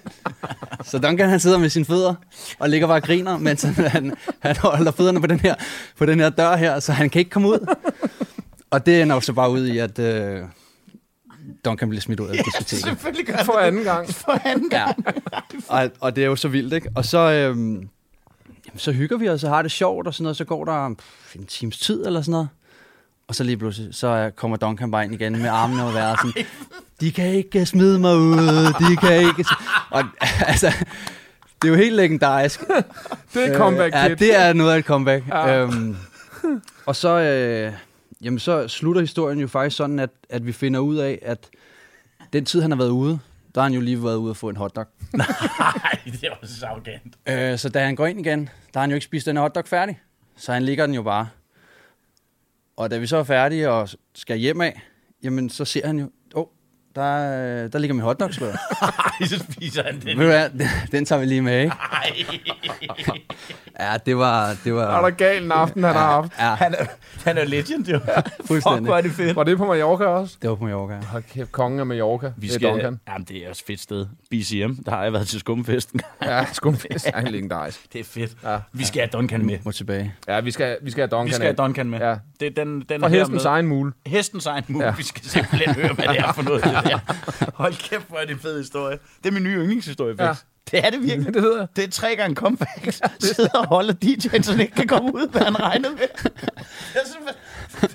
Så 0.84 0.98
Duncan, 0.98 1.28
han 1.28 1.40
sidder 1.40 1.58
med 1.58 1.68
sine 1.68 1.84
fødder 1.84 2.14
og 2.58 2.70
ligger 2.70 2.86
bare 2.86 2.96
og 2.96 3.02
griner, 3.02 3.38
mens 3.38 3.62
han, 3.62 3.74
han, 3.74 4.14
han 4.40 4.56
holder 4.56 4.90
fødderne 4.90 5.20
på 5.20 5.26
den, 5.26 5.40
her, 5.40 5.54
på 5.98 6.06
den 6.06 6.20
her 6.20 6.30
dør 6.30 6.56
her, 6.56 6.80
så 6.80 6.92
han 6.92 7.10
kan 7.10 7.18
ikke 7.18 7.30
komme 7.30 7.48
ud. 7.48 7.74
Og 8.70 8.86
det 8.86 9.02
ender 9.02 9.14
jo 9.14 9.20
så 9.20 9.32
bare 9.32 9.50
ud 9.50 9.66
i, 9.66 9.78
at 9.78 9.98
øh, 9.98 10.40
Duncan 11.64 11.88
bliver 11.88 12.00
smidt 12.00 12.20
ud 12.20 12.28
af 12.28 12.44
diskoteket. 12.44 12.84
Selvfølgelig 12.84 13.26
gør 13.26 13.36
For 13.44 13.52
anden 13.58 13.84
gang. 13.84 14.08
For 14.08 14.40
anden 14.48 14.70
gang. 14.70 15.04
Ja. 15.32 15.40
Og, 15.68 15.90
og 16.00 16.16
det 16.16 16.24
er 16.24 16.28
jo 16.28 16.36
så 16.36 16.48
vildt, 16.48 16.72
ikke? 16.74 16.88
Og 16.94 17.04
så, 17.04 17.18
øhm, 17.18 17.88
jamen, 18.72 18.78
så 18.80 18.92
hygger 18.92 19.16
vi 19.16 19.28
os 19.28 19.44
og 19.44 19.50
har 19.50 19.62
det 19.62 19.70
sjovt 19.70 20.06
og 20.06 20.14
sådan 20.14 20.22
noget. 20.22 20.36
Så 20.36 20.44
går 20.44 20.64
der 20.64 20.94
pff, 20.94 21.36
en 21.36 21.46
times 21.46 21.78
tid 21.78 22.06
eller 22.06 22.20
sådan 22.22 22.32
noget. 22.32 22.48
Og 23.28 23.34
så 23.34 23.44
lige 23.44 23.56
pludselig, 23.56 23.94
så 23.94 24.06
øh, 24.06 24.32
kommer 24.32 24.56
Duncan 24.56 24.90
bare 24.90 25.04
ind 25.04 25.14
igen 25.14 25.32
med 25.32 25.48
armene 25.48 25.82
over 25.82 25.92
vejret. 25.92 26.18
Sådan, 26.18 26.46
de 27.00 27.12
kan 27.12 27.26
ikke 27.26 27.66
smide 27.66 27.98
mig 27.98 28.16
ud, 28.16 28.66
de 28.90 28.96
kan 28.96 29.16
ikke... 29.16 29.44
Og 29.90 30.04
altså, 30.46 30.72
det 31.62 31.68
er 31.68 31.72
jo 31.72 31.74
helt 31.74 31.96
legendarisk. 31.96 32.60
Det 33.34 33.48
er 33.48 33.56
comeback, 33.56 33.94
ja, 33.94 34.08
kid. 34.08 34.16
det 34.16 34.36
er 34.36 34.52
noget 34.52 34.72
af 34.72 34.78
et 34.78 34.84
comeback. 34.84 35.28
Ja. 35.28 35.48
Ja. 35.48 35.62
Øhm, 35.62 35.96
og 36.86 36.96
så, 36.96 37.18
øh, 37.18 37.72
jamen, 38.22 38.38
så 38.38 38.68
slutter 38.68 39.00
historien 39.00 39.38
jo 39.38 39.48
faktisk 39.48 39.76
sådan, 39.76 39.98
at, 39.98 40.10
at 40.30 40.46
vi 40.46 40.52
finder 40.52 40.80
ud 40.80 40.96
af, 40.96 41.18
at 41.22 41.48
den 42.32 42.44
tid, 42.44 42.62
han 42.62 42.70
har 42.70 42.78
været 42.78 42.90
ude, 42.90 43.18
der 43.54 43.60
har 43.60 43.62
han 43.62 43.72
jo 43.74 43.80
lige 43.80 44.04
været 44.04 44.16
ude 44.16 44.30
og 44.30 44.36
få 44.36 44.48
en 44.48 44.56
hotdog. 44.56 44.86
Nej, 45.12 45.26
det 46.04 46.28
var 46.30 46.46
så 46.46 46.66
arrogant. 46.66 47.16
Øh, 47.26 47.58
så 47.58 47.68
da 47.68 47.84
han 47.84 47.94
går 47.94 48.06
ind 48.06 48.20
igen, 48.20 48.40
der 48.40 48.78
har 48.78 48.80
han 48.80 48.90
jo 48.90 48.94
ikke 48.94 49.04
spist 49.04 49.26
den 49.26 49.36
hotdog 49.36 49.64
færdig. 49.66 50.00
Så 50.36 50.52
han 50.52 50.62
ligger 50.62 50.86
den 50.86 50.94
jo 50.94 51.02
bare. 51.02 51.28
Og 52.76 52.90
da 52.90 52.98
vi 52.98 53.06
så 53.06 53.16
er 53.16 53.24
færdige 53.24 53.70
og 53.70 53.88
skal 54.14 54.36
hjem 54.36 54.60
af, 54.60 54.82
jamen 55.22 55.50
så 55.50 55.64
ser 55.64 55.86
han 55.86 55.98
jo, 55.98 56.10
åh, 56.34 56.42
oh, 56.42 56.46
der, 56.94 57.68
der 57.68 57.78
ligger 57.78 57.94
min 57.94 58.02
hotdog, 58.02 58.34
slår 58.34 58.46
Nej, 58.82 59.28
så 59.28 59.44
spiser 59.52 59.82
han 59.82 59.94
den. 60.00 60.06
Ved 60.06 60.14
du 60.14 60.24
hvad, 60.24 60.50
den 60.92 61.04
tager 61.04 61.20
vi 61.20 61.26
lige 61.26 61.42
med, 61.42 61.60
ikke? 61.60 61.74
Ja, 63.80 63.96
det 64.06 64.16
var... 64.16 64.56
Det 64.64 64.74
var 64.74 64.96
Er 64.98 65.02
der 65.02 65.10
gal 65.10 65.42
en 65.44 65.52
aften, 65.52 65.84
han 65.84 65.94
har 65.94 66.10
haft? 66.12 66.32
Ja, 66.38 66.54
Han 66.54 66.74
er, 66.78 66.86
han 67.24 67.38
er 67.38 67.44
legend, 67.44 67.86
jo. 67.88 67.98
Fuck, 67.98 68.46
fuldstændig. 68.46 68.82
hvor 68.84 68.96
er 68.96 69.00
det 69.00 69.12
fedt. 69.12 69.36
Var 69.36 69.44
det 69.44 69.58
på 69.58 69.64
Mallorca 69.66 70.04
også? 70.04 70.36
Det 70.42 70.50
var 70.50 70.56
på 70.56 70.64
Mallorca. 70.64 70.94
Hold 71.06 71.22
kæft, 71.32 71.52
kongen 71.52 71.80
af 71.80 71.86
Mallorca. 71.86 72.32
Vi 72.36 72.46
Det 72.46 72.54
er 72.54 72.58
skal, 72.58 72.68
Duncan. 72.72 73.00
jamen, 73.08 73.24
det 73.28 73.36
er 73.36 73.48
også 73.50 73.62
et 73.62 73.66
fedt 73.66 73.80
sted. 73.80 74.06
BCM, 74.30 74.82
der 74.84 74.90
har 74.90 75.02
jeg 75.02 75.12
været 75.12 75.28
til 75.28 75.40
skumfesten. 75.40 76.00
Ja, 76.22 76.44
skumfisk. 76.52 77.06
Ja, 77.06 77.20
legendarisk. 77.20 77.92
det 77.92 78.00
er 78.00 78.04
fedt. 78.04 78.32
Ja. 78.44 78.58
Vi 78.72 78.84
skal 78.84 79.00
have 79.00 79.08
Duncan 79.12 79.46
med. 79.46 79.58
Må 79.64 79.72
tilbage. 79.72 80.14
Ja, 80.28 80.40
vi 80.40 80.50
skal, 80.50 80.76
vi 80.82 80.90
skal 80.90 81.00
have 81.02 81.08
Duncan 81.08 81.26
Vi 81.26 81.32
skal 81.32 81.46
have. 81.46 81.54
Duncan 81.56 81.90
med. 81.90 81.98
Ja. 81.98 82.16
Det 82.40 82.46
er 82.58 82.64
den, 82.64 82.80
den 82.88 83.00
For 83.00 83.08
her 83.08 83.18
hestens 83.18 83.44
egen 83.44 83.66
mule. 83.66 83.92
Hestens 84.06 84.46
egen 84.46 84.64
move. 84.68 84.82
Ja. 84.84 84.88
Ja. 84.90 84.94
Vi 84.96 85.02
skal 85.02 85.24
simpelthen 85.24 85.74
høre, 85.74 85.92
hvad 85.94 86.04
det 86.08 86.18
er 86.18 86.32
for 86.32 86.42
noget. 86.42 86.64
Det 86.64 86.72
der. 86.72 86.98
Hold 87.54 87.74
kæft, 87.90 88.08
hvor 88.08 88.18
er 88.18 88.24
det 88.24 88.30
en 88.30 88.38
fed 88.38 88.58
historie. 88.58 88.98
Det 89.22 89.28
er 89.28 89.32
min 89.32 89.42
nye 89.42 89.56
yndlingshistorie, 89.58 90.14
Ja. 90.18 90.26
ja. 90.26 90.34
Det 90.70 90.86
er 90.86 90.90
det 90.90 91.02
virkelig. 91.02 91.34
Det 91.34 91.42
ved 91.42 91.58
jeg. 91.58 91.66
Det 91.76 91.84
er 91.84 91.88
tre 91.90 92.16
gange 92.16 92.34
comeback. 92.34 92.92
Sidder 93.20 93.58
og 93.58 93.66
holder 93.66 93.94
DJ'en, 94.04 94.42
så 94.42 94.52
det 94.52 94.60
ikke 94.60 94.74
kan 94.74 94.86
komme 94.86 95.14
ud, 95.14 95.28
hvad 95.28 95.40
han 95.40 95.60
regnede 95.60 95.92
med. 95.92 96.30
Jeg 96.94 97.02
synes, 97.04 97.18
man, 97.80 97.90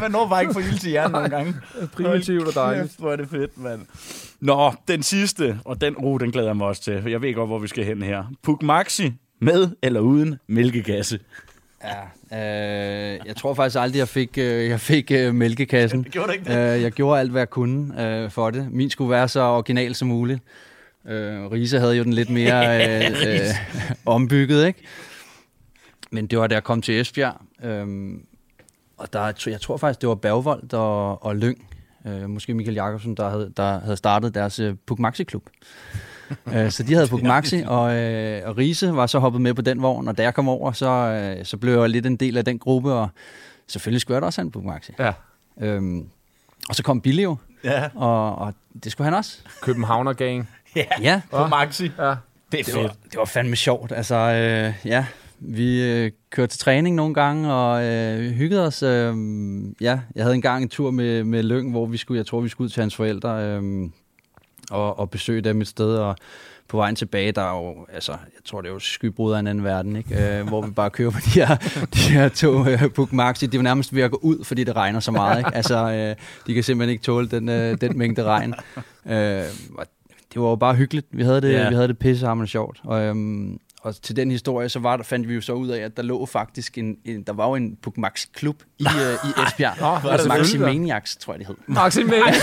man 0.00 0.10
når 0.10 0.28
bare 0.28 0.42
ikke 0.42 0.54
få 0.54 0.60
ild 0.60 0.78
til 0.78 0.90
hjernen 0.90 1.12
nogle 1.12 1.28
gange. 1.28 1.54
Primitivt 1.92 2.48
og 2.48 2.54
dejligt. 2.54 2.82
Kæft, 2.82 2.98
hvor 2.98 3.12
er 3.12 3.16
det 3.16 3.28
fedt, 3.30 3.58
mand. 3.58 3.80
Nå, 4.40 4.72
den 4.88 5.02
sidste, 5.02 5.58
og 5.64 5.80
den, 5.80 5.94
uh, 5.96 6.20
den 6.20 6.32
glæder 6.32 6.48
jeg 6.48 6.56
mig 6.56 6.66
også 6.66 6.82
til. 6.82 7.02
Jeg 7.06 7.22
ved 7.22 7.34
godt, 7.34 7.48
hvor 7.48 7.58
vi 7.58 7.68
skal 7.68 7.84
hen 7.84 8.02
her. 8.02 8.24
Puk 8.42 8.62
Maxi, 8.62 9.12
med 9.40 9.68
eller 9.82 10.00
uden 10.00 10.36
mælkegasse. 10.48 11.18
Ja, 11.84 12.02
øh, 12.32 13.18
jeg 13.26 13.36
tror 13.36 13.54
faktisk 13.54 13.80
aldrig, 13.80 13.98
jeg 13.98 14.08
fik, 14.08 14.38
øh, 14.38 14.68
jeg 14.68 14.80
fik 14.80 15.10
øh, 15.10 15.34
mælkekassen. 15.34 16.04
Gjorde 16.10 16.28
du 16.28 16.32
ikke 16.32 16.44
det? 16.44 16.74
Øh, 16.74 16.82
jeg 16.82 16.92
gjorde 16.92 17.20
alt, 17.20 17.30
hvad 17.30 17.40
jeg 17.40 17.50
kunne 17.50 18.06
øh, 18.06 18.30
for 18.30 18.50
det. 18.50 18.68
Min 18.72 18.90
skulle 18.90 19.10
være 19.10 19.28
så 19.28 19.40
original 19.40 19.94
som 19.94 20.08
muligt. 20.08 20.40
Øh, 21.08 21.52
Riese 21.52 21.78
havde 21.78 21.96
jo 21.96 22.04
den 22.04 22.12
lidt 22.12 22.30
mere 22.30 22.66
øh, 23.06 23.10
øh, 23.26 23.40
ombygget, 24.06 24.66
ikke? 24.66 24.82
Men 26.10 26.26
det 26.26 26.38
var 26.38 26.46
da 26.46 26.54
jeg 26.54 26.64
kom 26.64 26.82
til 26.82 27.00
Esbjerg. 27.00 27.36
Øh, 27.64 28.14
og 28.96 29.12
der, 29.12 29.32
jeg 29.46 29.60
tror 29.60 29.76
faktisk, 29.76 30.00
det 30.00 30.08
var 30.08 30.14
Bergvold 30.14 30.72
og, 30.72 31.24
og 31.24 31.36
Lyng. 31.36 31.68
Øh, 32.06 32.30
måske 32.30 32.54
Michael 32.54 32.74
Jakobsen, 32.74 33.14
der 33.14 33.30
havde, 33.30 33.52
der 33.56 33.80
havde 33.80 33.96
startet 33.96 34.34
deres 34.34 34.58
øh, 34.58 34.74
Puk 34.86 34.98
Maxi-klub. 34.98 35.42
Øh, 36.54 36.70
så 36.70 36.82
de 36.82 36.94
havde 36.94 37.08
Puk 37.08 37.22
Maxi, 37.22 37.62
og, 37.66 37.96
øh, 37.96 38.48
og 38.48 38.56
Riese 38.58 38.96
var 38.96 39.06
så 39.06 39.18
hoppet 39.18 39.42
med 39.42 39.54
på 39.54 39.62
den 39.62 39.82
vogn, 39.82 40.08
og 40.08 40.18
da 40.18 40.22
jeg 40.22 40.34
kom 40.34 40.48
over, 40.48 40.72
så, 40.72 40.88
øh, 40.88 41.44
så 41.44 41.56
blev 41.56 41.80
jeg 41.80 41.90
lidt 41.90 42.06
en 42.06 42.16
del 42.16 42.36
af 42.36 42.44
den 42.44 42.58
gruppe, 42.58 42.92
og 42.92 43.08
selvfølgelig 43.66 44.00
skulle 44.00 44.14
jeg 44.14 44.22
da 44.22 44.26
også 44.26 44.40
have 44.40 44.46
en 44.46 44.50
Puk 44.50 44.64
Maxi. 44.64 44.92
Ja. 44.98 45.12
Øhm, 45.60 46.08
og 46.68 46.74
så 46.74 46.82
kom 46.82 47.00
Billy 47.00 47.22
jo, 47.22 47.36
Ja, 47.66 47.88
og, 47.94 48.38
og 48.38 48.54
det 48.84 48.92
skulle 48.92 49.04
han 49.04 49.14
også. 49.14 49.38
Københavner 49.62 50.12
gang. 50.12 50.48
Ja. 50.76 50.84
Ja, 51.02 51.20
På 51.30 51.46
Maxi. 51.46 51.90
Ja. 51.98 52.14
Det 52.52 52.60
er 52.60 52.64
det 52.64 52.74
var, 52.74 52.94
det 53.10 53.18
var 53.18 53.24
fandme 53.24 53.56
sjovt. 53.56 53.92
Altså, 53.92 54.14
øh, 54.14 54.74
ja, 54.84 55.06
vi 55.38 55.82
øh, 55.82 56.10
kørte 56.30 56.52
til 56.52 56.60
træning 56.60 56.96
nogle 56.96 57.14
gange, 57.14 57.52
og 57.52 57.84
øh, 57.84 58.30
hyggede 58.30 58.66
os. 58.66 58.82
Øh, 58.82 59.14
ja, 59.80 60.00
jeg 60.14 60.24
havde 60.24 60.34
engang 60.34 60.62
en 60.62 60.68
tur 60.68 60.90
med, 60.90 61.24
med 61.24 61.42
Lyng, 61.42 61.70
hvor 61.70 61.86
vi 61.86 61.96
skulle, 61.96 62.18
jeg 62.18 62.26
tror, 62.26 62.40
vi 62.40 62.48
skulle 62.48 62.64
ud 62.64 62.70
til 62.70 62.80
hans 62.80 62.96
forældre 62.96 63.44
øh, 63.44 63.62
og, 64.70 64.98
og 64.98 65.10
besøge 65.10 65.40
dem 65.40 65.60
et 65.60 65.68
sted, 65.68 65.96
og 65.96 66.16
på 66.68 66.76
vejen 66.76 66.96
tilbage, 66.96 67.32
der 67.32 67.42
er 67.42 67.56
jo, 67.56 67.86
altså, 67.92 68.12
jeg 68.12 68.40
tror, 68.44 68.60
det 68.60 68.68
er 68.68 68.72
jo 68.72 68.78
skybrud 68.78 69.32
af 69.32 69.38
en 69.38 69.46
anden 69.46 69.64
verden, 69.64 69.96
ikke? 69.96 70.38
Øh, 70.38 70.48
hvor 70.48 70.62
vi 70.62 70.70
bare 70.70 70.90
kører 70.90 71.10
på 71.10 71.18
de 71.24 71.30
her, 71.30 71.56
de 71.94 71.98
her 71.98 72.28
to 72.28 72.66
øh, 72.68 72.90
Puk 72.90 73.12
Maxi. 73.12 73.46
Det 73.46 73.54
er 73.54 73.58
jo 73.58 73.62
nærmest 73.62 73.94
ved 73.94 74.02
at 74.02 74.10
gå 74.10 74.18
ud, 74.22 74.44
fordi 74.44 74.64
det 74.64 74.76
regner 74.76 75.00
så 75.00 75.10
meget, 75.10 75.38
ikke? 75.38 75.54
Altså, 75.54 75.90
øh, 75.90 76.16
de 76.46 76.54
kan 76.54 76.62
simpelthen 76.62 76.92
ikke 76.92 77.04
tåle 77.04 77.28
den, 77.28 77.48
øh, 77.48 77.80
den 77.80 77.98
mængde 77.98 78.22
regn. 78.22 78.54
Øh, 79.06 79.42
og 79.78 79.86
det 80.36 80.42
var 80.42 80.48
jo 80.48 80.56
bare 80.56 80.74
hyggeligt. 80.74 81.06
Vi 81.10 81.22
havde 81.22 81.40
det, 81.40 81.50
yeah. 81.52 81.70
vi 81.70 81.74
havde 81.74 81.88
det 81.88 81.98
pissehammerende 81.98 82.50
sjovt. 82.50 82.80
Og, 82.84 83.02
øhm, 83.02 83.58
og 83.80 84.02
til 84.02 84.16
den 84.16 84.30
historie, 84.30 84.68
så 84.68 84.78
var 84.78 84.96
der, 84.96 85.04
fandt 85.04 85.28
vi 85.28 85.34
jo 85.34 85.40
så 85.40 85.52
ud 85.52 85.68
af, 85.68 85.80
at 85.80 85.96
der 85.96 86.02
lå 86.02 86.26
faktisk 86.26 86.78
en, 86.78 86.96
en 87.04 87.22
der 87.22 87.32
var 87.32 87.48
jo 87.48 87.54
en 87.54 87.78
Maxi 87.96 88.28
klub 88.34 88.62
i, 88.78 88.84
øh, 88.84 89.28
i 89.28 89.32
Esbjerg. 89.46 89.76
Nå, 89.80 89.98
hvor 89.98 90.10
er 90.10 90.16
det 90.16 90.28
Maxi 90.28 90.50
selvfølgelig, 90.50 90.80
Maniacs, 90.80 91.16
tror 91.16 91.32
jeg 91.32 91.38
det 91.38 91.46
hed. 91.46 91.56
Maximilian. 91.66 92.24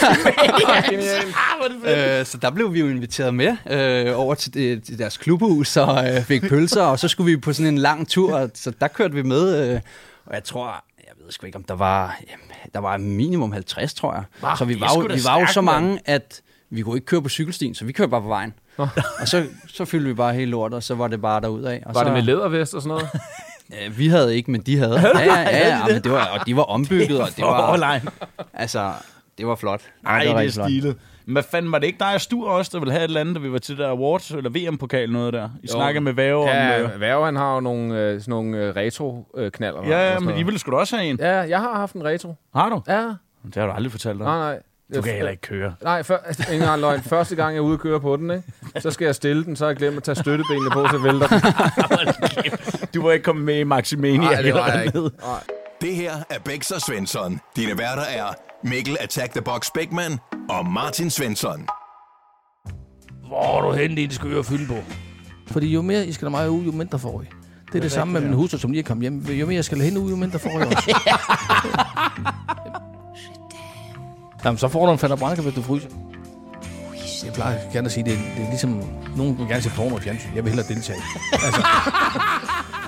Øh, 1.85 2.25
så 2.25 2.37
der 2.37 2.51
blev 2.51 2.73
vi 2.73 2.79
jo 2.79 2.87
inviteret 2.87 3.33
med 3.33 3.57
øh, 3.69 4.19
over 4.19 4.35
til, 4.35 4.53
det, 4.53 4.83
til 4.83 4.99
deres 4.99 5.17
klubhus 5.17 5.77
og 5.77 6.15
øh, 6.15 6.21
fik 6.21 6.41
pølser, 6.41 6.83
og 6.83 6.99
så 6.99 7.07
skulle 7.07 7.31
vi 7.31 7.37
på 7.37 7.53
sådan 7.53 7.73
en 7.73 7.77
lang 7.77 8.07
tur, 8.07 8.35
og, 8.35 8.51
så 8.53 8.71
der 8.81 8.87
kørte 8.87 9.13
vi 9.13 9.21
med. 9.21 9.73
Øh, 9.73 9.81
og 10.25 10.33
jeg 10.33 10.43
tror, 10.43 10.83
jeg 10.97 11.13
ved 11.23 11.31
sgu 11.31 11.45
ikke, 11.45 11.55
om 11.55 11.63
der 11.63 11.73
var, 11.73 12.19
jamen, 12.29 12.73
der 12.73 12.79
var 12.79 12.97
minimum 12.97 13.51
50, 13.51 13.93
tror 13.93 14.13
jeg. 14.13 14.23
Hva? 14.39 14.55
så 14.57 14.65
vi 14.65 14.79
var, 14.79 14.91
jo, 14.95 14.99
vi 14.99 15.21
var 15.25 15.39
jo 15.39 15.47
så 15.47 15.61
mange, 15.61 15.99
at 16.05 16.41
vi 16.75 16.81
kunne 16.81 16.95
ikke 16.95 17.05
køre 17.05 17.21
på 17.21 17.29
cykelstien, 17.29 17.75
så 17.75 17.85
vi 17.85 17.91
kørte 17.91 18.09
bare 18.09 18.21
på 18.21 18.27
vejen. 18.27 18.53
og 19.19 19.27
så, 19.27 19.45
så 19.67 19.85
fyldte 19.85 20.07
vi 20.07 20.13
bare 20.13 20.33
hele 20.33 20.51
lortet, 20.51 20.75
og 20.75 20.83
så 20.83 20.95
var 20.95 21.07
det 21.07 21.21
bare 21.21 21.41
derudad. 21.41 21.79
Og 21.85 21.95
Var 21.95 22.01
så, 22.01 22.03
det 22.05 22.13
med 22.13 22.21
lædervest 22.21 22.73
og 22.73 22.81
sådan 22.81 22.89
noget? 22.89 23.09
Ja, 23.71 23.89
vi 23.97 24.07
havde 24.07 24.35
ikke, 24.35 24.51
men 24.51 24.61
de 24.61 24.77
havde. 24.77 24.99
Ja, 24.99 25.19
ja, 25.19 25.41
ja, 25.41 25.67
ja, 25.67 25.85
men 25.87 26.03
det 26.03 26.11
var, 26.11 26.25
og 26.39 26.45
de 26.47 26.55
var 26.55 26.63
ombygget, 26.63 27.21
og 27.21 27.27
det 27.35 27.43
var, 27.45 28.01
altså, 28.53 28.91
det 29.37 29.47
var 29.47 29.55
flot. 29.55 29.81
Nej, 30.03 30.19
det 30.19 30.29
var 30.29 30.35
er 30.35 30.39
rigtig 30.39 30.53
flot. 30.53 30.65
stilet. 30.65 30.97
Men 31.25 31.33
hvad 31.33 31.43
fanden, 31.51 31.71
var 31.71 31.79
det 31.79 31.87
ikke 31.87 31.99
dig 31.99 32.13
og 32.13 32.21
Stur 32.21 32.49
også, 32.49 32.69
der 32.73 32.79
ville 32.79 32.91
have 32.91 32.99
et 33.03 33.07
eller 33.07 33.21
andet, 33.21 33.35
da 33.35 33.39
vi 33.41 33.51
var 33.51 33.57
til 33.57 33.77
der 33.77 33.89
awards 33.89 34.31
eller 34.31 34.49
VM-pokal 34.49 35.11
noget 35.11 35.33
der? 35.33 35.49
I 35.63 35.67
snakkede 35.67 36.03
med 36.03 36.13
Væve 36.13 36.41
om... 36.41 36.47
Ja, 36.47 36.79
Øh, 36.81 36.99
Værge, 36.99 37.25
han 37.25 37.35
har 37.35 37.53
jo 37.53 37.59
nogle, 37.59 37.99
øh, 37.99 38.19
sådan 38.21 38.31
nogle 38.31 38.57
øh, 38.57 38.75
retro-knaller. 38.75 39.87
ja, 39.87 40.13
ja, 40.13 40.19
men 40.19 40.37
I 40.37 40.43
ville 40.43 40.59
sgu 40.59 40.71
da 40.71 40.77
også 40.77 40.97
have 40.97 41.09
en. 41.09 41.17
Ja, 41.19 41.31
jeg 41.39 41.59
har 41.59 41.73
haft 41.75 41.93
en 41.93 42.03
retro. 42.03 42.35
Har 42.55 42.69
du? 42.69 42.81
Ja. 42.87 43.01
Det 43.45 43.55
har 43.55 43.65
du 43.65 43.71
aldrig 43.71 43.91
fortalt 43.91 44.17
dig. 44.19 44.25
Nej, 44.25 44.37
nej. 44.37 44.59
Du 44.95 45.01
kan 45.01 45.13
heller 45.13 45.31
ikke 45.31 45.41
køre. 45.41 45.73
Nej, 45.83 46.03
for, 46.03 46.19
altså, 46.25 46.43
ingen 46.43 46.61
engang 46.61 46.81
løgn. 46.81 47.01
Første 47.01 47.35
gang, 47.35 47.49
jeg 47.55 47.57
er 47.57 47.61
ude 47.63 47.73
og 47.73 47.79
køre 47.79 47.99
på 47.99 48.15
den, 48.15 48.31
ikke? 48.31 48.43
så 48.79 48.91
skal 48.91 49.05
jeg 49.05 49.15
stille 49.15 49.43
den, 49.45 49.55
så 49.55 49.65
har 49.65 49.69
jeg 49.69 49.77
glemt 49.77 49.97
at 49.97 50.03
tage 50.03 50.15
støttebenene 50.15 50.69
på, 50.71 50.87
så 50.91 50.97
vælter 50.97 51.27
den. 51.27 51.41
Du 52.93 53.03
var 53.03 53.11
ikke 53.11 53.23
kommet 53.23 53.45
med 53.45 53.59
i 53.59 53.63
Maximania. 53.63 54.17
Nej, 54.17 54.41
det 54.41 54.53
var 54.53 54.67
jeg 54.67 54.85
ikke. 54.85 54.99
Nej. 54.99 55.09
Det 55.81 55.95
her 55.95 56.13
er 56.29 56.39
Bæks 56.45 56.71
og 56.71 56.81
Svensson. 56.81 57.39
Dine 57.55 57.77
værter 57.77 58.01
er 58.03 58.25
Mikkel 58.63 58.97
Attack 58.99 59.31
the 59.31 59.41
Box 59.41 59.67
Bækman 59.73 60.19
og 60.49 60.65
Martin 60.65 61.09
Svensson. 61.09 61.67
Hvor 63.27 63.57
er 63.57 63.61
du 63.61 63.71
henne, 63.71 64.01
I 64.01 64.11
skal 64.11 64.31
øre 64.31 64.43
fylde 64.43 64.67
på? 64.67 64.77
Fordi 65.47 65.73
jo 65.73 65.81
mere 65.81 66.07
I 66.07 66.11
skal 66.11 66.29
have 66.29 66.31
mig 66.31 66.49
ud, 66.49 66.65
jo 66.65 66.71
mindre 66.71 66.99
får 66.99 67.21
I. 67.21 67.25
Det 67.67 67.75
er 67.75 67.81
det, 67.81 67.91
samme 67.91 68.13
med 68.13 68.21
min 68.21 68.33
hustru, 68.33 68.57
som 68.57 68.71
lige 68.71 68.79
er 68.79 68.87
kommet 68.87 69.01
hjem. 69.01 69.19
Jo 69.19 69.45
mere 69.45 69.55
jeg 69.55 69.65
skal 69.65 69.81
hende 69.81 69.99
ud, 69.99 70.09
jo 70.09 70.15
mindre 70.15 70.39
får 70.39 70.49
I 70.49 70.63
også. 70.63 70.95
Jamen, 74.45 74.57
så 74.57 74.67
får 74.67 74.85
du 74.85 74.91
en 74.91 74.97
fat 74.97 75.19
branke, 75.19 75.41
hvis 75.41 75.53
du 75.53 75.61
fryser. 75.61 75.89
Jeg 77.25 77.33
plejer 77.33 77.71
gerne 77.73 77.85
at 77.85 77.91
sige, 77.91 78.03
det 78.03 78.13
er, 78.13 78.17
det 78.35 78.43
er 78.45 78.49
ligesom... 78.49 78.81
Nogen 79.17 79.37
vil 79.37 79.47
gerne 79.47 79.61
se 79.61 79.69
porno 79.75 79.97
i 79.97 80.01
fjernsyn. 80.01 80.29
Jeg 80.35 80.43
vil 80.43 80.51
hellere 80.53 80.67
deltage. 80.67 80.99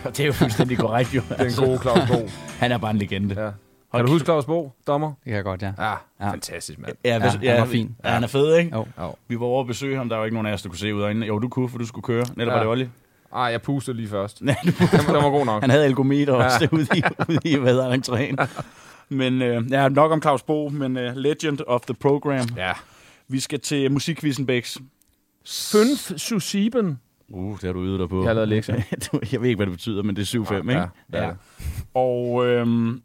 Det 0.06 0.20
er 0.20 0.26
jo 0.26 0.34
fuldstændig 0.34 0.78
korrekt, 0.78 1.16
jo. 1.16 1.22
Det 1.30 1.40
er 1.40 1.46
en 1.64 1.70
god 1.70 1.80
Claus 1.80 2.00
Bo. 2.10 2.30
Han 2.60 2.72
er 2.72 2.78
bare 2.78 2.92
en 2.92 2.98
legende. 2.98 3.44
Ja. 3.44 3.50
Kan 3.96 4.06
du 4.06 4.12
huske 4.12 4.26
Claus 4.26 4.46
Bo, 4.46 4.72
dommer? 4.88 5.08
Det 5.08 5.16
kan 5.26 5.34
jeg 5.36 5.44
godt, 5.44 5.62
ja. 5.62 5.72
Ja, 5.80 5.94
Ja. 6.22 6.30
fantastisk, 6.32 6.80
mand. 6.80 6.94
Ja, 7.06 7.20
hvis, 7.20 7.40
Ja, 7.44 7.52
han 7.52 7.62
var 7.62 7.68
fin. 7.68 7.96
Ja, 8.06 8.10
han 8.10 8.24
er 8.24 8.28
fed, 8.28 8.56
ikke? 8.58 8.76
Jo. 8.76 8.86
Jo. 9.00 9.16
Vi 9.28 9.40
var 9.40 9.46
over 9.46 9.62
at 9.62 9.68
besøge 9.68 9.98
ham. 9.98 10.10
Der 10.10 10.18
var 10.18 10.26
ikke 10.26 10.36
nogen 10.36 10.48
af 10.48 10.54
os, 10.54 10.62
der 10.62 10.70
kunne 10.70 10.78
se 10.80 10.96
ud 10.96 11.02
af 11.02 11.06
øjnene. 11.06 11.26
Jo, 11.26 11.40
du 11.40 11.48
kunne, 11.50 11.70
for 11.70 11.78
du 11.78 11.86
skulle 11.86 12.04
køre. 12.04 12.26
Netop 12.36 12.52
Ja. 12.52 12.54
var 12.54 12.60
det 12.60 12.68
Olli. 12.72 12.90
Ej, 13.36 13.42
jeg 13.44 13.62
pustede 13.62 13.98
lige 13.98 14.10
først. 14.10 14.42
Nej, 14.42 14.56
du- 14.66 14.72
Den, 14.92 15.06
den 15.06 15.16
var 15.24 15.30
god 15.30 15.46
nok. 15.46 15.62
Han 15.62 15.70
havde 15.70 15.86
algometer 15.86 16.34
Ja. 16.36 16.44
også 16.46 16.68
ude 16.72 16.88
i, 16.96 17.04
ude 17.30 17.40
i 17.46 17.56
hvad 17.56 17.72
hedder 17.74 17.98
entréen. 17.98 18.48
Men 19.10 19.42
øh, 19.42 19.72
ja, 19.72 19.90
nok 19.90 20.12
om 20.12 20.22
Claus 20.22 20.44
Bo, 20.44 20.70
men 20.70 20.98
uh, 20.98 21.16
legend 21.16 21.60
of 21.68 21.82
the 21.82 21.94
program. 21.94 22.48
Ja. 22.58 22.72
Vi 23.28 23.40
skal 23.40 23.60
til 23.60 23.92
musikquizzen, 23.92 24.46
Bex. 24.46 24.78
Fünf 25.48 26.12
zu 26.18 26.40
sieben. 26.40 27.00
Uh, 27.30 27.54
det 27.56 27.64
har 27.64 27.74
du 27.74 27.84
ydet 27.84 28.00
dig 28.00 28.10
på. 28.10 28.20
Jeg 28.22 28.30
har 28.30 28.34
lavet 28.34 28.48
lektier. 28.50 28.76
Jeg 29.32 29.42
ved 29.42 29.50
ikke, 29.50 29.56
hvad 29.58 29.66
det 29.66 29.74
betyder, 29.74 30.04
men 30.04 30.16
det 30.16 30.34
er 30.34 30.40
7-5, 30.40 30.56
ikke? 30.56 30.72
Ja, 30.72 30.86
er 31.14 31.28
det. 31.28 31.38
Og 31.94 32.46
øhm, 32.48 33.02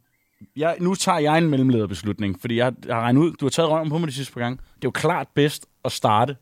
jeg, 0.56 0.76
nu 0.80 0.94
tager 0.94 1.18
jeg 1.18 1.38
en 1.38 1.50
mellemlederbeslutning, 1.50 2.40
fordi 2.40 2.56
jeg, 2.56 2.72
jeg 2.86 2.94
har 2.94 3.02
regnet 3.02 3.20
ud, 3.20 3.32
du 3.32 3.44
har 3.44 3.50
taget 3.50 3.70
røven 3.70 3.90
på 3.90 3.98
mig 3.98 4.08
de 4.08 4.12
sidste 4.12 4.32
par 4.32 4.40
gange. 4.40 4.56
Det 4.56 4.64
er 4.74 4.78
jo 4.84 4.90
klart 4.90 5.26
bedst 5.34 5.66
at 5.84 5.92
starte. 5.92 6.36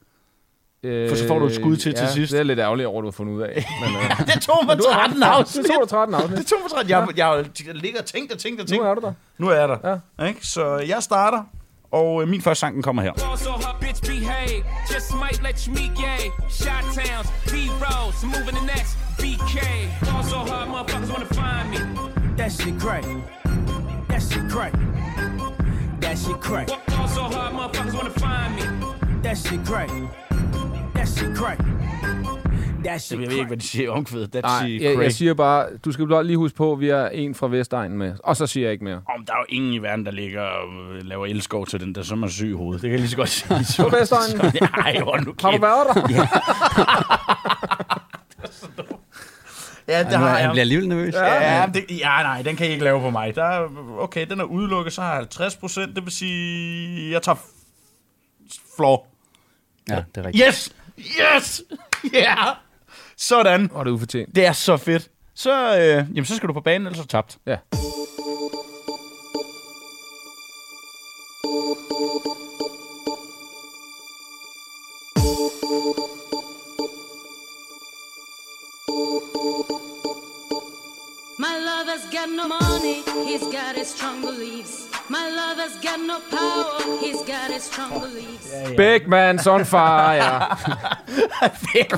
For 0.83 1.17
så 1.17 1.27
får 1.27 1.39
du 1.39 1.47
et 1.47 1.55
skud 1.55 1.77
til 1.77 1.95
til 1.95 2.05
ja, 2.05 2.13
sidst. 2.13 2.33
det 2.33 2.41
er 2.41 2.45
lidt 2.45 2.59
ærgerligt 2.59 2.87
over, 2.87 2.99
at 2.99 3.03
du 3.03 3.07
har 3.07 3.13
fundet 3.13 3.35
ud 3.35 3.43
af. 3.43 3.49
Men, 3.83 3.97
øh, 3.97 4.27
Det 4.35 4.43
tog 4.43 4.67
mig 4.67 4.79
13 4.79 5.23
afsnit. 5.23 5.65
Det 5.65 5.73
tog 5.73 5.81
dig 5.83 5.89
13 5.89 6.15
afsnit. 6.15 6.39
Det 6.39 6.47
tog 6.47 6.59
mig 6.63 6.71
13. 6.71 6.91
Jeg, 6.91 7.09
jeg, 7.17 7.45
jeg 7.67 7.75
ligger 7.75 8.01
og 8.01 8.07
tænkte 8.07 8.33
og 8.33 8.39
tænkte 8.39 8.61
og 8.61 8.65
Nu 8.65 8.69
tænkte. 8.69 8.89
er 8.89 8.95
du 8.95 9.01
der. 9.01 9.13
Nu 9.39 9.49
er 9.49 9.55
jeg 9.55 9.69
der. 9.69 10.01
Ja. 10.19 10.27
Ikke? 10.29 10.47
Så 10.47 10.77
jeg 10.77 11.03
starter, 11.03 11.43
Og 11.93 12.23
øh, 12.23 12.29
min 12.29 12.43
første 12.43 12.61
sang, 12.61 12.75
den 12.75 12.83
kommer 12.83 13.03
her. 13.03 13.13
That 22.37 22.53
shit 22.53 22.81
crack. 22.81 23.05
That 24.09 24.23
shit 24.23 24.51
crack. 24.51 24.73
That 26.01 26.19
shit 26.19 26.37
crack. 26.41 26.69
Also, 27.01 27.23
her 27.29 27.51
motherfuckers 27.53 27.95
wanna 27.95 28.11
find 28.11 28.55
me. 28.57 29.23
That 29.23 29.37
shit 29.39 29.61
crack. 29.67 29.91
That 31.09 31.19
shit 31.19 31.37
crack. 31.37 31.61
That 32.85 33.03
shit 33.03 33.21
Jeg 33.21 33.29
ved 33.31 33.37
ikke, 33.37 33.47
hvad 33.47 33.57
de 33.57 33.67
siger 33.67 33.91
omkvædet. 33.91 34.37
That's 34.37 34.41
Nej, 34.41 34.79
jeg, 34.83 35.03
jeg 35.03 35.13
siger 35.13 35.35
bare, 35.35 35.67
du 35.85 35.93
skal 35.93 36.07
blot 36.07 36.27
lige 36.27 36.37
huske 36.37 36.57
på, 36.57 36.73
at 36.73 36.81
vi 36.81 36.89
er 36.89 37.07
en 37.09 37.35
fra 37.35 37.47
Vestegnen 37.49 37.99
med. 37.99 38.15
Og 38.25 38.37
så 38.37 38.47
siger 38.47 38.65
jeg 38.67 38.73
ikke 38.73 38.85
mere. 38.85 39.03
Om 39.19 39.25
der 39.27 39.33
er 39.33 39.37
jo 39.39 39.45
ingen 39.49 39.73
i 39.73 39.79
verden, 39.79 40.07
der 40.07 40.13
ligger 40.13 40.43
og 40.43 40.69
laver 41.03 41.27
elskov 41.27 41.67
til 41.67 41.81
den, 41.81 41.95
der 41.95 42.03
som 42.03 42.23
er 42.23 42.29
syg 42.29 42.49
i 42.49 42.53
hovedet. 42.53 42.83
Det 42.83 42.89
kan 42.89 42.93
jeg 42.93 43.01
lige 43.01 43.11
så 43.11 43.17
godt 43.17 43.29
sige. 43.29 43.65
Så, 43.65 43.83
På 43.83 43.97
Vestegnen? 44.01 44.53
Nej, 44.77 45.01
hold 45.01 45.25
nu 45.27 45.35
Har 45.41 45.51
du 45.51 45.57
kæft. 45.59 45.63
været 45.63 45.87
der? 45.95 46.15
Ja. 46.15 46.29
Ja, 49.89 49.99
det 49.99 50.07
Han, 50.07 50.19
har 50.21 50.29
han 50.29 50.41
jeg. 50.43 50.51
bliver 50.51 50.61
alligevel 50.63 50.89
nervøs. 50.89 51.15
Ja, 51.15 51.67
det, 51.75 51.85
ja, 51.91 52.23
nej, 52.23 52.43
den 52.43 52.57
kan 52.57 52.67
I 52.67 52.71
ikke 52.71 52.85
lave 52.85 53.01
på 53.01 53.11
mig. 53.11 53.35
Der, 53.35 53.45
er- 53.45 53.99
okay, 53.99 54.27
den 54.27 54.41
er 54.41 54.45
udelukket, 54.45 54.93
så 54.93 55.01
har 55.01 55.09
jeg 55.09 55.17
50 55.17 55.57
procent. 55.57 55.97
Det 55.97 56.05
vil 56.05 56.13
sige, 56.13 57.13
jeg 57.13 57.23
tager 57.23 57.37
floor. 58.77 59.07
ja, 59.89 59.95
det 60.15 60.21
er 60.21 60.27
rigtigt. 60.27 60.45
Yes! 60.49 60.73
Yes! 60.99 61.63
Ja! 62.13 62.19
Yeah! 62.19 62.57
Sådan. 63.17 63.71
Og 63.73 63.85
det 63.85 63.91
er 63.91 63.95
ufortjent. 63.95 64.35
Det 64.35 64.47
er 64.47 64.53
så 64.53 64.77
fedt. 64.77 65.09
Så, 65.35 65.77
øh, 65.77 66.17
jamen, 66.17 66.25
så 66.25 66.37
skal 66.37 66.49
du 66.49 66.53
på 66.53 66.61
banen, 66.61 66.87
ellers 66.87 66.99
er 66.99 67.03
du 67.03 67.09
tabt. 67.09 67.39
Ja. 67.47 67.57
My 81.39 81.55
lover's 81.69 82.05
got 82.11 82.29
no 82.31 82.49
money, 82.49 83.03
he's 83.27 83.45
got 83.53 83.77
his 83.77 83.89
strong 83.89 84.21
beliefs. 84.23 84.88
My 85.11 85.25
lover's 85.41 85.77
got 85.87 85.99
no 86.11 86.17
power, 86.31 86.99
he's 87.03 87.23
got 87.33 87.49
his 87.55 87.63
strong 87.63 87.93
beliefs. 88.03 88.49
Big 88.77 89.03
man's 89.15 89.47
on 89.47 89.65
fire. 89.65 90.57
Fik, 91.73 91.89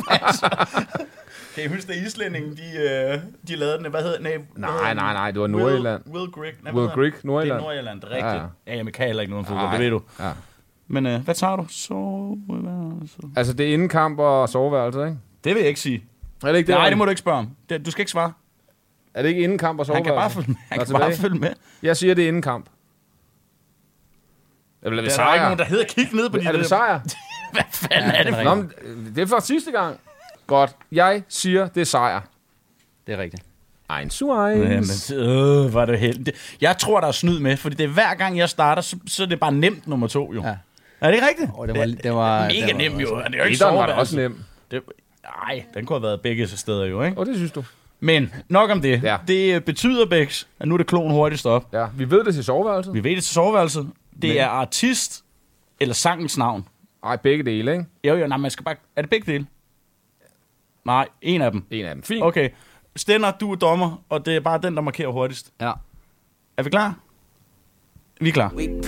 Kan 1.54 1.64
I 1.64 1.68
huske, 1.68 1.92
det 1.92 2.06
islændingen, 2.06 2.56
de, 2.56 2.62
øh, 2.78 3.18
de 3.48 3.56
lavede 3.56 3.78
den? 3.78 3.90
Hvad 3.90 4.02
hedder 4.02 4.16
den? 4.18 4.46
Nej, 4.56 4.94
Nej, 4.94 5.12
nej, 5.12 5.30
det 5.30 5.40
var 5.40 5.46
Will- 5.46 5.50
Nordjylland. 5.50 6.02
Will 6.14 6.30
Grigg. 6.32 6.54
Nej, 6.64 6.72
Will? 6.72 6.88
Grigg, 6.90 7.14
Nordjylland. 7.24 7.58
Det 7.58 7.64
er 7.64 7.68
Nordjylland, 7.68 8.04
rigtigt. 8.04 8.24
Ja. 8.24 8.32
Ja, 8.32 8.46
ja 8.66 8.84
jeg 8.84 8.92
kan 8.92 9.06
heller 9.06 9.20
ikke 9.22 9.30
noget 9.32 9.46
fodbold, 9.46 9.70
det 9.70 9.80
ved 9.80 9.90
du. 9.90 10.02
Ja. 10.20 10.30
Men 10.88 11.06
øh, 11.06 11.20
hvad 11.24 11.34
tager 11.34 11.56
du? 11.56 11.66
Soveværelse. 11.70 13.16
Altså, 13.36 13.52
det 13.52 13.68
er 13.68 13.72
indenkamp 13.74 14.18
og 14.18 14.48
soveværelse, 14.48 15.00
ikke? 15.00 15.16
Det 15.44 15.54
vil 15.54 15.60
jeg 15.60 15.68
ikke 15.68 15.80
sige. 15.80 16.04
Er 16.44 16.52
det 16.52 16.58
ikke 16.58 16.66
det? 16.72 16.74
Nej, 16.74 16.88
det 16.88 16.98
må 16.98 17.04
du 17.04 17.10
ikke 17.10 17.18
spørge 17.18 17.38
om. 17.38 17.50
Det, 17.68 17.86
du 17.86 17.90
skal 17.90 18.02
ikke 18.02 18.10
svare. 18.12 18.32
Er 19.14 19.22
det 19.22 19.28
ikke 19.28 19.40
indenkamp 19.42 19.80
og 19.80 19.86
Han 19.86 20.04
soveværelse? 20.04 20.10
kan 20.10 20.14
bare 20.16 20.30
følge 20.30 20.46
med. 20.48 20.56
Han 20.70 20.86
kan 20.86 20.94
bare 20.94 21.12
følge 21.16 21.38
med. 21.38 21.50
Jeg 21.82 21.96
siger, 21.96 22.14
det 22.14 22.24
er 22.24 22.28
indenkamp. 22.28 22.66
Eller 24.82 25.02
Der 25.02 25.10
er 25.22 25.24
der 25.24 25.34
ikke 25.34 25.44
nogen, 25.44 25.58
der 25.58 25.64
hedder 25.64 25.84
kig 25.84 26.08
ned 26.12 26.30
på 26.30 26.38
de 26.38 26.44
Er 26.44 26.52
det 26.52 26.66
sejr? 26.66 27.00
Hvad 27.52 27.62
fanden 27.72 28.10
er 28.10 28.22
det 28.22 28.34
for? 28.34 28.42
Nå, 28.42 28.54
men, 28.54 28.72
øh, 28.82 29.14
det 29.14 29.22
er 29.22 29.26
for 29.26 29.40
sidste 29.40 29.70
gang. 29.70 30.00
Godt. 30.46 30.70
Jeg 30.92 31.22
siger, 31.28 31.68
det 31.68 31.80
er 31.80 31.84
sejr. 31.84 32.20
Det 33.06 33.14
er 33.14 33.18
rigtigt. 33.18 33.42
Ein 33.98 34.10
zu 34.10 34.46
eins. 34.46 35.10
Jamen, 35.10 35.28
øh, 35.28 35.74
var 35.74 35.84
det 35.86 35.98
heldigt. 35.98 36.56
Jeg 36.60 36.78
tror, 36.78 37.00
der 37.00 37.08
er 37.08 37.12
snyd 37.12 37.38
med, 37.38 37.56
fordi 37.56 37.76
det 37.76 37.84
er 37.84 37.88
hver 37.88 38.14
gang, 38.14 38.38
jeg 38.38 38.48
starter, 38.48 38.82
så, 38.82 38.96
så 39.06 39.22
er 39.22 39.26
det 39.26 39.40
bare 39.40 39.52
nemt 39.52 39.86
nummer 39.86 40.06
to, 40.06 40.34
jo. 40.34 40.42
Ja. 40.42 40.54
Er 41.00 41.06
det 41.06 41.14
ikke 41.14 41.28
rigtigt? 41.28 41.50
Og 41.54 41.68
det 41.68 41.78
var, 41.78 41.84
det 41.84 42.14
var, 42.14 42.42
Mega 42.46 42.66
det 42.66 42.74
var, 42.74 42.78
nem, 42.78 43.00
jo. 43.00 43.16
Det 43.18 43.34
er 43.34 43.38
jo 43.38 43.44
ikke 43.44 43.52
Etteren 43.52 43.76
var 43.76 43.86
da 43.86 43.92
soveværelse. 43.92 44.00
også 44.00 44.16
nem. 44.16 44.44
Det, 44.70 44.82
nej, 45.46 45.64
den 45.74 45.86
kunne 45.86 45.96
have 45.98 46.02
været 46.02 46.20
begge 46.20 46.46
steder 46.48 46.84
jo, 46.86 47.02
ikke? 47.02 47.18
Og 47.18 47.26
det 47.26 47.36
synes 47.36 47.52
du. 47.52 47.64
Men 48.00 48.32
nok 48.48 48.70
om 48.70 48.80
det. 48.82 49.02
Ja. 49.02 49.16
Det 49.28 49.54
øh, 49.54 49.60
betyder, 49.60 50.06
Bex, 50.06 50.44
at 50.60 50.68
nu 50.68 50.74
er 50.74 50.78
det 50.78 50.86
klon 50.86 51.10
hurtigst 51.10 51.46
op. 51.46 51.66
Ja, 51.72 51.86
vi 51.96 52.10
ved 52.10 52.24
det 52.24 52.34
til 52.34 52.44
soveværelset. 52.44 52.94
Vi 52.94 53.04
ved 53.04 53.10
det 53.10 53.24
til 53.24 53.34
soveværelset. 53.34 53.90
Det 54.22 54.28
Men- 54.30 54.38
er 54.38 54.46
artist 54.48 55.24
eller 55.80 55.94
sangens 55.94 56.38
navn. 56.38 56.68
Ej, 57.04 57.16
begge 57.16 57.44
dele, 57.44 57.72
ikke? 57.72 57.84
Jo, 58.04 58.14
jo, 58.16 58.26
nej, 58.26 58.36
man 58.38 58.50
skal 58.50 58.64
bare... 58.64 58.76
Er 58.96 59.02
det 59.02 59.10
begge 59.10 59.32
dele? 59.32 59.46
Nej, 60.84 61.08
en 61.22 61.42
af 61.42 61.52
dem. 61.52 61.64
En 61.70 61.84
af 61.84 61.94
dem. 61.94 62.02
Fint. 62.02 62.22
Okay. 62.24 62.48
Stender, 62.96 63.30
du 63.30 63.52
er 63.52 63.56
dommer, 63.56 64.02
og 64.08 64.26
det 64.26 64.36
er 64.36 64.40
bare 64.40 64.58
den, 64.62 64.76
der 64.76 64.82
markerer 64.82 65.08
hurtigst. 65.08 65.52
Ja. 65.60 65.72
Er 66.56 66.62
vi 66.62 66.70
klar? 66.70 66.94
Vi 68.20 68.28
er 68.28 68.32
klar. 68.32 68.52
We 68.54 68.62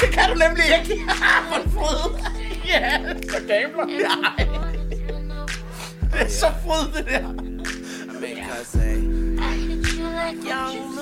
det 0.00 0.10
kan 0.12 0.30
du 0.30 0.34
nemlig 0.38 0.64
ikke. 0.80 1.04
Hvor 1.48 1.62
fryd. 1.70 2.22
Ja, 2.68 2.98
så 3.22 3.36
gambler. 3.48 3.86
Nej. 3.86 4.46
Det 6.12 6.20
er 6.20 6.28
så 6.28 6.46
fryd, 6.64 6.92
det 6.96 7.06
der. 7.06 7.34
Because 10.30 10.46
a 10.46 10.48
young 10.48 11.00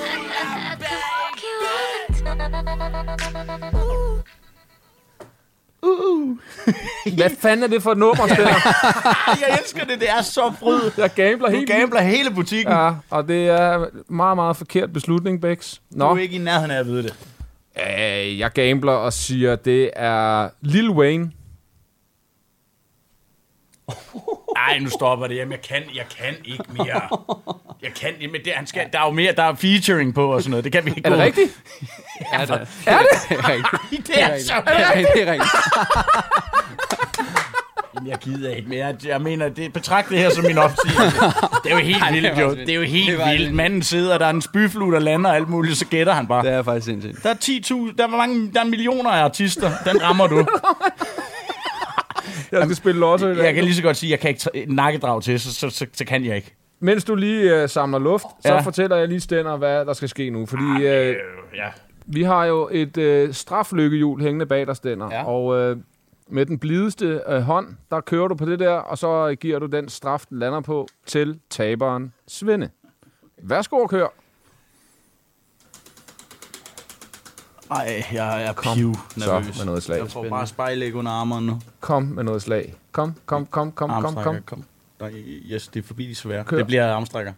Hvad 7.16 7.30
fanden 7.38 7.64
er 7.64 7.68
det 7.68 7.82
for 7.82 7.92
et 7.92 7.98
nummer? 7.98 8.26
Jeg 9.40 9.58
elsker 9.62 9.84
det. 9.84 10.00
Det 10.00 10.10
er 10.10 10.22
så 10.22 10.52
fryd. 10.60 10.90
Jeg 10.98 11.10
gambler 11.14 11.48
Du 11.48 11.56
helt 11.56 11.70
gambler 11.70 12.00
hele 12.00 12.30
butikken. 12.34 12.72
Ja, 12.74 12.90
og 13.10 13.28
det 13.28 13.48
er 13.48 13.86
meget, 14.08 14.36
meget 14.36 14.56
forkert 14.56 14.92
beslutning, 14.92 15.40
Bex. 15.40 15.74
Du 15.74 15.80
Nå, 15.90 16.14
er 16.14 16.18
ikke 16.18 16.34
i 16.34 16.38
nærheden 16.38 16.70
af 16.70 16.78
at 16.78 16.86
vide 16.86 17.02
det. 17.02 17.14
øh, 17.78 18.38
jeg 18.38 18.50
gambler 18.52 18.92
og 18.92 19.12
siger, 19.12 19.56
det 19.56 19.90
er 19.96 20.48
Lil 20.60 20.90
Wayne. 20.90 21.32
Nej, 24.66 24.78
nu 24.78 24.90
stopper 24.90 25.26
det. 25.26 25.36
Jamen, 25.36 25.52
jeg 25.52 25.60
kan, 25.62 25.82
jeg 25.94 26.04
kan 26.18 26.34
ikke 26.44 26.64
mere. 26.78 27.00
Jeg 27.82 27.90
kan 28.00 28.10
ikke 28.20 28.32
mere. 28.32 28.42
Det, 28.44 28.52
han 28.56 28.66
skal, 28.66 28.82
der 28.92 29.00
er 29.00 29.04
jo 29.04 29.10
mere, 29.12 29.32
der 29.32 29.42
er 29.42 29.54
featuring 29.54 30.14
på 30.14 30.32
og 30.34 30.42
sådan 30.42 30.50
noget. 30.50 30.64
Det 30.64 30.72
kan 30.72 30.84
vi 30.84 30.90
ikke 30.90 31.02
Er 31.04 31.10
det 31.10 31.18
gå. 31.18 31.24
rigtigt? 31.24 31.50
Ja, 32.32 32.40
det, 32.40 32.50
Er 32.86 32.98
det? 32.98 33.08
det 33.28 33.38
er 33.38 33.48
rigtigt. 33.48 34.06
Det 34.06 34.22
er 34.22 34.38
så 34.38 34.52
Det 34.66 34.80
er 34.80 34.88
rigtigt. 34.96 35.08
Det 35.14 35.28
er 35.28 35.32
rigtigt. 35.32 35.52
Jamen, 37.94 38.10
jeg 38.10 38.18
gider 38.18 38.50
ikke 38.54 38.68
mere. 38.68 38.94
Jeg, 39.04 39.20
mener, 39.20 39.48
det, 39.48 39.72
betragt 39.72 40.08
det 40.08 40.18
her 40.18 40.30
som 40.30 40.44
min 40.44 40.58
opsigelse. 40.58 41.02
Det 41.64 41.72
er 41.72 41.76
jo 41.76 41.76
helt 41.76 42.04
vildt, 42.12 42.38
jo. 42.40 42.50
Det 42.54 42.70
er 42.70 42.74
jo 42.74 42.82
helt 42.82 43.18
var 43.18 43.24
vildt. 43.24 43.40
vildt. 43.40 43.54
Manden 43.54 43.82
sidder, 43.82 44.18
der 44.18 44.26
er 44.26 44.30
en 44.30 44.42
spyflue, 44.42 44.92
der 44.92 44.98
lander 45.00 45.30
og 45.30 45.36
alt 45.36 45.48
muligt, 45.48 45.78
så 45.78 45.86
gætter 45.86 46.12
han 46.12 46.26
bare. 46.26 46.44
Det 46.44 46.52
er 46.52 46.62
faktisk 46.62 46.84
sindssygt. 46.86 47.22
Der 47.22 47.30
er 47.30 47.34
10.000, 47.34 47.96
der 47.98 48.04
er, 48.04 48.08
hvor 48.08 48.18
mange, 48.18 48.52
der 48.54 48.60
er 48.60 48.64
millioner 48.64 49.10
af 49.10 49.24
artister. 49.24 49.70
Den 49.92 50.02
rammer 50.02 50.26
du. 50.26 50.46
Jeg 52.52 52.62
skal 52.62 52.76
spille 52.76 53.00
lotto 53.00 53.26
dag. 53.34 53.44
Jeg 53.44 53.54
kan 53.54 53.64
lige 53.64 53.74
så 53.74 53.82
godt 53.82 53.96
sige, 53.96 54.08
at 54.08 54.10
jeg 54.24 54.36
kan 54.36 54.54
ikke 54.56 54.74
nakkedrag 54.74 55.22
til, 55.22 55.40
så, 55.40 55.54
så, 55.54 55.70
så, 55.70 55.86
så 55.92 56.04
kan 56.04 56.24
jeg 56.24 56.36
ikke. 56.36 56.54
Mens 56.80 57.04
du 57.04 57.14
lige 57.14 57.62
øh, 57.62 57.68
samler 57.68 57.98
luft, 57.98 58.26
så 58.42 58.52
Ja. 58.54 58.60
fortæller 58.60 58.96
jeg 58.96 59.08
lige 59.08 59.20
Stender, 59.20 59.56
hvad 59.56 59.84
der 59.86 59.92
skal 59.92 60.08
ske 60.08 60.30
nu. 60.30 60.46
Fordi 60.46 60.84
øh, 60.86 61.08
Øh, 61.08 61.14
ja. 61.56 61.68
vi 62.06 62.22
har 62.22 62.44
jo 62.44 62.68
et 62.72 62.96
øh, 62.96 63.32
straflykkehjul 63.34 64.20
hængende 64.22 64.46
bag 64.46 64.66
dig, 64.66 64.76
Stender. 64.76 65.08
Ja. 65.12 65.24
Og 65.26 65.56
øh, 65.58 65.76
med 66.30 66.46
den 66.46 66.58
blideste 66.58 67.20
øh, 67.28 67.40
hånd, 67.40 67.66
der 67.90 68.00
kører 68.00 68.28
du 68.28 68.34
på 68.34 68.44
det 68.44 68.58
der, 68.58 68.70
og 68.70 68.98
så 68.98 69.36
giver 69.40 69.58
du 69.58 69.66
den 69.66 69.88
straf, 69.88 70.24
den 70.28 70.38
lander 70.38 70.60
på, 70.60 70.88
til 71.06 71.38
taberen 71.50 72.12
Svende. 72.28 72.68
Værsgo 73.42 73.76
at 73.82 73.90
køre. 73.90 74.08
Ej, 77.70 78.04
jeg 78.12 78.42
er 78.44 78.52
Kom, 78.52 78.76
piv 78.76 78.94
så 79.18 79.30
nervøs. 79.32 79.56
med 79.58 79.64
noget 79.66 79.82
slag. 79.82 79.98
Jeg 79.98 80.10
får 80.10 80.26
bare 80.30 80.46
spejlæg 80.46 80.94
under 80.94 81.12
armerne 81.12 81.46
nu. 81.46 81.60
Kom 81.80 82.02
med 82.02 82.24
noget 82.24 82.42
slag. 82.42 82.74
Kom, 82.92 83.14
kom, 83.26 83.46
kom, 83.46 83.72
kom, 83.72 83.90
kom, 84.02 84.14
kom. 84.14 84.36
kom. 84.46 84.64
Nej, 85.00 85.10
yes, 85.52 85.68
det 85.68 85.82
er 85.82 85.86
forbi 85.86 86.06
de 86.06 86.14
svære. 86.14 86.44
Kør. 86.44 86.56
Det 86.56 86.66
bliver 86.66 86.92
armstrækker. 86.94 87.32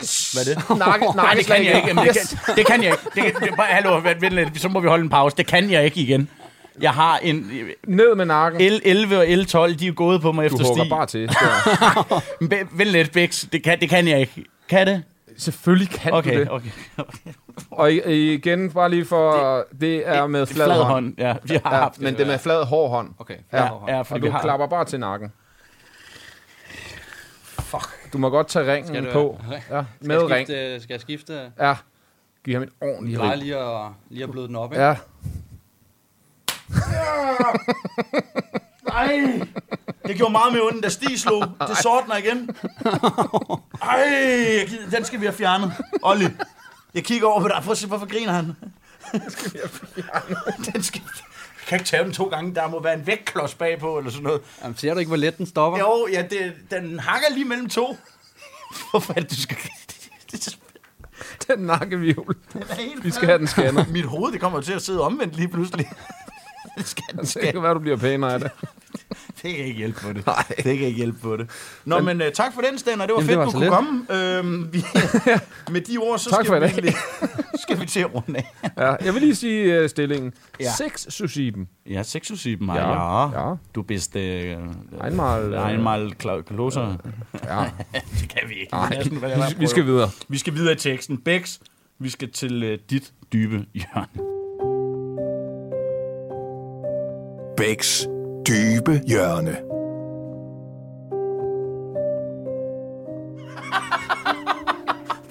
Yes! 0.00 0.32
Hvad 0.32 0.54
er 0.54 0.54
det? 0.68 0.78
Nakke, 0.86 1.06
Nej, 1.16 1.34
det 1.34 1.46
kan 1.46 1.64
jeg 1.64 1.76
ikke. 1.76 1.88
Jamen, 1.88 2.04
det, 2.06 2.16
Yes. 2.20 2.36
kan, 2.46 2.56
det 2.56 2.66
kan 2.66 2.82
jeg 2.82 2.90
ikke. 2.90 3.02
Det 3.14 3.22
kan, 3.32 3.48
det, 3.48 3.56
bare, 3.56 3.66
hallo, 3.66 3.96
vent, 4.20 4.32
lidt. 4.34 4.60
Så 4.60 4.68
må 4.68 4.80
vi 4.80 4.88
holde 4.88 5.02
en 5.02 5.08
pause. 5.10 5.36
Det 5.36 5.46
kan 5.46 5.70
jeg 5.70 5.84
ikke 5.84 6.00
igen. 6.00 6.28
Jeg 6.80 6.90
har 6.90 7.18
en... 7.18 7.50
Ned 7.86 8.14
med 8.14 8.24
nakken. 8.24 8.60
L11 8.60 9.14
og 9.16 9.24
L12, 9.24 9.74
de 9.74 9.86
er 9.86 9.92
gået 9.92 10.20
på 10.20 10.32
mig 10.32 10.50
Du 10.50 10.54
efter 10.56 10.66
hugger 10.68 10.84
sti. 10.84 10.90
bare 10.90 11.06
til. 11.06 11.30
Vent 12.78 12.88
lidt, 12.88 13.12
Bix. 13.12 13.44
Det 13.52 13.62
kan, 13.62 13.80
det 13.80 13.88
kan 13.88 14.08
jeg 14.08 14.20
ikke. 14.20 14.44
Kan 14.68 14.86
det? 14.86 15.02
Selvfølgelig 15.36 15.88
kan 15.90 16.12
du 16.12 16.18
Okay, 16.18 16.40
det. 16.40 16.50
okay. 16.50 16.70
Og 17.70 17.92
i- 17.92 18.34
igen, 18.34 18.70
bare 18.72 18.90
lige 18.90 19.04
for... 19.04 19.56
Det, 19.70 19.80
det 19.80 20.08
er 20.08 20.26
med 20.26 20.46
flad, 20.46 20.66
Flad 20.66 20.76
hånd. 20.76 20.86
hånd. 20.88 21.14
Ja, 21.18 21.36
vi 21.42 21.54
har 21.64 21.74
Ja, 21.74 21.80
haft 21.80 22.00
men 22.00 22.14
det 22.14 22.20
er 22.22 22.26
med 22.26 22.38
flad, 22.38 22.64
hård 22.64 22.90
hånd. 22.90 23.10
Okay. 23.18 23.36
Ja, 23.52 23.64
Ja. 23.64 23.96
ja, 23.96 24.02
fordi 24.02 24.18
Og 24.18 24.22
vi 24.22 24.26
du 24.26 24.32
har... 24.32 24.40
klapper 24.40 24.66
bare 24.66 24.84
til 24.84 25.00
nakken. 25.00 25.32
Fuck. 27.60 28.12
Du 28.12 28.18
må 28.18 28.30
godt 28.30 28.48
tage 28.48 28.72
ringen 28.72 28.94
Skal 28.94 29.06
du- 29.06 29.12
på. 29.12 29.40
Ja, 29.50 29.60
Skal 29.60 29.84
med 30.00 30.20
jeg 30.20 30.30
ring. 30.30 30.46
skifte, 30.46 30.80
skal 30.80 30.94
jeg 30.94 31.00
skifte? 31.00 31.52
Ja. 31.60 31.76
Giv 32.44 32.54
ham 32.54 32.68
ordentligt 32.80 33.18
plejer 33.18 33.32
ring. 33.32 33.42
lige 33.42 33.56
at, 33.56 33.86
lige 34.10 34.24
at 34.24 34.30
bløde 34.30 34.46
den 34.48 34.56
op, 34.56 34.72
ikke? 34.72 34.84
Ja. 34.84 34.96
Nej! 38.94 39.40
Det 40.06 40.16
gjorde 40.16 40.32
meget 40.32 40.52
mere 40.52 40.62
ondt, 40.62 40.84
da 40.84 40.88
Stig 40.88 41.20
slog. 41.20 41.42
Det 41.68 41.78
sortner 41.78 42.16
igen. 42.16 42.50
Ej, 43.82 44.68
den 44.90 45.04
skal 45.04 45.20
vi 45.20 45.26
have 45.26 45.34
fjernet. 45.36 45.72
Olli, 46.02 46.28
Jeg 46.94 47.04
kigger 47.04 47.28
over 47.28 47.40
på 47.40 47.48
dig. 47.48 47.60
Prøv 47.62 47.72
at 47.72 47.78
se, 47.78 47.86
hvorfor 47.86 48.06
griner 48.06 48.32
han? 48.32 48.52
den 50.72 50.82
skal... 50.82 51.02
Jeg 51.64 51.68
kan 51.68 51.76
ikke 51.78 51.88
tage 51.88 52.04
den 52.04 52.12
to 52.12 52.24
gange. 52.24 52.54
Der 52.54 52.68
må 52.68 52.82
være 52.82 52.94
en 52.94 53.06
vægtklods 53.06 53.54
bagpå, 53.54 53.98
eller 53.98 54.10
sådan 54.10 54.24
noget. 54.24 54.40
Jamen, 54.62 54.76
ser 54.76 54.92
du 54.94 54.98
ikke, 54.98 55.08
hvor 55.08 55.16
let 55.16 55.38
den 55.38 55.46
stopper? 55.46 55.78
Jo, 55.78 56.08
ja, 56.12 56.22
det, 56.22 56.52
den 56.70 56.98
hakker 57.00 57.26
lige 57.32 57.44
mellem 57.44 57.68
to. 57.68 57.96
Hvorfor 58.90 59.12
er 59.16 59.20
det, 59.20 59.30
du 59.30 59.40
skal... 59.40 59.56
Den 61.48 61.58
nakkevivl. 61.58 62.36
Den 62.52 62.62
Vi 63.02 63.10
skal 63.10 63.28
have 63.28 63.38
den 63.38 63.46
scannet. 63.46 63.90
Mit 63.90 64.04
hoved, 64.04 64.32
det 64.32 64.40
kommer 64.40 64.60
til 64.60 64.72
at 64.72 64.82
sidde 64.82 65.00
omvendt 65.00 65.36
lige 65.36 65.48
pludselig. 65.48 65.90
Det 66.78 66.86
skal 66.86 67.04
den 67.10 67.18
Det 67.20 67.28
skal. 67.28 67.52
kan 67.52 67.62
være, 67.62 67.74
du 67.74 67.78
bliver 67.78 67.96
pænere 67.96 68.32
af 68.34 68.40
det. 68.40 68.50
Det 69.42 69.56
kan 69.56 69.64
ikke 69.66 69.78
hjælpe 69.78 70.00
på 70.00 70.12
det. 70.12 70.26
Nej. 70.26 70.44
Det 70.56 70.64
kan 70.64 70.72
ikke 70.72 70.90
hjælpe 70.90 71.18
på 71.18 71.36
det. 71.36 71.50
Nå, 71.84 71.96
men, 72.00 72.04
men 72.18 72.26
uh, 72.26 72.32
tak 72.34 72.54
for 72.54 72.60
den, 72.60 72.78
Sten, 72.78 73.00
og 73.00 73.08
det 73.08 73.14
var 73.14 73.20
Jamen, 73.20 73.26
fedt, 73.26 73.30
det 73.30 73.38
var 73.38 73.44
du 73.44 73.50
kunne 73.50 73.60
lidt. 73.60 73.72
komme. 73.72 74.38
Øhm, 74.38 74.72
vi, 74.72 74.84
med 75.72 75.80
de 75.80 75.98
ord, 75.98 76.18
så 76.18 76.30
Tak 76.30 76.46
skal, 76.46 76.60
vi 76.60 76.66
egentlig, 76.66 76.94
skal 77.62 77.80
vi 77.80 77.86
til 77.86 78.00
at 78.00 78.14
runde 78.14 78.38
af. 78.38 78.70
Ja, 78.78 78.94
jeg 79.04 79.14
vil 79.14 79.22
lige 79.22 79.34
sige 79.34 79.82
uh, 79.82 79.88
stillingen. 79.88 80.32
Ja. 80.60 80.64
Ja. 80.64 80.70
6 80.76 81.06
Susiben. 81.10 81.68
Ja, 81.90 82.02
sexusieben, 82.02 82.68
ja. 82.68 82.74
Ja, 82.74 83.28
ja. 83.30 83.48
ja. 83.50 83.54
Du 83.74 83.82
bist... 83.82 84.16
Øh, 84.16 84.56
Einmal, 85.04 85.54
øh, 85.54 85.70
Einmal 85.70 86.14
kloser. 86.46 86.96
Ja. 87.44 87.64
det 87.94 88.28
kan 88.28 88.48
vi 88.48 88.54
ikke. 88.54 88.72
Nej, 88.72 88.88
Det 88.88 89.12
næsten, 89.12 89.20
vi, 89.20 89.54
vi 89.58 89.66
skal 89.66 89.86
videre. 89.86 90.10
Vi 90.28 90.38
skal 90.38 90.54
videre 90.54 90.72
i 90.72 90.76
teksten. 90.76 91.18
Bex, 91.18 91.58
vi 91.98 92.08
skal 92.08 92.30
til 92.30 92.62
øh, 92.62 92.78
dit 92.90 93.12
dybe 93.32 93.64
hjørne. 93.74 94.33
Bæks 97.56 98.06
dybe 98.48 99.00
hjørne. 99.08 99.56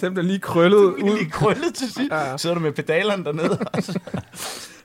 Den 0.01 0.13
bliver 0.13 0.26
lige 0.28 0.39
krøllet 0.39 0.78
ud. 0.78 1.17
Lige 1.17 1.30
krøllet 1.30 1.76
til 1.76 1.93
sidst. 1.93 2.11
Ja. 2.11 2.38
Sidder 2.38 2.53
du 2.53 2.61
med 2.61 2.71
pedalerne 2.71 3.24
dernede? 3.26 3.59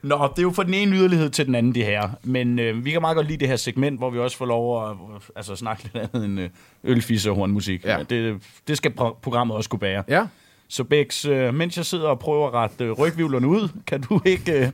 Nå, 0.03 0.29
det 0.31 0.39
er 0.39 0.43
jo 0.43 0.51
fra 0.51 0.65
den 0.65 0.75
ene 0.75 0.97
yderlighed 0.97 1.31
til 1.31 1.47
den 1.47 1.55
anden, 1.55 1.75
det 1.75 1.85
her. 1.85 2.09
Men 2.23 2.59
øh, 2.59 2.85
vi 2.85 2.91
kan 2.91 3.01
meget 3.01 3.15
godt 3.15 3.27
lide 3.27 3.39
det 3.39 3.49
her 3.49 3.57
segment, 3.57 3.99
hvor 3.99 4.11
vi 4.11 4.19
også 4.19 4.37
får 4.37 4.47
lov 4.47 4.85
at 4.91 4.91
øh, 4.91 5.21
altså, 5.37 5.57
snakke 5.57 5.83
lidt 5.83 5.97
andet 5.97 6.25
end 6.25 6.41
øh, 6.41 6.49
ølfisse 6.85 7.31
og 7.31 7.37
hornmusik. 7.37 7.85
Ja. 7.85 7.99
Det, 8.11 8.43
det 8.69 8.77
skal 8.77 8.93
pro- 9.01 9.19
programmet 9.23 9.57
også 9.57 9.71
kunne 9.71 9.81
bære. 9.81 10.05
Ja. 10.09 10.27
Så 10.69 10.85
Bex, 10.85 11.25
øh, 11.25 11.55
mens 11.55 11.77
jeg 11.77 11.87
sidder 11.87 12.09
og 12.09 12.19
prøver 12.19 12.49
at 12.49 12.55
rette 12.55 12.85
øh, 12.85 12.91
rygvivlerne 12.93 13.47
ud, 13.49 13.69
kan 13.87 14.01
du 14.01 14.21
ikke... 14.25 14.53
Øh, 14.53 14.71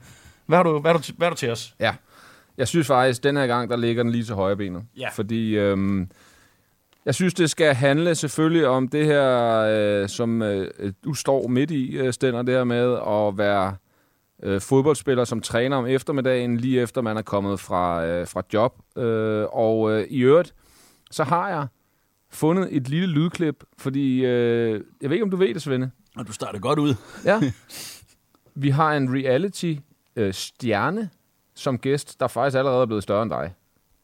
hvad, 0.46 0.58
har 0.58 0.62
du, 0.62 0.78
hvad, 0.78 0.90
har 0.92 0.98
du, 0.98 1.04
hvad 1.16 1.26
har 1.26 1.30
du 1.30 1.36
til 1.38 1.50
os? 1.50 1.74
Ja. 1.80 1.92
Jeg 2.58 2.68
synes 2.68 2.86
faktisk, 2.86 3.22
den 3.22 3.36
her 3.36 3.46
gang, 3.46 3.70
der 3.70 3.76
ligger 3.76 4.02
den 4.02 4.12
lige 4.12 4.24
til 4.24 4.34
højre 4.34 4.56
benet. 4.56 4.82
Ja. 4.98 5.08
Fordi 5.08 5.56
øhm, 5.56 6.10
jeg 7.04 7.14
synes, 7.14 7.34
det 7.34 7.50
skal 7.50 7.74
handle 7.74 8.14
selvfølgelig 8.14 8.66
om 8.66 8.88
det 8.88 9.06
her, 9.06 9.58
øh, 9.68 10.08
som 10.08 10.42
øh, 10.42 10.92
du 11.04 11.14
står 11.14 11.48
midt 11.48 11.70
i, 11.70 11.96
øh, 11.96 12.12
Stenner, 12.12 12.42
det 12.42 12.54
her 12.54 12.64
med 12.64 12.92
at 13.06 13.38
være 13.38 13.76
øh, 14.42 14.60
fodboldspiller, 14.60 15.24
som 15.24 15.40
træner 15.40 15.76
om 15.76 15.86
eftermiddagen, 15.86 16.56
lige 16.56 16.80
efter 16.80 17.00
man 17.00 17.16
er 17.16 17.22
kommet 17.22 17.60
fra, 17.60 18.06
øh, 18.06 18.26
fra 18.28 18.42
job. 18.52 18.78
Øh, 18.98 19.44
og 19.52 19.92
øh, 19.92 20.06
i 20.10 20.20
øvrigt, 20.20 20.54
så 21.10 21.24
har 21.24 21.48
jeg 21.48 21.66
fundet 22.30 22.68
et 22.70 22.88
lille 22.88 23.06
lydklip, 23.06 23.64
fordi 23.78 24.24
øh, 24.24 24.80
jeg 25.02 25.10
ved 25.10 25.12
ikke, 25.12 25.24
om 25.24 25.30
du 25.30 25.36
ved 25.36 25.54
det, 25.54 25.62
Svende. 25.62 25.90
Og 26.16 26.26
du 26.26 26.32
starter 26.32 26.58
godt 26.58 26.78
ud. 26.78 26.94
Ja. 27.24 27.40
Vi 28.54 28.70
har 28.70 28.96
en 28.96 29.14
reality-stjerne 29.14 31.10
som 31.56 31.78
gæst, 31.78 32.20
der 32.20 32.28
faktisk 32.28 32.58
allerede 32.58 32.82
er 32.82 32.86
blevet 32.86 33.02
større 33.02 33.22
end 33.22 33.30
dig. 33.30 33.52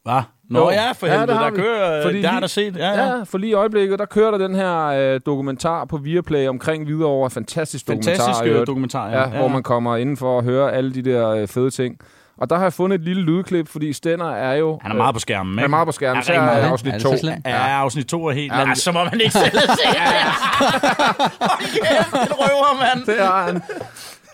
Hvad? 0.04 0.22
Nå 0.50 0.58
Jo. 0.60 0.70
ja, 0.70 0.92
for 0.92 1.06
Ja, 1.06 1.12
helvede, 1.12 1.26
det 1.32 1.36
har 1.36 1.44
der 1.44 1.50
vi. 1.50 1.56
kører... 1.60 2.02
Fordi 2.02 2.22
der 2.22 2.28
har 2.28 2.34
lige- 2.34 2.40
der 2.40 2.46
set. 2.46 2.76
Ja, 2.76 2.90
ja. 2.90 3.06
Ja, 3.16 3.22
for 3.22 3.38
lige 3.38 3.50
i 3.50 3.54
øjeblikket, 3.54 3.98
der 3.98 4.04
kører 4.04 4.30
der 4.30 4.38
den 4.38 4.54
her 4.54 4.86
øh, 4.86 5.20
dokumentar 5.26 5.84
på 5.84 5.96
Viaplay 5.96 6.48
omkring 6.48 6.84
Hvidovre. 6.84 7.30
Fantastisk 7.30 7.86
dokumentar. 7.88 8.10
Fantastisk 8.10 8.44
øvrigt. 8.46 8.66
dokumentar, 8.66 9.08
ja. 9.08 9.12
ja. 9.18 9.20
Ja, 9.22 9.28
Hvor 9.28 9.46
ja. 9.46 9.48
man 9.52 9.62
kommer 9.62 9.96
indenfor 9.96 10.36
og 10.36 10.42
hører 10.42 10.70
alle 10.70 10.94
de 10.94 11.02
der 11.02 11.28
øh, 11.30 11.48
fede 11.48 11.70
ting. 11.70 11.96
Og 12.40 12.50
der 12.50 12.56
har 12.56 12.62
jeg 12.62 12.72
fundet 12.72 12.98
et 12.98 13.04
lille 13.04 13.22
lydklip, 13.22 13.68
fordi 13.68 13.92
Stenner 13.92 14.30
er 14.30 14.54
jo... 14.54 14.78
Han 14.82 14.90
er 14.92 14.96
meget 14.96 15.14
på 15.14 15.18
skærmen, 15.18 15.52
ikke? 15.52 15.60
Han 15.60 15.64
er 15.64 15.68
meget 15.70 15.86
på 15.86 15.92
skærmen. 15.92 16.16
Ja, 16.16 16.22
Så 16.22 16.32
er 16.32 16.40
meget. 16.44 16.62
afsnit 16.62 16.92
Er 16.94 16.96
det 16.98 17.02
2. 17.06 17.12
så 17.12 17.18
slemt? 17.18 17.46
Ja, 17.46 17.68
afsnit 17.68 18.06
2 18.06 18.26
er 18.26 18.32
helt... 18.32 18.52
Ja, 18.52 18.58
Ja, 18.58 18.64
men- 18.66 18.76
som 18.76 18.96
om 18.96 19.06
han 19.06 19.20
ikke 19.20 19.32
selv 19.32 19.58
har 19.58 19.76
set 19.76 19.96
det. 20.00 20.90
Hold 21.40 21.60
kæft, 21.60 22.12
en 22.30 22.34
røver, 22.38 22.80
mand. 22.94 23.06
Det 23.06 23.20
er 23.22 23.42
han. 23.46 23.62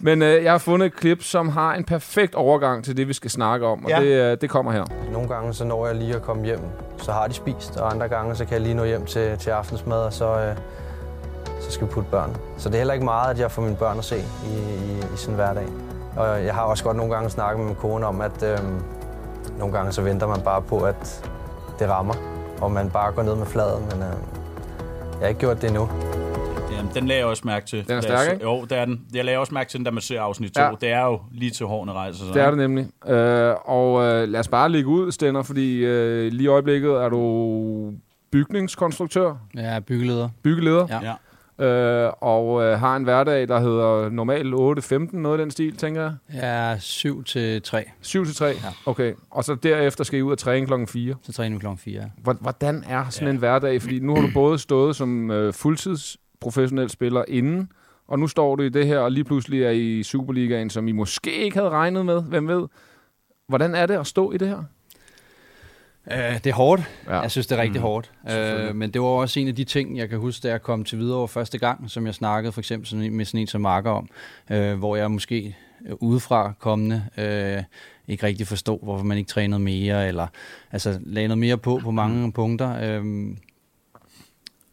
Men 0.00 0.22
øh, 0.22 0.44
jeg 0.44 0.52
har 0.52 0.58
fundet 0.58 0.86
et 0.86 0.94
klip, 0.96 1.22
som 1.22 1.48
har 1.48 1.74
en 1.74 1.84
perfekt 1.84 2.34
overgang 2.34 2.84
til 2.84 2.96
det, 2.96 3.08
vi 3.08 3.12
skal 3.12 3.30
snakke 3.30 3.66
om. 3.66 3.84
Og 3.84 3.90
Ja. 3.90 4.00
det, 4.00 4.06
øh, 4.32 4.38
det 4.40 4.50
kommer 4.50 4.72
her. 4.72 4.84
Nogle 5.12 5.28
gange 5.28 5.54
så 5.54 5.64
når 5.64 5.86
jeg 5.86 5.94
lige 5.96 6.14
at 6.14 6.22
komme 6.22 6.44
hjem, 6.44 6.60
så 6.98 7.12
har 7.12 7.26
de 7.26 7.34
spist, 7.34 7.76
og 7.76 7.92
andre 7.92 8.08
gange 8.08 8.34
så 8.36 8.44
kan 8.44 8.52
jeg 8.52 8.60
lige 8.60 8.74
nå 8.74 8.84
hjem 8.84 9.06
til, 9.06 9.38
til 9.38 9.50
aftensmad, 9.50 9.98
og 9.98 10.12
så, 10.12 10.38
øh, 10.38 10.56
så 11.60 11.70
skal 11.70 11.86
vi 11.86 11.92
putte 11.92 12.10
børn. 12.10 12.36
Så 12.56 12.68
det 12.68 12.74
er 12.74 12.78
heller 12.78 12.94
ikke 12.94 13.04
meget, 13.04 13.30
at 13.30 13.38
jeg 13.40 13.50
får 13.50 13.62
mine 13.62 13.76
børn 13.76 13.98
at 13.98 14.04
se 14.04 14.16
i, 14.18 14.20
i, 14.52 14.98
i 14.98 15.16
sådan 15.16 15.32
en 15.32 15.36
hverdag. 15.36 15.66
Og 16.16 16.44
jeg 16.44 16.54
har 16.54 16.62
også 16.62 16.84
godt 16.84 16.96
nogle 16.96 17.14
gange 17.14 17.30
snakket 17.30 17.58
med 17.58 17.66
min 17.66 17.76
kone 17.76 18.06
om, 18.06 18.20
at 18.20 18.42
øh, 18.42 18.58
nogle 19.58 19.74
gange 19.76 19.92
så 19.92 20.02
venter 20.02 20.26
man 20.26 20.40
bare 20.40 20.62
på, 20.62 20.78
at 20.78 21.30
det 21.78 21.88
rammer, 21.90 22.14
og 22.60 22.72
man 22.72 22.90
bare 22.90 23.12
går 23.12 23.22
ned 23.22 23.34
med 23.34 23.46
fladen, 23.46 23.84
men 23.90 24.02
øh, 24.02 24.08
jeg 25.12 25.20
har 25.20 25.26
ikke 25.28 25.40
gjort 25.40 25.62
det 25.62 25.68
endnu. 25.68 25.88
Jamen, 26.86 26.94
den 26.94 27.06
lagde 27.08 27.18
jeg 27.20 27.26
også 27.28 27.42
mærke 27.46 27.66
til. 27.66 27.88
Den 27.88 27.96
er 27.96 28.00
stærk, 28.00 28.24
så- 28.26 28.32
ikke? 28.32 28.44
Jo, 28.44 28.64
det 28.64 28.72
er 28.78 28.84
den. 28.84 29.00
Jeg 29.14 29.24
lagde 29.24 29.38
også 29.38 29.54
mærke 29.54 29.70
til 29.70 29.78
den, 29.78 29.84
da 29.84 29.90
man 29.90 30.00
ser 30.02 30.20
afsnit 30.20 30.52
2. 30.52 30.60
Ja. 30.62 30.70
Det 30.80 30.88
er 30.90 31.04
jo 31.04 31.20
lige 31.32 31.50
til 31.50 31.66
hårene 31.66 31.92
rejser 31.92 32.24
sig. 32.24 32.34
Det 32.34 32.42
er 32.42 32.48
det 32.50 32.58
nemlig. 32.58 32.86
Øh, 33.08 33.54
og 33.64 34.02
øh, 34.04 34.28
lad 34.28 34.40
os 34.40 34.48
bare 34.48 34.68
lægge 34.68 34.88
ud, 34.88 35.12
Stenner, 35.12 35.42
fordi 35.42 35.76
øh, 35.84 36.32
lige 36.32 36.44
i 36.44 36.46
øjeblikket 36.46 36.90
er 36.90 37.08
du 37.08 37.92
bygningskonstruktør, 38.32 39.34
er 39.58 39.80
byggeleder. 39.80 40.28
byggeleder, 40.42 40.86
Ja. 40.90 41.14
Ja. 41.58 41.66
øh, 41.66 42.12
og 42.20 42.62
øh, 42.64 42.78
har 42.78 42.96
en 42.96 43.04
hverdag, 43.04 43.48
der 43.48 43.60
hedder 43.60 44.08
normal 44.10 44.54
8-15, 45.12 45.16
noget 45.16 45.38
af 45.38 45.44
den 45.44 45.50
stil, 45.50 45.76
tænker 45.76 46.02
jeg. 46.02 46.12
Jeg 46.34 46.72
er 46.72 46.78
7 46.78 47.24
til 47.24 47.62
3, 47.62 47.84
7-3? 48.02 48.44
Ja. 48.44 48.52
Okay. 48.86 49.12
Og 49.30 49.44
så 49.44 49.54
derefter 49.54 50.04
skal 50.04 50.18
I 50.18 50.22
ud 50.22 50.32
og 50.32 50.38
træne 50.38 50.66
klokken 50.66 50.88
4. 50.88 51.14
så 51.22 51.32
træner 51.32 51.56
vi 51.56 51.60
klokken 51.60 51.78
4. 51.78 52.10
Hvor- 52.22 52.36
Hvordan 52.40 52.84
er 52.88 53.04
sådan 53.10 53.26
Ja. 53.28 53.30
en 53.32 53.38
hverdag? 53.38 53.82
Fordi 53.82 53.98
nu 53.98 54.14
har 54.14 54.22
du 54.22 54.28
både 54.34 54.58
stået 54.58 54.96
som 54.96 55.30
øh, 55.30 55.52
fuldtids 55.52 56.16
professionel 56.46 56.90
spiller 56.90 57.24
inden, 57.28 57.68
og 58.08 58.18
nu 58.18 58.28
står 58.28 58.56
du 58.56 58.62
i 58.62 58.68
det 58.68 58.86
her, 58.86 58.98
og 58.98 59.12
lige 59.12 59.24
pludselig 59.24 59.62
er 59.62 59.70
I 59.70 60.02
Superligaen, 60.02 60.70
som 60.70 60.88
I 60.88 60.92
måske 60.92 61.32
ikke 61.32 61.56
havde 61.56 61.70
regnet 61.70 62.06
med. 62.06 62.22
Hvem 62.22 62.48
ved? 62.48 62.66
Hvordan 63.48 63.74
er 63.74 63.86
det 63.86 63.94
at 63.94 64.06
stå 64.06 64.32
i 64.32 64.36
det 64.38 64.48
her? 64.48 64.62
Uh, 66.06 66.34
det 66.34 66.46
er 66.46 66.54
hårdt. 66.54 66.82
Ja. 67.06 67.20
Jeg 67.20 67.30
synes, 67.30 67.46
det 67.46 67.58
er 67.58 67.62
rigtig 67.62 67.80
Mm. 67.80 67.86
mm. 67.86 67.88
hårdt. 67.88 68.12
Uh, 68.70 68.76
men 68.76 68.90
det 68.90 69.00
var 69.00 69.06
også 69.06 69.40
en 69.40 69.48
af 69.48 69.54
de 69.54 69.64
ting, 69.64 69.98
jeg 69.98 70.08
kan 70.08 70.18
huske, 70.18 70.42
da 70.42 70.48
jeg 70.48 70.62
kom 70.62 70.84
til 70.84 70.98
Hvidovre 70.98 71.28
første 71.28 71.58
gang, 71.58 71.90
som 71.90 72.06
jeg 72.06 72.14
snakkede 72.14 72.52
for 72.52 72.60
eksempel 72.60 73.12
med 73.12 73.24
sådan 73.24 73.40
en 73.40 73.46
som 73.46 73.60
Marker 73.60 73.90
om, 73.90 74.08
uh, 74.50 74.72
hvor 74.72 74.96
jeg 74.96 75.10
måske 75.10 75.56
øh, 75.86 75.94
udefra 76.00 76.52
kommende 76.58 77.02
uh, 77.18 77.64
ikke 78.08 78.26
rigtig 78.26 78.46
forstod, 78.46 78.78
hvorfor 78.82 79.04
man 79.04 79.18
ikke 79.18 79.28
trænede 79.28 79.60
mere, 79.60 80.08
eller 80.08 80.26
altså 80.72 80.98
lagde 81.02 81.28
noget 81.28 81.38
mere 81.38 81.58
på 81.58 81.80
på 81.82 81.90
mange 81.90 82.32
punkter. 82.32 82.98
Um, 82.98 83.38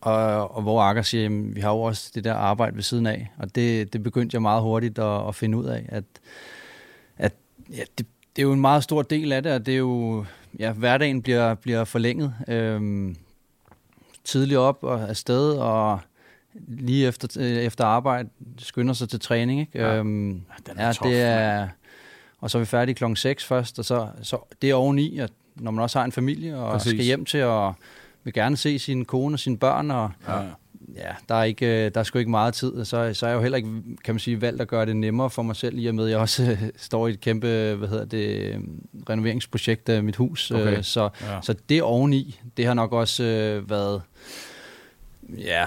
og, 0.03 0.55
og 0.55 0.61
hvor 0.61 0.81
Akker 0.81 1.01
siger, 1.01 1.23
jamen, 1.23 1.55
vi 1.55 1.61
har 1.61 1.69
jo 1.69 1.81
også 1.81 2.11
det 2.15 2.23
der 2.23 2.33
arbejde 2.33 2.75
ved 2.75 2.83
siden 2.83 3.07
af, 3.07 3.31
og 3.37 3.55
det, 3.55 3.93
det 3.93 4.03
begyndte 4.03 4.35
jeg 4.35 4.41
meget 4.41 4.61
hurtigt 4.61 4.99
at, 4.99 5.27
at 5.27 5.35
finde 5.35 5.57
ud 5.57 5.65
af, 5.65 5.85
at, 5.89 6.03
at 7.17 7.33
ja, 7.71 7.83
det, 7.97 8.07
det 8.35 8.41
er 8.41 8.43
jo 8.43 8.53
en 8.53 8.61
meget 8.61 8.83
stor 8.83 9.01
del 9.01 9.31
af 9.31 9.43
det, 9.43 9.51
og 9.51 9.65
det 9.65 9.73
er 9.73 9.77
jo, 9.77 10.25
ja, 10.59 10.71
hverdagen 10.71 11.21
bliver, 11.21 11.55
bliver 11.55 11.83
forlænget. 11.83 12.33
Øhm, 12.47 13.15
tidligt 14.23 14.57
op 14.57 14.83
og 14.83 15.09
afsted, 15.09 15.51
og 15.51 15.99
lige 16.67 17.07
efter, 17.07 17.27
øh, 17.39 17.51
efter 17.51 17.85
arbejde 17.85 18.29
skynder 18.57 18.93
sig 18.93 19.09
til 19.09 19.19
træning. 19.19 19.59
Ikke? 19.59 19.79
Ja. 19.79 19.95
Øhm, 19.95 20.41
den 20.67 20.77
er 20.77 20.85
ja, 20.85 20.93
tough, 20.93 21.13
det 21.13 21.21
er, 21.21 21.67
og 22.39 22.51
så 22.51 22.57
er 22.57 22.59
vi 22.59 22.65
færdige 22.65 22.95
klokken 22.95 23.15
6 23.15 23.45
først, 23.45 23.79
og 23.79 23.85
så, 23.85 24.07
så 24.21 24.37
det 24.61 24.69
er 24.69 24.75
oveni, 24.75 25.19
at 25.19 25.31
når 25.55 25.71
man 25.71 25.81
også 25.81 25.99
har 25.99 26.05
en 26.05 26.11
familie, 26.11 26.57
og 26.57 26.71
Præcis. 26.71 26.91
Skal 26.91 27.03
hjem 27.05 27.25
til, 27.25 27.43
og 27.43 27.75
vil 28.23 28.33
gerne 28.33 28.57
se 28.57 28.79
sin 28.79 29.05
kone 29.05 29.35
og 29.35 29.39
sine 29.39 29.57
børn, 29.57 29.91
og 29.91 30.11
Ja. 30.27 30.33
ja, 30.95 31.11
der 31.29 31.35
er, 31.35 31.43
ikke, 31.43 31.85
øh, 31.85 31.91
der 31.93 31.99
er 31.99 32.03
sgu 32.03 32.19
ikke 32.19 32.31
meget 32.31 32.53
tid, 32.53 32.85
så, 32.85 33.13
så 33.13 33.25
er 33.25 33.29
jeg 33.29 33.35
jo 33.37 33.41
heller 33.41 33.55
ikke, 33.57 33.69
kan 34.03 34.13
man 34.15 34.19
sige, 34.19 34.41
valgt 34.41 34.61
at 34.61 34.67
gøre 34.67 34.85
det 34.85 34.95
nemmere 34.95 35.29
for 35.29 35.41
mig 35.41 35.55
selv, 35.55 35.79
i 35.79 35.85
og 35.87 35.95
med, 35.95 36.05
at 36.05 36.11
jeg 36.11 36.19
også 36.19 36.43
øh, 36.43 36.63
står 36.77 37.07
i 37.07 37.11
et 37.11 37.21
kæmpe, 37.21 37.75
hvad 37.75 37.87
hedder 37.87 38.05
det, 38.05 38.27
øh, 38.39 38.59
renoveringsprojekt 39.09 39.89
af 39.89 40.03
mit 40.03 40.15
hus, 40.15 40.51
Okay. 40.51 40.81
så, 40.81 41.09
Ja. 41.21 41.39
så 41.41 41.55
det 41.69 41.81
oveni, 41.83 42.39
det 42.57 42.65
har 42.65 42.73
nok 42.73 42.93
også 42.93 43.23
øh, 43.23 43.69
været, 43.69 44.01
ja, 45.37 45.65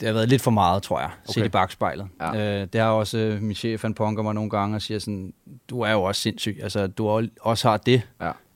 det 0.00 0.06
har 0.08 0.12
været 0.12 0.28
lidt 0.28 0.42
for 0.42 0.50
meget, 0.50 0.82
tror 0.82 1.00
jeg, 1.00 1.10
okay. 1.28 1.40
set 1.40 1.46
i 1.46 1.48
bagspejlet. 1.48 2.06
Ja. 2.20 2.60
Øh, 2.62 2.68
det 2.72 2.80
har 2.80 2.88
også 2.90 3.18
øh, 3.18 3.42
min 3.42 3.54
chef, 3.54 3.82
han 3.82 3.94
punker 3.94 4.22
mig 4.22 4.34
nogle 4.34 4.50
gange 4.50 4.76
og 4.76 4.82
siger 4.82 4.98
sådan, 4.98 5.32
du 5.70 5.80
er 5.80 5.90
jo 5.92 6.02
også 6.02 6.20
sindssyg, 6.22 6.58
altså 6.62 6.86
du 6.86 7.08
har- 7.08 7.28
også 7.40 7.68
har 7.68 7.76
det. 7.76 8.02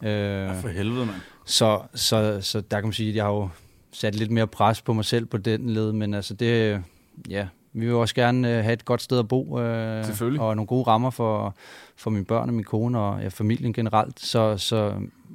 Ja. 0.02 0.08
Øh, 0.08 0.56
For 0.60 0.68
helvede, 0.68 1.06
mand. 1.06 1.16
Så, 1.50 1.82
så, 1.94 2.38
så 2.40 2.60
der 2.60 2.76
kan 2.76 2.84
man 2.84 2.92
sige, 2.92 3.08
at 3.08 3.16
jeg 3.16 3.24
har 3.24 3.32
jo 3.32 3.48
sat 3.92 4.14
lidt 4.14 4.30
mere 4.30 4.46
pres 4.46 4.82
på 4.82 4.92
mig 4.92 5.04
selv 5.04 5.26
på 5.26 5.36
den 5.36 5.70
led, 5.70 5.92
men 5.92 6.14
altså 6.14 6.34
det, 6.34 6.82
ja, 7.28 7.46
vi 7.72 7.86
vil 7.86 7.94
også 7.94 8.14
gerne 8.14 8.56
øh, 8.56 8.64
have 8.64 8.72
et 8.72 8.84
godt 8.84 9.02
sted 9.02 9.18
at 9.18 9.28
bo, 9.28 9.60
øh, 9.60 10.04
og 10.38 10.56
nogle 10.56 10.66
gode 10.66 10.86
rammer 10.86 11.10
for, 11.10 11.54
for 11.96 12.10
mine 12.10 12.24
børn 12.24 12.48
og 12.48 12.54
min 12.54 12.64
kone 12.64 12.98
og 12.98 13.22
ja, 13.22 13.28
familien 13.28 13.72
generelt, 13.72 14.20
så, 14.20 14.56
så, 14.56 14.92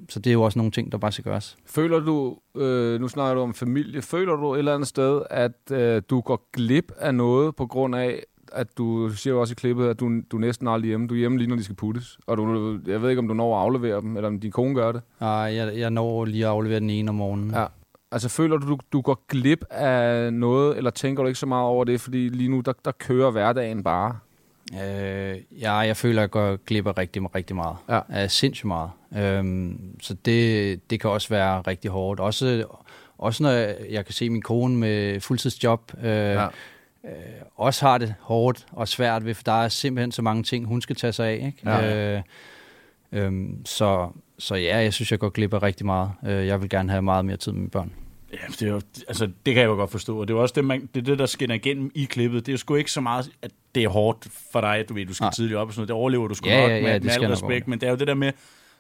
så 0.10 0.20
det 0.20 0.30
er 0.30 0.34
jo 0.34 0.42
også 0.42 0.60
nogle 0.60 0.72
ting, 0.72 0.92
der 0.92 0.98
bare 0.98 1.12
skal 1.12 1.24
gøres. 1.24 1.58
Føler 1.66 2.00
du, 2.00 2.38
øh, 2.56 3.02
nu 3.02 3.08
snakker 3.08 3.36
du 3.36 3.42
om 3.42 3.54
familie, 3.54 4.02
føler 4.02 4.36
du 4.36 4.54
et 4.54 4.58
eller 4.58 4.74
andet 4.74 4.88
sted, 4.88 5.22
at 5.30 5.72
øh, 5.72 6.02
du 6.10 6.22
går 6.22 6.50
glip 6.54 6.92
af 6.98 7.16
noget 7.16 7.56
på 7.56 7.68
grund 7.68 7.96
af, 7.96 8.24
at 8.56 8.78
du 8.78 9.10
siger 9.10 9.34
jo 9.34 9.42
også 9.42 9.52
i 9.52 9.56
klippet, 9.56 9.88
at 9.88 10.00
du, 10.00 10.22
du 10.32 10.38
er 10.38 10.42
næsten 10.42 10.68
aldrig 10.68 10.88
hjemme. 10.88 11.08
Du 11.08 11.14
er 11.14 11.18
hjemme 11.18 11.38
lige, 11.38 11.48
når 11.48 11.56
de 11.56 11.64
skal 11.64 11.76
puttes. 11.76 12.18
Og 12.28 12.38
du, 12.38 12.80
jeg 12.88 13.02
ved 13.02 13.10
ikke, 13.10 13.20
om 13.20 13.28
du 13.28 13.34
når 13.34 13.56
at 13.56 13.62
aflevere 13.62 14.02
dem, 14.02 14.18
eller 14.18 14.28
om 14.28 14.40
din 14.40 14.52
kone 14.52 14.76
gør 14.76 14.92
det. 14.92 15.02
Nej, 15.22 15.30
jeg, 15.30 15.78
jeg 15.78 15.90
når 15.90 16.26
lige 16.26 16.46
at 16.46 16.52
aflevere 16.52 16.80
den 16.80 16.90
ene 16.90 17.10
om 17.10 17.16
morgenen. 17.16 17.52
Ja. 17.52 17.66
Altså, 18.12 18.30
føler 18.30 18.58
du, 18.58 18.68
du, 18.68 18.78
du 18.94 19.02
går 19.02 19.26
glip 19.30 19.66
af 19.70 20.34
noget, 20.34 20.78
eller 20.78 20.92
tænker 20.92 21.24
du 21.24 21.28
ikke 21.28 21.40
så 21.40 21.46
meget 21.46 21.66
over 21.66 21.84
det? 21.84 22.02
Fordi 22.02 22.30
lige 22.30 22.50
nu, 22.50 22.60
der, 22.60 22.74
der 22.86 22.92
kører 22.92 23.32
hverdagen 23.32 23.84
bare. 23.84 24.18
Øh, 24.74 25.38
ja, 25.62 25.74
jeg 25.74 25.98
føler, 25.98 26.22
at 26.22 26.22
jeg 26.22 26.30
går 26.30 26.56
glip 26.66 26.88
af 26.88 26.98
rigtig, 26.98 27.36
rigtig 27.36 27.56
meget. 27.56 27.78
Ja. 27.90 28.24
Uh, 28.24 28.30
sindssygt 28.30 28.68
meget. 28.68 28.90
Øhm, 29.18 29.80
så 30.02 30.14
det, 30.26 30.90
det 30.90 31.00
kan 31.00 31.10
også 31.10 31.30
være 31.30 31.62
rigtig 31.62 31.92
hårdt. 31.92 32.20
Også, 32.20 32.66
også 33.18 33.44
når 33.44 33.50
jeg, 33.50 33.76
jeg 33.90 34.06
kan 34.06 34.14
se 34.14 34.30
min 34.30 34.42
kone 34.42 34.76
med 34.76 35.20
fuldtidsjob, 35.20 35.92
øh, 36.04 36.06
ja. 36.06 36.48
Øh, 37.06 37.12
også 37.56 37.86
har 37.86 37.98
det 37.98 38.16
hårdt 38.22 38.66
og 38.72 38.88
svært 38.88 39.26
ved, 39.26 39.34
for 39.34 39.44
der 39.44 39.64
er 39.64 39.68
simpelthen 39.68 40.12
så 40.12 40.22
mange 40.22 40.44
ting, 40.44 40.66
hun 40.66 40.82
skal 40.82 40.96
tage 40.96 41.14
sig 41.14 41.28
af. 41.28 41.34
Ikke? 41.46 41.58
Ja. 41.66 42.16
Øh, 42.16 42.22
øhm, 43.12 43.66
så, 43.66 44.10
så 44.40 44.56
ja, 44.56 44.78
jeg 44.78 44.94
synes, 44.94 45.12
jeg 45.12 45.20
går 45.20 45.30
glip 45.30 45.54
af 45.54 45.64
rigtig 45.64 45.86
meget. 45.86 46.12
Øh, 46.28 46.48
jeg 46.48 46.62
vil 46.62 46.70
gerne 46.70 46.90
have 46.90 47.02
meget 47.02 47.26
mere 47.26 47.38
tid 47.38 47.52
med 47.52 47.60
mine 47.60 47.70
børn. 47.70 47.92
Ja, 48.34 48.38
det, 48.48 48.62
er 48.62 48.68
jo, 48.68 48.82
altså, 49.08 49.26
det 49.46 49.54
kan 49.54 49.62
jeg 49.62 49.68
jo 49.68 49.74
godt 49.76 49.92
forstå, 49.92 50.20
og 50.22 50.28
det 50.28 50.34
er 50.34 50.38
også 50.38 50.54
det, 50.56 50.66
man, 50.66 50.90
det, 50.96 51.02
er 51.02 51.06
det, 51.06 51.20
der 51.20 51.26
skinner 51.26 51.56
igennem 51.56 51.92
i 51.96 52.04
klippet. 52.06 52.46
Det 52.46 52.52
er 52.52 52.54
jo 52.54 52.58
sgu 52.58 52.76
ikke 52.76 52.92
så 52.92 53.02
meget, 53.02 53.30
at 53.42 53.52
det 53.76 53.84
er 53.84 53.88
hårdt 53.90 54.28
for 54.52 54.62
dig, 54.62 54.86
du 54.90 54.94
ved, 54.94 55.06
du 55.06 55.14
skal 55.14 55.24
Nej. 55.26 55.32
tidligt 55.32 55.58
op 55.58 55.68
og 55.68 55.74
sådan 55.74 55.80
noget. 55.80 55.88
Det 55.88 55.96
overlever 55.96 56.28
du 56.28 56.34
sgu 56.34 56.50
Ja, 56.50 56.62
nok 56.62 56.70
ja, 56.70 56.76
ja, 56.76 56.82
med, 56.82 57.00
med 57.00 57.12
al 57.12 57.26
respekt, 57.28 57.68
men 57.68 57.82
det 57.82 57.88
er 57.88 57.92
jo 57.92 57.98
det 57.98 58.08
der 58.08 58.14
med, 58.14 58.32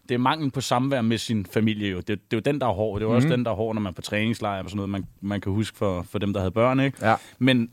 det 0.09 0.15
er 0.15 0.19
manglen 0.19 0.51
på 0.51 0.61
samvær 0.61 1.01
med 1.01 1.17
sin 1.17 1.45
familie 1.45 1.89
jo. 1.91 1.97
Det, 1.97 2.07
det 2.07 2.15
er 2.15 2.37
jo 2.37 2.39
den, 2.39 2.61
der 2.61 2.67
er 2.67 2.71
hård. 2.73 2.99
Det 2.99 3.05
er 3.05 3.09
jo 3.09 3.15
også 3.15 3.27
Mhm. 3.27 3.37
den, 3.37 3.45
der 3.45 3.51
er 3.51 3.55
hård, 3.55 3.75
når 3.75 3.81
man 3.81 3.89
er 3.91 3.95
på 3.95 4.01
træningslejr 4.01 4.63
og 4.63 4.69
sådan 4.69 4.75
noget, 4.75 4.89
man, 4.89 5.05
man 5.21 5.41
kan 5.41 5.51
huske 5.51 5.77
for, 5.77 6.05
for 6.11 6.19
dem, 6.19 6.33
der 6.33 6.39
havde 6.39 6.51
børn, 6.51 6.79
ikke? 6.79 7.09
Ja. 7.09 7.15
Men, 7.39 7.69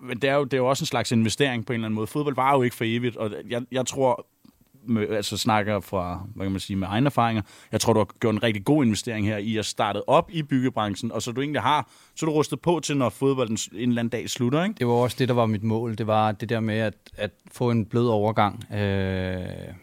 men 0.00 0.18
det, 0.18 0.30
er 0.30 0.34
jo, 0.34 0.44
det 0.44 0.52
er 0.52 0.58
jo 0.58 0.68
også 0.68 0.82
en 0.82 0.86
slags 0.86 1.12
investering 1.12 1.66
på 1.66 1.72
en 1.72 1.74
eller 1.74 1.86
anden 1.86 1.94
måde. 1.94 2.06
Fodbold 2.06 2.34
var 2.34 2.56
jo 2.56 2.62
ikke 2.62 2.76
for 2.76 2.84
evigt, 2.86 3.16
og 3.16 3.30
jeg, 3.50 3.62
jeg 3.72 3.86
tror, 3.86 4.26
med, 4.88 5.08
altså 5.08 5.36
snakker 5.36 5.80
fra, 5.80 6.26
hvad 6.34 6.46
kan 6.46 6.52
man 6.52 6.60
sige, 6.60 6.76
med 6.76 6.88
egne 6.90 7.06
erfaringer. 7.06 7.42
Jeg 7.72 7.80
tror, 7.80 7.92
du 7.92 8.00
har 8.00 8.08
gjort 8.20 8.34
en 8.34 8.42
rigtig 8.42 8.64
god 8.64 8.84
investering 8.84 9.26
her 9.26 9.36
i 9.36 9.56
at 9.56 9.66
starte 9.66 10.08
op 10.08 10.30
i 10.32 10.42
byggebranchen, 10.42 11.12
og 11.12 11.22
så 11.22 11.32
du 11.32 11.40
egentlig 11.40 11.62
har, 11.62 11.88
så 12.16 12.26
du 12.26 12.32
rustet 12.32 12.60
på 12.60 12.80
til, 12.80 12.96
når 12.96 13.08
fodbolden 13.08 13.58
en 13.72 13.88
eller 13.88 14.00
anden 14.00 14.08
dag 14.08 14.30
slutter, 14.30 14.64
ikke? 14.64 14.74
Det 14.78 14.86
var 14.86 14.92
også 14.92 15.16
det, 15.18 15.28
der 15.28 15.34
var 15.34 15.46
mit 15.46 15.62
mål. 15.62 15.98
Det 15.98 16.06
var 16.06 16.32
det 16.32 16.48
der 16.48 16.60
med 16.60 16.78
at, 16.78 16.94
at 17.16 17.30
få 17.52 17.70
en 17.70 17.86
blød 17.86 18.08
overgang. 18.08 18.74
Øh, 18.74 19.74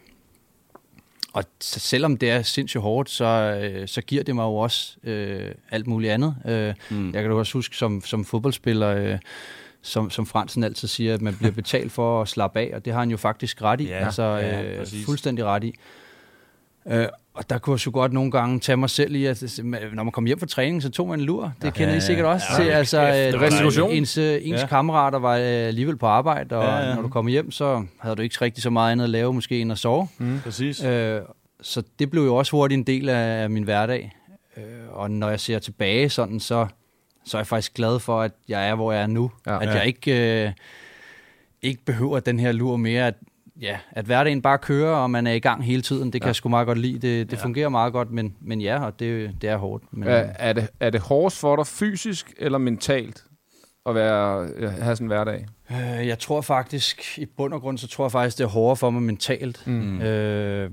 og 1.32 1.44
selvom 1.60 2.16
det 2.16 2.30
er 2.30 2.42
sindssygt 2.42 2.82
hårdt, 2.82 3.10
så, 3.10 3.24
øh, 3.62 3.88
så 3.88 4.02
giver 4.02 4.22
det 4.22 4.34
mig 4.34 4.42
jo 4.42 4.56
også 4.56 4.96
øh, 5.04 5.54
alt 5.70 5.86
muligt 5.86 6.12
andet. 6.12 6.36
Øh, 6.46 6.74
mm. 6.90 7.12
Jeg 7.14 7.22
kan 7.22 7.30
da 7.30 7.36
også 7.36 7.52
huske 7.52 7.76
som, 7.76 8.00
som 8.00 8.24
fodboldspiller, 8.24 8.88
øh, 8.88 9.18
som, 9.82 10.10
som 10.10 10.26
Fransen 10.26 10.64
altid 10.64 10.88
siger, 10.88 11.14
at 11.14 11.22
man 11.22 11.34
bliver 11.34 11.52
betalt 11.62 11.92
for 11.92 12.22
at 12.22 12.28
slappe 12.28 12.60
af, 12.60 12.70
og 12.74 12.84
det 12.84 12.92
har 12.92 13.00
han 13.00 13.10
jo 13.10 13.16
faktisk 13.16 13.62
ret 13.62 13.80
i. 13.80 13.88
Ja, 13.88 14.04
altså, 14.04 14.22
ja, 14.22 14.62
øh, 14.62 14.78
præcis. 14.78 15.04
fuldstændig 15.06 15.44
ret 15.44 15.64
i. 15.64 15.74
Øh, 16.88 17.06
og 17.34 17.50
der 17.50 17.58
kunne 17.58 17.72
jeg 17.74 17.80
så 17.80 17.90
godt 17.90 18.12
nogle 18.12 18.30
gange 18.30 18.60
tage 18.60 18.76
mig 18.76 18.90
selv 18.90 19.14
i, 19.14 19.26
at 19.26 19.60
når 19.92 20.02
man 20.02 20.12
kom 20.12 20.26
hjem 20.26 20.38
fra 20.38 20.46
træning, 20.46 20.82
så 20.82 20.90
tog 20.90 21.08
man 21.08 21.20
en 21.20 21.26
lur. 21.26 21.52
Det 21.62 21.74
kender 21.74 21.90
Ja, 21.90 21.96
I 21.96 22.00
sikkert 22.00 22.26
ja. 22.26 22.32
også 22.32 22.46
Ja, 22.50 22.56
til. 22.64 22.70
Altså, 22.70 23.06
det 23.06 23.34
øh, 23.34 23.40
var 23.40 23.46
Restitution. 23.46 23.82
dejligt. 23.88 23.98
ens, 24.00 24.18
øh, 24.18 24.38
ens 24.42 24.60
Ja. 24.60 24.66
kammerater 24.66 25.18
var 25.18 25.36
øh, 25.36 25.42
alligevel 25.44 25.96
på 25.96 26.06
arbejde, 26.06 26.56
og 26.56 26.64
Ja, 26.64 26.70
ja, 26.70 26.78
ja. 26.82 26.88
ja. 26.88 26.94
når 26.94 27.02
du 27.02 27.08
kom 27.08 27.26
hjem, 27.26 27.50
så 27.50 27.84
havde 28.00 28.16
du 28.16 28.22
ikke 28.22 28.36
rigtig 28.42 28.62
så 28.62 28.70
meget 28.70 28.92
andet 28.92 29.04
at 29.04 29.10
lave, 29.10 29.32
måske 29.34 29.60
end 29.60 29.72
at 29.72 29.78
sove. 29.78 30.08
Mm. 30.18 30.40
Præcis. 30.44 30.84
Øh, 30.84 31.20
så 31.62 31.82
det 31.98 32.10
blev 32.10 32.22
jo 32.22 32.36
også 32.36 32.52
hurtigt 32.52 32.78
en 32.78 32.84
del 32.86 33.08
af, 33.08 33.42
af 33.42 33.50
min 33.50 33.62
hverdag. 33.62 34.12
Øh, 34.56 34.62
og 34.90 35.10
når 35.10 35.28
jeg 35.30 35.40
ser 35.40 35.58
tilbage 35.58 36.08
sådan, 36.10 36.40
så, 36.40 36.66
så 37.24 37.36
er 37.36 37.40
jeg 37.40 37.46
faktisk 37.46 37.74
glad 37.74 37.98
for, 38.00 38.22
at 38.22 38.32
jeg 38.48 38.68
er, 38.68 38.74
hvor 38.74 38.92
jeg 38.92 39.02
er 39.02 39.06
nu. 39.06 39.30
Ja. 39.46 39.62
At 39.62 39.68
jeg 39.68 39.86
ikke, 39.86 40.42
øh, 40.46 40.52
ikke 41.62 41.84
behøver 41.84 42.20
den 42.20 42.40
her 42.40 42.52
lur 42.52 42.76
mere, 42.76 43.06
at, 43.06 43.14
ja, 43.60 43.78
at 43.92 44.04
hverdagen 44.04 44.42
bare 44.42 44.58
kører, 44.58 44.94
og 44.96 45.10
man 45.10 45.26
er 45.26 45.32
i 45.32 45.38
gang 45.38 45.64
hele 45.64 45.82
tiden. 45.82 46.12
Det 46.12 46.20
kan 46.20 46.26
Ja. 46.26 46.28
jeg 46.28 46.36
sgu 46.36 46.48
meget 46.48 46.66
godt 46.66 46.78
lide. 46.78 46.94
Det, 46.98 47.30
det 47.30 47.36
Ja. 47.36 47.42
fungerer 47.44 47.68
meget 47.68 47.92
godt, 47.92 48.10
men, 48.10 48.36
men 48.40 48.60
ja, 48.60 48.84
og 48.84 49.00
det, 49.00 49.36
det 49.42 49.50
er 49.50 49.56
hårdt. 49.56 49.84
Men, 49.90 50.08
Er, 50.08 50.14
er, 50.38 50.52
det, 50.52 50.68
er 50.80 50.90
det 50.90 51.00
hårdest 51.00 51.40
for 51.40 51.56
dig 51.56 51.66
fysisk 51.66 52.32
eller 52.38 52.58
mentalt 52.58 53.24
at 53.86 53.94
være, 53.94 54.48
øh, 54.56 54.70
have 54.72 54.96
sådan 54.96 55.04
en 55.04 55.08
hverdag? 55.08 55.46
Øh, 55.70 56.06
jeg 56.06 56.18
tror 56.18 56.40
faktisk, 56.40 57.18
i 57.18 57.26
bund 57.26 57.54
og 57.54 57.60
grund, 57.60 57.78
så 57.78 57.88
tror 57.88 58.04
jeg 58.04 58.12
faktisk, 58.12 58.38
det 58.38 58.44
er 58.44 58.48
hårdere 58.48 58.76
for 58.76 58.90
mig 58.90 59.02
mentalt. 59.02 59.66
Mm. 59.66 60.00
Øh, 60.02 60.70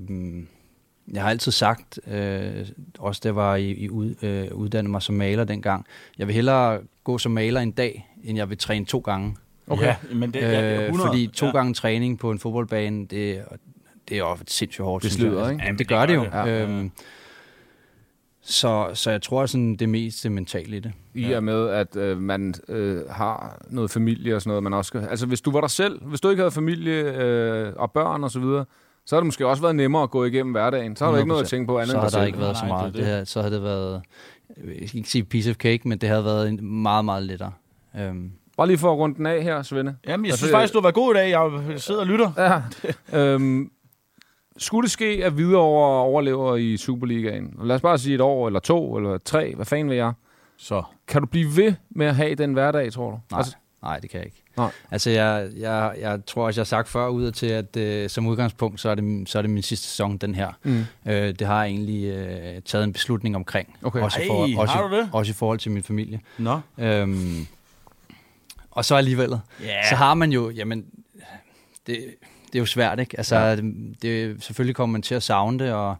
jeg 1.12 1.22
har 1.22 1.30
altid 1.30 1.52
sagt, 1.52 2.00
øh, 2.06 2.66
også 2.98 3.20
da 3.24 3.28
jeg 3.28 3.36
var 3.36 3.56
i, 3.56 3.70
i 3.70 3.88
ud, 3.90 4.14
øh, 4.22 4.48
uddannet 4.54 4.90
mig 4.90 5.02
som 5.02 5.14
maler 5.14 5.44
dengang, 5.44 5.86
jeg 6.18 6.26
vil 6.26 6.34
hellere 6.34 6.80
gå 7.04 7.18
som 7.18 7.32
maler 7.32 7.60
en 7.60 7.70
dag, 7.70 8.14
end 8.24 8.38
jeg 8.38 8.50
vil 8.50 8.58
træne 8.58 8.84
to 8.84 8.98
gange. 8.98 9.36
Okay. 9.66 9.86
Ja, 9.86 9.96
men 10.12 10.30
det, 10.30 10.40
ja, 10.40 10.50
det 10.50 10.58
er 10.58 10.80
Øh, 10.80 10.84
100. 10.84 11.08
fordi 11.08 11.26
to 11.26 11.46
ja. 11.46 11.52
gange 11.52 11.74
træning 11.74 12.18
på 12.18 12.30
en 12.30 12.38
fodboldbane, 12.38 13.00
det, 13.00 13.44
det 14.08 14.14
er 14.14 14.18
jo 14.18 14.36
sindssygt 14.46 14.84
hårdt. 14.84 15.04
Det 15.04 15.12
slider, 15.12 15.50
ikke? 15.50 15.62
Jamen, 15.64 15.72
det 15.72 15.78
det 15.78 15.88
gør 15.88 16.06
det 16.06 16.14
jo. 16.14 16.22
gør 16.32 16.44
det. 16.44 16.50
Ja. 16.50 16.62
Øhm, 16.62 16.90
så, 18.42 18.90
så 18.94 19.10
jeg 19.10 19.22
tror 19.22 19.46
sådan 19.46 19.76
det 19.76 19.88
mest 19.88 20.30
mentale 20.30 20.76
i 20.76 20.80
det. 20.80 20.92
I 21.14 21.32
og 21.32 21.44
med, 21.44 21.68
at 21.68 21.96
øh, 21.96 22.18
man 22.18 22.54
øh, 22.68 23.00
har 23.10 23.62
noget 23.70 23.90
familie 23.90 24.34
og 24.34 24.42
sådan 24.42 24.50
noget, 24.50 24.62
man 24.62 24.74
også 24.74 24.88
skal... 24.88 25.00
Altså, 25.00 25.26
hvis 25.26 25.40
du 25.40 25.50
var 25.50 25.60
dig 25.60 25.70
selv, 25.70 26.04
hvis 26.04 26.20
du 26.20 26.30
ikke 26.30 26.40
havde 26.40 26.50
familie 26.50 26.94
øh, 26.94 27.72
og 27.76 27.92
børn 27.92 28.24
og 28.24 28.30
så 28.30 28.40
videre, 28.40 28.64
så 29.08 29.16
har 29.16 29.20
det 29.20 29.26
måske 29.26 29.46
også 29.46 29.62
været 29.62 29.76
nemmere 29.76 30.02
at 30.02 30.10
gå 30.10 30.24
igennem 30.24 30.52
hverdagen. 30.52 30.96
Så 30.96 31.04
har 31.04 31.12
du 31.12 31.16
ikke 31.18 31.28
noget 31.28 31.42
at 31.42 31.48
tænke 31.48 31.66
på 31.66 31.78
andet 31.78 31.90
så 31.90 31.98
har 31.98 32.08
der 32.08 32.24
ikke 32.24 32.38
været 32.38 32.56
så 32.56 32.62
Nej, 32.66 32.68
meget. 32.68 32.94
det 32.94 33.00
er 33.00 33.02
Det 33.02 33.06
det. 33.06 33.12
havde, 33.14 33.26
så 33.26 33.40
havde 33.42 33.54
det 33.54 33.62
været, 33.62 34.02
jeg 34.80 34.88
skal 34.88 34.98
ikke 34.98 35.10
sige 35.10 35.24
piece 35.24 35.50
of 35.50 35.56
cake, 35.56 35.88
men 35.88 35.98
det 35.98 36.08
havde 36.08 36.24
været 36.24 36.48
en 36.48 36.64
meget, 36.82 37.04
meget 37.04 37.22
lettere. 37.22 37.52
Øhm, 38.00 38.30
Bare 38.56 38.66
lige 38.66 38.78
for 38.78 38.92
at 38.92 38.98
runde 38.98 39.16
den 39.16 39.26
af 39.26 39.42
her, 39.42 39.62
Svende. 39.62 39.96
Jamen, 40.06 40.26
jeg 40.26 40.30
Altså, 40.32 40.44
synes 40.46 40.52
faktisk, 40.52 40.72
du 40.74 40.78
har 40.78 40.82
været 40.82 40.94
god 40.94 41.14
i 41.14 41.18
dag. 41.18 41.30
Jeg 41.30 41.80
sidder 41.80 42.00
og 42.00 42.06
lytter. 42.06 42.62
Ja. 43.12 43.18
øhm, 43.34 43.70
skulle 44.56 44.84
det 44.84 44.90
ske, 44.90 45.20
at 45.24 45.32
Hvidovre 45.32 46.02
overlever 46.02 46.56
i 46.56 46.76
Superligaen? 46.76 47.54
Lad 47.62 47.76
os 47.76 47.82
bare 47.82 47.98
sige 47.98 48.14
et 48.14 48.20
år, 48.20 48.46
eller 48.46 48.60
to, 48.60 48.96
eller 48.96 49.18
tre. 49.18 49.54
Hvad 49.54 49.66
fanden 49.66 49.88
vil 49.88 49.96
jeg? 49.96 50.12
Så. 50.56 50.82
Kan 51.08 51.20
du 51.22 51.26
blive 51.26 51.56
ved 51.56 51.74
med 51.90 52.06
at 52.06 52.14
have 52.16 52.34
den 52.34 52.52
hverdag, 52.52 52.92
tror 52.92 53.10
du? 53.10 53.18
nej, 53.30 53.38
altså, 53.38 53.56
nej, 53.82 53.98
det 53.98 54.10
kan 54.10 54.18
jeg 54.18 54.26
ikke. 54.26 54.42
Nej. 54.56 54.70
Altså, 54.90 55.10
jeg, 55.10 55.48
jeg, 55.56 55.94
jeg 56.00 56.20
tror 56.26 56.46
også, 56.46 56.58
jeg 56.60 56.62
har 56.62 56.66
sagt 56.66 56.88
før 56.88 57.08
ud 57.08 57.32
til, 57.32 57.46
at 57.46 57.76
øh, 57.76 58.10
som 58.10 58.26
udgangspunkt, 58.26 58.80
så 58.80 58.88
er, 58.90 58.94
det, 58.94 59.28
så 59.28 59.38
er 59.38 59.42
det 59.42 59.50
min 59.50 59.62
sidste 59.62 59.86
sæson, 59.86 60.16
den 60.16 60.34
her. 60.34 60.52
Mm. 60.62 60.84
Øh, 61.06 61.34
det 61.38 61.46
har 61.46 61.62
jeg 61.64 61.70
egentlig 61.70 62.04
øh, 62.04 62.62
taget 62.62 62.84
en 62.84 62.92
beslutning 62.92 63.36
omkring. 63.36 63.76
Okay. 63.82 64.00
Også, 64.00 64.18
i 64.20 64.22
Ej, 64.22 64.28
forhold, 64.28 64.56
også, 64.56 64.74
har 64.74 64.88
du 64.88 64.96
det? 64.96 65.08
også 65.12 65.30
i 65.30 65.34
forhold 65.34 65.58
til 65.58 65.70
min 65.70 65.82
familie. 65.82 66.20
Nå. 66.38 66.60
Øhm, 66.78 67.46
og 68.70 68.84
så 68.84 68.94
alligevel, 68.94 69.30
Ja. 69.62 69.88
så 69.88 69.94
har 69.94 70.14
man 70.14 70.32
jo, 70.32 70.50
jamen, 70.50 70.84
det, 71.86 72.04
det 72.46 72.54
er 72.54 72.58
jo 72.58 72.66
svært, 72.66 73.00
ikke? 73.00 73.14
Altså, 73.18 73.36
ja. 73.36 73.56
det, 73.56 73.94
det, 74.02 74.44
selvfølgelig 74.44 74.76
kommer 74.76 74.92
man 74.92 75.02
til 75.02 75.14
at 75.14 75.22
savne 75.22 75.58
det, 75.64 75.72
og 75.72 75.96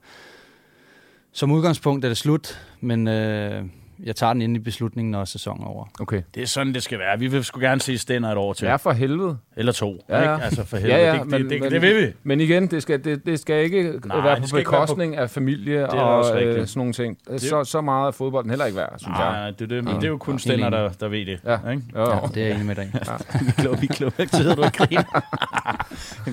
som 1.32 1.50
udgangspunkt 1.52 2.04
er 2.04 2.08
det 2.08 2.18
slut, 2.18 2.60
men 2.80 3.08
øh, 3.08 3.64
jeg 4.04 4.16
tager 4.16 4.32
den 4.32 4.42
ind 4.42 4.56
i 4.56 4.58
beslutningen, 4.58 5.10
når 5.12 5.24
sæsonen 5.24 5.62
er 5.62 5.66
over. 5.68 5.84
Okay. 6.00 6.22
Det 6.34 6.42
er 6.42 6.46
sådan, 6.46 6.74
det 6.74 6.82
skal 6.82 6.98
være. 6.98 7.18
Vi 7.18 7.26
vil 7.26 7.44
sgu 7.44 7.60
gerne 7.60 7.80
se 7.80 7.98
Stender 7.98 8.30
et 8.30 8.36
år 8.38 8.52
til. 8.52 8.66
Ja, 8.66 8.76
for 8.76 8.92
helvede. 8.92 9.38
Eller 9.56 9.72
to. 9.72 10.04
Ja, 10.08 10.16
ja. 10.22 10.34
Ikke? 10.34 10.44
Altså 10.44 10.64
for 10.64 10.76
helvede. 10.76 10.98
Ja, 11.00 11.12
ja, 11.14 11.18
det, 11.18 11.26
men, 11.30 11.40
det, 11.42 11.50
det, 11.50 11.60
men, 11.60 11.72
det, 11.72 11.82
vil 11.82 12.06
vi. 12.06 12.12
Men 12.22 12.40
igen, 12.40 12.66
det 12.66 12.82
skal, 12.82 13.04
det, 13.04 13.26
det 13.26 13.40
skal 13.40 13.64
ikke 13.64 13.82
Nej, 14.04 14.20
være 14.20 14.34
det 14.34 14.42
på 14.42 14.48
skal 14.48 14.58
ikke 14.58 14.72
være 14.72 14.80
på- 14.80 14.84
bekostning 14.86 15.16
af 15.16 15.30
familie 15.30 15.90
og 15.90 16.42
øh, 16.42 16.66
sådan 16.66 16.80
nogle 16.80 16.92
ting. 16.92 17.18
Så, 17.38 17.64
så 17.64 17.80
meget 17.80 18.06
er 18.06 18.10
fodbolden 18.10 18.50
heller 18.50 18.64
ikke 18.64 18.76
værd, 18.78 18.94
synes 18.98 19.08
Nej, 19.18 19.24
jeg. 19.26 19.32
nej, 19.40 19.50
det, 19.50 19.60
er 19.62 19.66
det, 19.66 19.84
men 19.84 19.92
Ja. 19.92 19.98
det 20.00 20.04
er 20.04 20.08
jo 20.08 20.16
kun 20.18 20.38
Stender, 20.38 20.66
enig. 20.66 20.78
der, 20.78 20.88
der 20.88 21.08
ved 21.08 21.26
det. 21.26 21.40
Ja. 21.44 21.70
Ikke? 21.70 21.82
Jo. 21.96 22.00
Ja, 22.10 22.18
det 22.34 22.42
er 22.42 22.46
jeg 22.46 22.54
enig 22.54 22.66
med 22.66 22.74
dig. 22.74 22.90
Ja. 22.94 23.00
Vi 23.40 23.46
er 23.48 23.52
kloge, 23.62 23.80
vi 23.80 23.86
er 23.90 23.94
kloge. 23.94 24.12
Ikke 24.18 24.36
sidder 24.36 24.54
du 24.54 24.62
og 24.62 24.72
griner. 24.72 25.22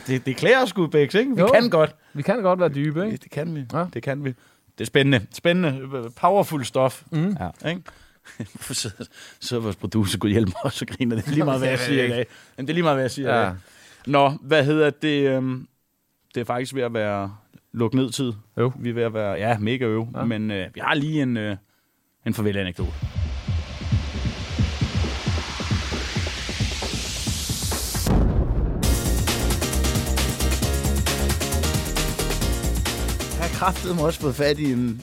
det, 0.07 0.25
det 0.25 0.35
klæder 0.37 0.65
sgu, 0.65 0.87
Bæks, 0.87 1.15
ikke? 1.15 1.35
Vi 1.35 1.41
Jo. 1.41 1.47
kan 1.47 1.69
godt. 1.69 1.95
Vi 2.13 2.21
kan 2.21 2.41
godt 2.41 2.59
være 2.59 2.69
dybe, 2.69 2.99
ikke? 3.05 3.11
Det, 3.11 3.23
det 3.23 3.31
kan 3.31 3.55
vi. 3.55 3.63
Ja. 3.73 3.85
Det 3.93 4.03
kan 4.03 4.25
vi. 4.25 4.33
Det 4.77 4.81
er 4.83 4.85
spændende. 4.85 5.25
Spændende. 5.33 6.09
Powerful 6.21 6.65
stof. 6.65 7.03
Mm. 7.11 7.37
Ja. 7.63 7.69
Ikke? 7.69 7.81
så, 8.73 9.07
så 9.39 9.59
vores 9.59 9.75
producer 9.75 10.17
kunne 10.19 10.31
hjælpe 10.31 10.49
mig 10.49 10.65
og 10.81 10.87
griner. 10.87 11.15
Det 11.21 11.27
er 11.27 11.31
lige 11.31 11.43
meget, 11.45 11.59
hvad 11.59 11.69
jeg 11.69 11.79
siger 11.79 12.03
i 12.03 12.09
dag. 12.09 12.25
Jamen, 12.57 12.67
det 12.67 12.73
er 12.73 12.73
lige 12.73 12.83
meget, 12.83 12.95
hvad 12.95 13.03
jeg 13.03 13.11
siger 13.11 13.39
Ja. 13.45 13.51
Nå, 14.07 14.29
hvad 14.41 14.65
hedder 14.65 14.89
det? 14.89 15.29
øhm, 15.29 15.67
Det 16.35 16.41
er 16.41 16.45
faktisk 16.45 16.75
ved 16.75 16.83
at 16.83 16.93
være 16.93 17.35
lukket 17.73 17.97
ned 18.01 18.11
tid. 18.11 18.33
Jo. 18.57 18.71
Vi 18.79 18.89
er 18.89 18.93
ved 18.93 19.03
at 19.03 19.13
være, 19.13 19.31
ja, 19.31 19.57
mega 19.57 19.85
øv. 19.85 20.07
Ja. 20.15 20.23
Men 20.23 20.51
øh, 20.51 20.67
vi 20.75 20.79
har 20.83 20.93
lige 20.93 21.21
en, 21.21 21.37
øh, 21.37 21.57
en 22.25 22.33
farvel-anekdote. 22.33 22.91
Jeg 23.01 23.24
kraftedeme 33.55 34.01
også 34.01 34.19
fået 34.19 34.35
fat 34.35 34.59
i 34.59 34.71
en, 34.71 35.01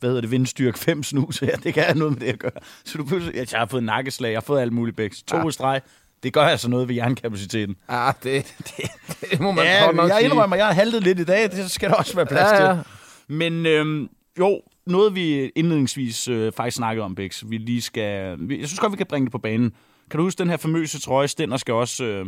hvad 0.00 0.10
hedder 0.10 0.20
det, 0.20 0.30
vindstyrk 0.30 0.76
5 0.76 1.02
snus 1.02 1.38
her. 1.38 1.56
Det 1.56 1.74
kan 1.74 1.82
have 1.82 1.98
noget 1.98 2.12
med 2.12 2.20
det 2.26 2.32
at 2.32 2.38
gøre. 2.38 2.50
Så 2.84 2.98
du 2.98 3.04
pludselig, 3.04 3.34
jeg 3.34 3.46
har 3.52 3.66
fået 3.66 3.84
nakkeslag, 3.84 4.30
jeg 4.30 4.36
har 4.36 4.44
fået 4.46 4.60
alt 4.60 4.72
muligt 4.72 4.96
bæks. 4.96 5.22
To 5.22 5.36
Ja. 5.36 5.44
ja. 5.44 5.50
streg. 5.50 5.80
Det 6.22 6.32
gør 6.32 6.42
altså 6.42 6.68
noget 6.70 6.88
ved 6.88 6.94
jernkapaciteten. 6.94 7.76
Ah, 7.88 8.14
det, 8.22 8.54
det, 8.58 8.84
det 9.30 9.40
må 9.40 9.52
man 9.52 9.64
Ja, 9.64 9.90
nok 9.92 10.08
jeg 10.08 10.22
indrømmer, 10.22 10.56
jeg 10.56 10.66
har 10.66 10.72
haltet 10.72 11.02
lidt 11.02 11.18
i 11.18 11.24
dag. 11.24 11.50
Det 11.50 11.70
skal 11.70 11.88
der 11.90 11.94
også 11.94 12.14
være 12.16 12.26
plads 12.26 12.50
Ja, 12.60 12.66
ja. 12.68 12.74
til. 12.74 12.82
Men 13.28 13.66
øhm, 13.66 14.08
jo, 14.38 14.60
noget 14.86 15.14
vi 15.14 15.48
indledningsvis 15.56 16.28
øh, 16.28 16.52
faktisk 16.52 16.76
snakkede 16.76 17.04
om, 17.04 17.14
Bæks, 17.14 17.44
vi 17.50 17.58
lige 17.58 17.82
skal... 17.82 18.36
Vi, 18.40 18.60
jeg 18.60 18.68
synes 18.68 18.80
godt, 18.80 18.92
vi 18.92 18.96
kan 18.96 19.06
bringe 19.06 19.26
det 19.26 19.32
på 19.32 19.38
banen. 19.38 19.72
Kan 20.10 20.18
du 20.18 20.24
huske 20.24 20.38
den 20.38 20.50
her 20.50 20.56
famøse 20.56 21.00
trøje? 21.00 21.28
Stender 21.28 21.56
skal 21.56 21.74
også, 21.74 22.04
øh, 22.04 22.26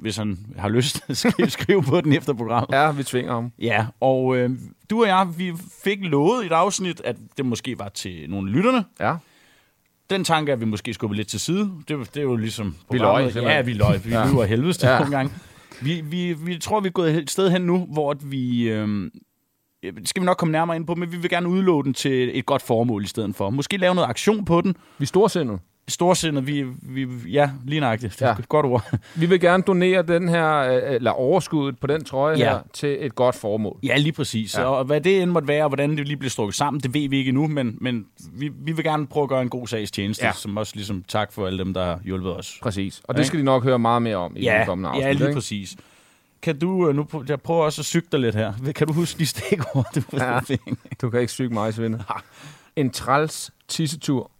hvis 0.00 0.16
han 0.16 0.38
har 0.58 0.68
lyst, 0.68 1.02
skrive, 1.16 1.50
skrive 1.50 1.82
på 1.82 2.00
den 2.00 2.12
efter 2.12 2.32
programmet. 2.32 2.76
Ja, 2.76 2.90
vi 2.92 3.02
tvinger 3.02 3.32
ham. 3.34 3.52
Ja, 3.58 3.86
og 4.00 4.36
øh, 4.36 4.50
du 4.90 5.00
og 5.02 5.08
jeg, 5.08 5.28
vi 5.36 5.52
fik 5.84 5.98
lovet 6.02 6.42
i 6.42 6.46
et 6.46 6.52
afsnit, 6.52 7.00
at 7.04 7.16
det 7.36 7.46
måske 7.46 7.78
var 7.78 7.88
til 7.88 8.30
nogle 8.30 8.50
af 8.50 8.56
lytterne. 8.56 8.84
Ja. 9.00 9.14
Den 10.10 10.24
tanke 10.24 10.52
er 10.52 10.56
vi 10.56 10.64
måske 10.64 10.94
skubbet 10.94 11.16
lidt 11.16 11.28
til 11.28 11.40
side. 11.40 11.70
Det, 11.88 12.14
det 12.14 12.16
er 12.16 12.22
jo 12.22 12.36
ligesom... 12.36 12.76
Vi 12.90 12.98
simpelthen. 12.98 13.42
Ja, 13.42 13.60
vi 13.62 13.72
løg. 13.72 14.04
Vi 14.04 14.10
Ja. 14.10 14.28
lyver 14.30 14.44
helvedes 14.44 14.78
til 14.78 14.86
Ja. 14.86 14.98
nogle 14.98 15.16
gange. 15.16 15.32
Vi, 15.82 16.00
vi, 16.00 16.32
vi 16.32 16.58
tror, 16.58 16.80
vi 16.80 16.88
er 16.88 16.92
gået 16.92 17.14
et 17.16 17.30
sted 17.30 17.50
hen 17.50 17.62
nu, 17.62 17.86
hvor 17.92 18.14
vi... 18.24 18.68
Øh, 18.68 19.10
skal 20.04 20.22
vi 20.22 20.26
nok 20.26 20.36
komme 20.36 20.52
nærmere 20.52 20.76
ind 20.76 20.86
på, 20.86 20.94
men 20.94 21.12
vi 21.12 21.16
vil 21.16 21.30
gerne 21.30 21.48
udlåde 21.48 21.84
den 21.84 21.94
til 21.94 22.38
et 22.38 22.46
godt 22.46 22.62
formål 22.62 23.04
i 23.04 23.06
stedet 23.06 23.36
for. 23.36 23.50
Måske 23.50 23.76
lave 23.76 23.94
noget 23.94 24.08
aktion 24.08 24.44
på 24.44 24.60
den. 24.60 24.76
Vi 24.98 25.06
storsindet. 25.06 25.58
Storsindet, 25.88 26.46
vi, 26.46 26.62
vi, 26.82 27.06
ja, 27.32 27.50
lige 27.64 27.80
nøjagtigt. 27.80 28.20
Ja. 28.20 28.34
Godt 28.48 28.66
ord. 28.66 28.94
Vi 29.14 29.26
vil 29.26 29.40
gerne 29.40 29.62
donere 29.62 30.02
den 30.02 30.28
her, 30.28 30.56
øh, 30.56 30.94
eller 30.94 31.10
overskuddet 31.10 31.78
på 31.80 31.86
den 31.86 32.04
trøje 32.04 32.38
Ja. 32.38 32.50
her, 32.50 32.58
til 32.72 32.96
et 33.06 33.14
godt 33.14 33.34
formål. 33.34 33.78
Ja, 33.82 33.96
lige 33.96 34.12
præcis. 34.12 34.54
Ja. 34.58 34.64
Og 34.64 34.84
hvad 34.84 35.00
det 35.00 35.22
end 35.22 35.30
måtte 35.30 35.48
være, 35.48 35.62
og 35.64 35.68
hvordan 35.68 35.96
det 35.96 36.06
lige 36.06 36.16
bliver 36.16 36.30
strukket 36.30 36.54
sammen, 36.54 36.80
det 36.80 36.94
ved 36.94 37.08
vi 37.08 37.18
ikke 37.18 37.28
endnu, 37.28 37.46
men, 37.46 37.78
men 37.80 38.06
vi, 38.32 38.50
vi 38.58 38.72
vil 38.72 38.84
gerne 38.84 39.06
prøve 39.06 39.22
at 39.22 39.28
gøre 39.28 39.42
en 39.42 39.48
god 39.48 39.66
sags 39.66 39.90
tjeneste, 39.90 40.26
Ja. 40.26 40.32
som 40.32 40.56
også 40.56 40.72
ligesom 40.76 41.04
tak 41.08 41.32
for 41.32 41.46
alle 41.46 41.58
dem, 41.58 41.74
der 41.74 41.84
har 41.84 42.00
hjulpet 42.04 42.36
os. 42.36 42.58
Præcis. 42.62 43.00
Og 43.04 43.16
det 43.16 43.26
skal 43.26 43.38
de 43.38 43.44
nok 43.44 43.62
høre 43.64 43.78
meget 43.78 44.02
mere 44.02 44.16
om 44.16 44.36
i 44.36 44.42
ja, 44.42 44.58
den 44.58 44.66
kommende 44.66 44.88
afsnit. 44.88 45.04
Ja, 45.06 45.12
lige 45.12 45.22
ikke? 45.24 45.34
præcis. 45.34 45.76
Kan 46.42 46.58
du, 46.58 46.88
øh, 46.88 46.96
nu 46.96 47.06
jeg 47.28 47.40
prøver 47.40 47.64
også 47.64 47.80
at 47.80 47.86
cykle 47.86 48.08
dig 48.12 48.20
lidt 48.20 48.34
her. 48.34 48.52
Kan 48.76 48.86
du 48.86 48.92
huske 48.92 49.18
de 49.18 49.26
stikord, 49.26 49.86
du 49.94 50.02
ja. 50.12 50.38
Du 51.02 51.10
kan 51.10 51.20
ikke 51.20 51.32
syge 51.32 51.48
mig, 51.48 51.74
Svende. 51.74 52.04
En 52.76 52.90
træls 52.90 53.50
tissetur. 53.68 54.30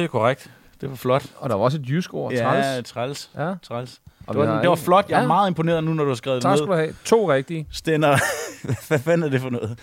Det 0.00 0.06
er 0.06 0.10
korrekt. 0.10 0.50
Det 0.80 0.90
var 0.90 0.96
flot. 0.96 1.26
Og 1.36 1.50
der 1.50 1.56
var 1.56 1.64
også 1.64 1.78
et 1.78 1.88
jysk 1.88 2.14
ord, 2.14 2.32
Ja, 2.32 2.42
træls. 2.42 2.88
træls. 2.90 3.30
Ja. 3.36 3.54
træls. 3.62 4.00
Og 4.26 4.34
Det 4.34 4.48
var, 4.48 4.60
det 4.60 4.68
var 4.70 4.76
flot. 4.76 5.06
Jeg 5.08 5.16
er 5.16 5.20
Ja. 5.20 5.26
meget 5.26 5.48
imponeret 5.50 5.84
nu, 5.84 5.94
når 5.94 6.04
du 6.04 6.10
har 6.10 6.14
skrevet 6.14 6.42
Tak 6.42 6.50
det 6.50 6.58
skal 6.58 6.68
ned. 6.68 6.76
du 6.76 6.80
have. 6.82 6.94
To 7.04 7.32
rigtige. 7.32 7.66
Stender. 7.72 8.16
Hvad 8.88 8.98
fanden 8.98 9.22
er 9.26 9.28
det 9.30 9.40
for 9.40 9.50
noget? 9.50 9.78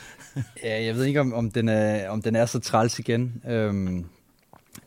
Ja, 0.63 0.84
jeg 0.84 0.95
ved 0.95 1.03
ikke, 1.05 1.20
om, 1.22 1.34
om, 1.34 1.51
den, 1.51 1.70
er, 1.70 2.09
om 2.09 2.22
den 2.22 2.36
er 2.36 2.45
så 2.45 2.59
træls 2.59 2.99
igen. 2.99 3.41
Øhm, 3.49 4.05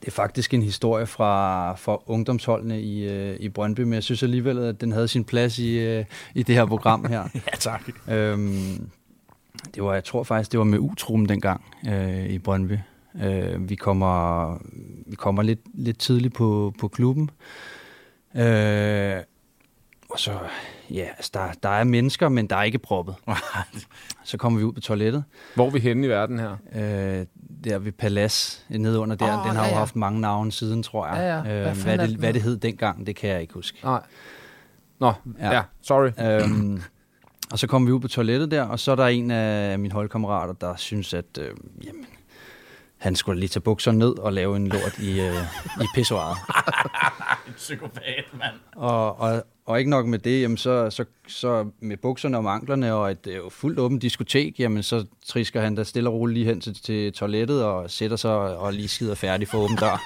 det 0.01 0.07
er 0.07 0.11
faktisk 0.11 0.55
en 0.55 0.62
historie 0.62 1.07
fra, 1.07 1.74
fra 1.74 1.99
ungdomsholdene 2.07 2.81
i, 2.83 3.05
øh, 3.09 3.37
i 3.41 3.49
Brøndby, 3.49 3.81
men 3.81 3.93
jeg 3.93 4.03
synes 4.03 4.22
alligevel, 4.22 4.59
at 4.59 4.81
den 4.81 4.93
havde 4.93 5.09
sin 5.09 5.24
plads 5.24 5.59
i, 5.59 5.78
øh, 5.78 6.05
i 6.35 6.43
det 6.43 6.55
her 6.55 6.66
program 6.66 7.05
her. 7.05 7.22
ja, 7.35 7.57
tak. 7.59 7.83
Øhm, 8.09 8.91
det 9.74 9.83
var, 9.83 9.95
jeg 9.95 10.05
tror 10.05 10.22
faktisk, 10.22 10.53
det 10.53 10.59
var 10.59 10.64
med 10.64 10.78
utrum 10.78 11.26
dengang 11.26 11.64
øh, 11.89 12.26
i 12.26 12.39
Brøndby. 12.39 12.78
Øh, 13.22 13.68
vi 13.68 13.74
kommer, 13.74 14.56
vi 15.06 15.16
kommer 15.16 15.42
lidt, 15.42 15.61
lidt 15.74 15.98
tidligt 15.98 16.34
på, 16.34 16.72
på 16.80 16.88
klubben. 16.88 17.30
Øh, 18.34 19.16
og 20.11 20.20
så, 20.20 20.38
ja, 20.90 21.06
altså 21.16 21.30
der, 21.34 21.52
der 21.62 21.68
er 21.68 21.84
mennesker, 21.84 22.28
men 22.28 22.46
der 22.46 22.56
er 22.56 22.62
ikke 22.62 22.78
proppet. 22.78 23.14
så 24.24 24.38
kommer 24.38 24.58
vi 24.58 24.64
ud 24.64 24.72
på 24.72 24.80
toilettet. 24.80 25.24
Hvor 25.54 25.66
er 25.66 25.70
vi 25.70 25.78
henne 25.78 26.06
i 26.06 26.11
verden 26.11 26.38
her? 26.38 26.56
Øh, 26.74 27.26
der 27.64 27.78
ved 27.78 27.92
Palas, 27.92 28.66
nede 28.68 28.98
under 28.98 29.16
der. 29.16 29.38
Åh, 29.38 29.46
den 29.46 29.56
har 29.56 29.62
ja, 29.62 29.68
jo 29.68 29.74
ja. 29.74 29.78
haft 29.78 29.96
mange 29.96 30.20
navne 30.20 30.52
siden, 30.52 30.82
tror 30.82 31.06
jeg. 31.06 31.16
Ja, 31.16 31.36
ja. 31.36 31.62
Hvad 31.62 31.76
Øh, 31.76 31.82
hvad, 31.82 31.98
det, 31.98 32.16
hvad 32.16 32.32
det 32.32 32.42
hed 32.42 32.56
dengang, 32.56 33.06
det 33.06 33.16
kan 33.16 33.30
jeg 33.30 33.40
ikke 33.40 33.54
huske. 33.54 33.78
Nej. 33.84 34.02
Nå, 35.00 35.12
ja, 35.38 35.52
ja 35.52 35.62
sorry. 35.82 36.42
Øhm, 36.44 36.82
og 37.52 37.58
så 37.58 37.66
kommer 37.66 37.86
vi 37.86 37.92
ud 37.92 38.00
på 38.00 38.08
toilettet 38.08 38.50
der, 38.50 38.62
og 38.62 38.78
så 38.78 38.92
er 38.92 38.96
der 38.96 39.06
en 39.06 39.30
af 39.30 39.78
mine 39.78 39.94
holdkammerater, 39.94 40.52
der 40.52 40.76
synes, 40.76 41.14
at 41.14 41.38
øh, 41.40 41.50
jamen, 41.84 42.06
han 43.01 43.16
skulle 43.16 43.40
lige 43.40 43.48
tage 43.48 43.61
bukserne 43.61 43.98
ned 43.98 44.18
og 44.18 44.32
lave 44.32 44.57
en 44.57 44.68
lort 44.68 44.98
i, 44.98 45.20
øh, 45.20 45.34
i 45.80 45.86
pissoiret. 45.94 46.36
En 47.48 47.53
psykopat, 47.57 48.24
mand. 48.32 48.55
Og, 48.76 49.20
og, 49.20 49.44
og 49.66 49.78
ikke 49.78 49.90
nok 49.90 50.07
med 50.07 50.18
det, 50.18 50.42
jamen 50.42 50.57
så, 50.57 50.90
så, 50.90 51.05
så 51.28 51.70
med 51.80 51.96
bukserne 51.96 52.38
om 52.38 52.46
anklerne 52.46 52.94
og 52.94 53.11
et 53.11 53.26
øh, 53.26 53.40
fuldt 53.51 53.78
åbent 53.78 54.03
diskotek, 54.03 54.61
jamen 54.61 54.82
så 54.82 55.05
trisker 55.26 55.61
han 55.61 55.74
da 55.74 55.84
stille 55.84 56.09
og 56.11 56.14
roligt 56.14 56.34
lige 56.34 56.46
hen 56.46 56.61
til, 56.61 56.74
til 56.74 57.12
toilettet 57.12 57.64
og 57.64 57.90
sætter 57.90 58.16
sig 58.16 58.32
og 58.32 58.72
lige 58.72 58.88
skider 58.88 59.14
færdig 59.14 59.48
for 59.48 59.59
åben 59.59 59.76
dør. 59.76 60.01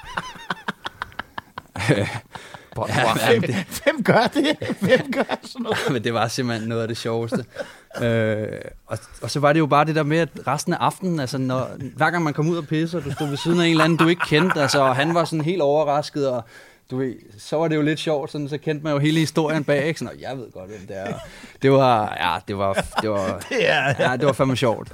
Hvem, 3.28 3.42
hvem 3.84 4.04
gør 4.04 4.26
det? 4.26 4.76
Hvem 4.80 5.12
gør 5.12 5.36
sådan 5.42 5.62
noget? 5.62 5.78
Men 5.90 6.04
det 6.04 6.14
var 6.14 6.28
simpelthen 6.28 6.68
noget 6.68 6.82
af 6.82 6.88
det 6.88 6.96
sjoveste. 6.96 7.44
Øh, 8.02 8.46
og, 8.86 8.98
og 9.22 9.30
så 9.30 9.40
var 9.40 9.52
det 9.52 9.60
jo 9.60 9.66
bare 9.66 9.84
det 9.84 9.94
der 9.94 10.02
med, 10.02 10.18
at 10.18 10.28
resten 10.46 10.72
af 10.72 10.76
aftenen, 10.80 11.20
altså 11.20 11.38
når, 11.38 11.68
hver 11.96 12.10
gang 12.10 12.24
man 12.24 12.32
kom 12.34 12.48
ud 12.48 12.56
og 12.56 12.66
pisse, 12.66 12.96
og 12.98 13.04
du 13.04 13.12
stod 13.12 13.28
ved 13.28 13.36
siden 13.36 13.60
af 13.60 13.64
en 13.64 13.70
eller 13.70 13.84
anden, 13.84 13.98
du 13.98 14.08
ikke 14.08 14.22
kendte, 14.28 14.60
altså, 14.60 14.80
og 14.82 14.96
han 14.96 15.14
var 15.14 15.24
sådan 15.24 15.44
helt 15.44 15.62
overrasket, 15.62 16.28
og 16.28 16.42
du 16.90 16.96
ved, 16.98 17.14
så 17.38 17.56
var 17.56 17.68
det 17.68 17.76
jo 17.76 17.82
lidt 17.82 17.98
sjovt, 18.00 18.30
sådan, 18.32 18.48
så 18.48 18.58
kendte 18.58 18.84
man 18.84 18.92
jo 18.92 18.98
hele 18.98 19.18
historien 19.20 19.64
bag, 19.64 19.84
ikke? 19.86 19.98
Sådan, 19.98 20.14
og 20.14 20.20
jeg 20.22 20.38
ved 20.38 20.52
godt, 20.52 20.68
hvem 20.70 20.80
det 20.88 20.98
er. 20.98 21.14
Det 21.62 21.72
var, 21.72 22.16
ja, 22.20 22.34
det 22.48 22.58
var, 22.58 22.84
det 23.02 23.10
var, 23.10 23.38
Det 23.48 23.70
er- 23.70 23.94
ja, 24.10 24.16
det 24.16 24.26
var 24.26 24.32
fandme 24.32 24.56
sjovt. 24.56 24.92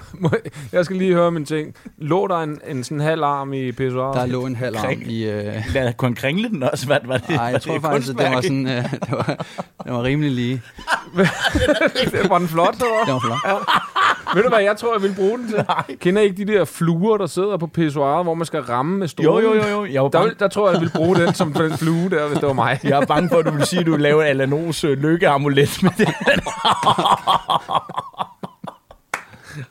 Jeg- 0.73 0.85
skal 0.85 0.97
lige 0.97 1.15
høre 1.15 1.31
min 1.31 1.45
ting. 1.45 1.75
Lå 1.99 2.27
der 2.27 2.37
en, 2.39 2.61
en 2.69 2.85
sådan 2.85 3.01
halv 3.01 3.23
arm 3.23 3.53
i 3.53 3.73
pissoiret? 3.73 4.17
Der 4.17 4.27
lå 4.27 4.47
en 4.47 4.57
halv 4.57 4.77
arm 4.77 4.85
Kring- 4.87 5.11
i... 5.11 5.25
Øh, 5.31 5.55
Lad 5.75 5.93
kun 5.93 6.15
kringle 6.15 6.49
den 6.49 6.63
også. 6.63 6.87
Hvad, 6.87 6.99
var 7.05 7.17
det, 7.17 7.29
Nej, 7.29 7.45
jeg 7.45 7.63
tror 7.63 7.73
det 7.73 7.83
faktisk, 7.83 8.11
at 8.11 8.19
det 8.19 8.31
var 8.31 8.41
sådan, 8.41 8.67
øh, 8.67 8.93
det, 8.93 9.11
var, 9.11 9.47
det 9.85 9.93
var 9.93 10.03
rimelig 10.03 10.31
lige. 10.31 10.63
Det 12.13 12.31
var 12.31 12.39
den 12.39 12.49
flot, 12.49 12.75
så 12.77 12.85
Det 13.07 13.15
var 13.15 13.21
flot. 13.21 13.39
Ja. 13.47 13.55
Ved 14.35 14.43
du 14.43 14.49
hvad, 14.49 14.59
jeg 14.61 14.77
tror, 14.77 14.95
jeg 14.95 15.03
vil 15.03 15.15
bruge 15.17 15.39
den 15.39 15.49
til? 15.49 15.65
Kender 15.99 16.23
I 16.23 16.25
ikke 16.25 16.47
de 16.47 16.53
der 16.53 16.65
fluer, 16.65 17.17
der 17.17 17.27
sidder 17.27 17.57
på 17.57 17.67
pissoiret, 17.67 18.25
hvor 18.25 18.35
man 18.35 18.47
skal 18.47 18.61
ramme 18.61 18.99
med 18.99 19.09
stolen? 19.09 19.31
Jo, 19.45 19.55
jo, 19.55 19.55
jo, 19.55 19.69
jo. 19.69 19.85
Jeg 19.93 20.03
var 20.03 20.09
Der, 20.09 20.23
vil- 20.23 20.37
der 20.39 20.49
tror 20.49 20.67
jeg, 20.69 20.75
jeg 20.75 20.81
vil 20.83 20.91
bruge 20.95 21.17
den 21.17 21.35
som 21.35 21.53
den 21.53 21.79
flue 21.79 22.11
der, 22.11 22.27
hvis 22.29 22.39
det 22.39 22.47
var 22.47 22.53
mig. 22.53 22.81
jeg 22.85 23.01
er 23.03 23.07
bange 23.07 23.29
for, 23.29 23.37
at 23.39 23.47
du 23.47 23.51
vil 23.51 23.67
sige, 23.67 23.81
at 23.81 23.87
du 23.87 23.91
vil 23.93 24.01
lave 24.01 24.27
Alanos 24.27 24.85
øh, 24.85 24.99
lykkeamulet 24.99 25.83
med 25.83 25.91
det. 25.99 26.09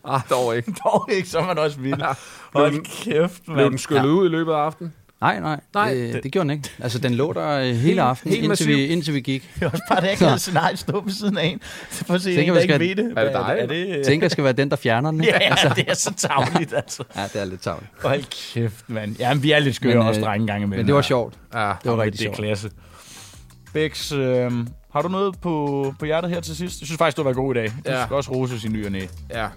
Ah, 0.05 0.21
dog 0.29 0.55
ikke. 0.57 0.73
Dog 0.85 1.09
ikke, 1.11 1.29
så 1.29 1.39
er 1.39 1.45
man 1.45 1.57
også 1.59 1.79
vild. 1.79 1.95
Blev 1.95 2.07
Hold 2.53 2.71
den- 2.71 2.83
kæft, 2.85 3.43
Blev 3.45 3.55
mand. 3.57 3.69
den 3.69 3.77
skyllet 3.77 4.09
ud 4.09 4.25
i 4.25 4.29
løbet 4.29 4.51
af 4.51 4.57
aftenen? 4.57 4.93
Nej, 5.21 5.39
nej, 5.39 5.59
Nej. 5.73 5.93
det, 5.93 6.23
det 6.23 6.31
gjorde 6.31 6.49
den 6.49 6.57
ikke. 6.57 6.69
Altså, 6.79 6.99
den 6.99 7.13
lå 7.13 7.33
der 7.33 7.49
øh, 7.59 7.75
hele 7.75 8.01
aftenen, 8.01 8.33
helt 8.35 8.45
indtil, 8.45 8.67
vi, 8.67 8.85
indtil 8.87 9.13
vi 9.13 9.19
gik. 9.21 9.49
Det 9.59 9.65
er 9.65 9.69
også 9.69 9.83
bare 9.89 10.01
det, 10.01 10.07
jeg 10.07 10.17
kan 10.17 10.39
scenarie 10.39 10.77
stå 10.77 11.01
ved 11.01 11.11
siden 11.13 11.37
af 11.37 11.45
en. 11.45 11.59
For 11.89 12.13
at 12.13 12.21
se 12.21 12.35
Tænker, 12.35 12.41
en, 12.43 12.47
der 12.47 12.53
vi 12.53 12.61
ikke 12.61 12.73
skal- 12.73 12.79
ved 12.79 12.95
det. 12.95 13.17
Er 13.19 13.23
det 13.23 13.33
dig, 13.33 13.55
Er 13.59 13.67
det, 13.95 14.05
tænker, 14.05 14.25
jeg 14.25 14.31
skal 14.31 14.43
være 14.43 14.53
den, 14.53 14.69
der 14.69 14.75
fjerner 14.75 15.11
den. 15.11 15.23
Ja, 15.29 15.37
ja, 15.41 15.69
det 15.75 15.85
er 15.87 15.93
så 15.93 16.13
tavligt, 16.17 16.73
altså. 16.73 17.03
ja, 17.15 17.23
det 17.33 17.41
er 17.41 17.45
lidt 17.45 17.61
tavligt. 17.61 17.91
Hold 18.03 18.23
kæft, 18.53 18.89
mand. 18.89 19.15
Ja, 19.19 19.33
men 19.33 19.43
vi 19.43 19.51
er 19.51 19.59
lidt 19.59 19.75
skøre 19.75 19.93
Men, 19.93 20.01
øh, 20.01 20.07
også, 20.07 20.21
drenge, 20.21 20.47
gang 20.47 20.63
imellem. 20.63 20.79
Men 20.79 20.87
det 20.87 20.95
var 20.95 21.01
sjovt. 21.01 21.33
Ja, 21.53 21.59
Det 21.59 21.65
var 21.65 21.79
Jamen, 21.85 22.01
rigtig 22.01 22.19
det 22.19 22.25
er 22.25 22.29
sjovt. 22.29 22.37
klasse. 22.37 22.69
Bex, 23.73 24.11
øh, 24.11 24.51
har 24.93 25.01
du 25.01 25.07
noget 25.07 25.35
på, 25.41 25.93
på 25.99 26.05
hjertet 26.05 26.29
her 26.31 26.41
til 26.41 26.55
sidst? 26.55 26.81
Jeg 26.81 26.85
synes 26.85 26.97
faktisk, 26.97 27.17
du 27.17 27.23
var 27.23 27.33
god 27.33 27.55
i 27.55 27.57
dag. 27.59 27.67
Du 27.85 27.91
Ja. 27.91 28.03
skal 28.05 28.15
også 28.15 28.31
rose 28.31 28.59
sin 28.59 28.73
ny 28.73 28.85
og 28.85 28.91
næ. 28.91 29.01
ja. 29.29 29.47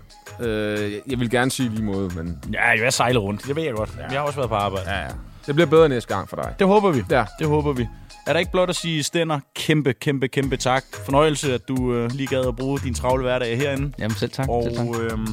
Øh, 0.40 0.92
jeg 1.10 1.20
vil 1.20 1.30
gerne 1.30 1.50
sige 1.50 1.68
lige 1.68 1.82
måde, 1.84 2.10
men 2.16 2.38
Ja, 2.52 2.68
jeg 2.68 2.78
er 2.80 2.90
sejlet 2.90 3.22
rundt. 3.22 3.46
Det 3.46 3.56
ved 3.56 3.62
jeg 3.62 3.74
godt. 3.74 3.90
Ja. 3.98 4.02
Jeg 4.02 4.20
har 4.20 4.26
også 4.26 4.36
været 4.38 4.48
på 4.48 4.54
arbejde. 4.56 4.90
ja, 4.90 5.00
ja. 5.00 5.08
Det 5.46 5.54
bliver 5.54 5.66
bedre 5.68 5.88
næste 5.88 6.14
gang 6.14 6.28
for 6.28 6.36
dig. 6.36 6.54
Det 6.58 6.66
håber 6.66 6.90
vi. 6.90 7.02
Ja. 7.10 7.24
Det 7.38 7.46
håber 7.46 7.72
vi. 7.72 7.88
Er 8.26 8.32
der 8.32 8.40
ikke 8.40 8.52
blot 8.52 8.68
at 8.70 8.76
sige, 8.76 9.02
Stender, 9.02 9.40
kæmpe, 9.56 9.92
kæmpe, 9.92 10.28
kæmpe 10.28 10.56
tak. 10.56 10.84
Fornøjelse, 11.04 11.54
at 11.54 11.68
du 11.68 11.94
øh, 11.94 12.10
lige 12.12 12.26
gad 12.26 12.46
at 12.48 12.56
bruge 12.56 12.78
din 12.78 12.94
travle 12.94 13.22
hverdag 13.22 13.56
herinde. 13.56 13.92
Jamen, 13.98 14.16
selv 14.16 14.30
tak. 14.30 14.48
Og 14.48 14.62
selv 14.64 14.76
tak. 14.76 14.86
øhm, 15.00 15.26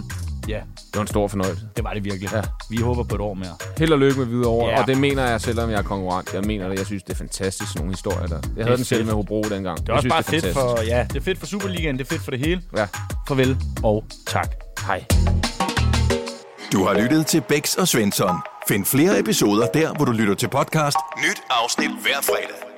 ja, 0.47 0.55
Det 0.78 0.95
var 0.95 1.01
en 1.01 1.07
stor 1.07 1.28
fornøjelse. 1.28 1.64
det 1.76 1.84
var 1.84 1.93
det 1.93 2.03
virkelig. 2.05 2.30
Ja. 2.34 2.41
Vi 2.70 2.78
håber 2.78 3.03
på 3.03 3.16
et 3.16 3.22
år 3.22 3.34
mere. 3.34 3.55
Held 3.78 3.93
og 3.93 3.99
lykke 3.99 4.20
med 4.20 4.28
videre 4.28 4.47
over, 4.49 4.70
Ja. 4.70 4.82
og 4.82 4.88
det 4.88 4.97
mener 4.97 5.28
jeg, 5.30 5.41
selvom 5.41 5.70
jeg 5.70 5.78
er 5.78 5.82
konkurrent. 5.84 6.34
Jeg 6.34 6.41
mener 6.43 6.70
det. 6.70 6.78
Jeg 6.78 6.86
synes, 6.86 7.03
det 7.03 7.14
er 7.14 7.18
fantastisk, 7.18 7.70
sådan 7.72 7.80
nogle 7.80 7.93
historier 7.93 8.28
der. 8.28 8.39
Jeg 8.57 8.66
havde 8.66 8.78
den 8.78 8.86
selv 8.86 9.05
med 9.05 9.14
Hobro 9.14 9.41
dengang. 9.49 9.78
Det 9.78 9.89
er 9.89 9.93
jeg 9.93 9.95
også 9.95 10.01
synes, 10.01 10.14
bare 10.14 10.22
det 10.22 10.28
er 10.28 10.32
fedt 10.32 10.55
fantastisk. 10.55 10.88
for, 10.89 10.95
ja, 10.95 11.03
det 11.14 11.16
er 11.18 11.22
fedt 11.24 11.39
for 11.39 11.45
Superligaen, 11.45 11.97
det 11.97 12.03
er 12.05 12.10
fedt 12.10 12.22
for 12.22 12.32
det 12.32 12.39
hele. 12.39 12.62
Ja. 12.78 12.88
Farvel 13.28 13.57
og 13.84 14.03
tak. 14.28 14.49
Hej. 14.88 15.05
Du 16.74 16.84
har 16.86 17.01
lyttet 17.01 17.26
til 17.26 17.41
Bæks 17.41 17.76
og 17.76 17.88
Svensson. 17.88 18.36
Find 18.70 18.86
flere 18.86 19.20
episoder 19.20 19.67
der, 19.67 19.93
hvor 19.93 20.05
du 20.05 20.11
lytter 20.11 20.36
til 20.36 20.49
podcast. 20.49 20.97
Nyt 21.17 21.41
afsnit 21.49 21.89
hver 21.89 22.22
fredag. 22.22 22.68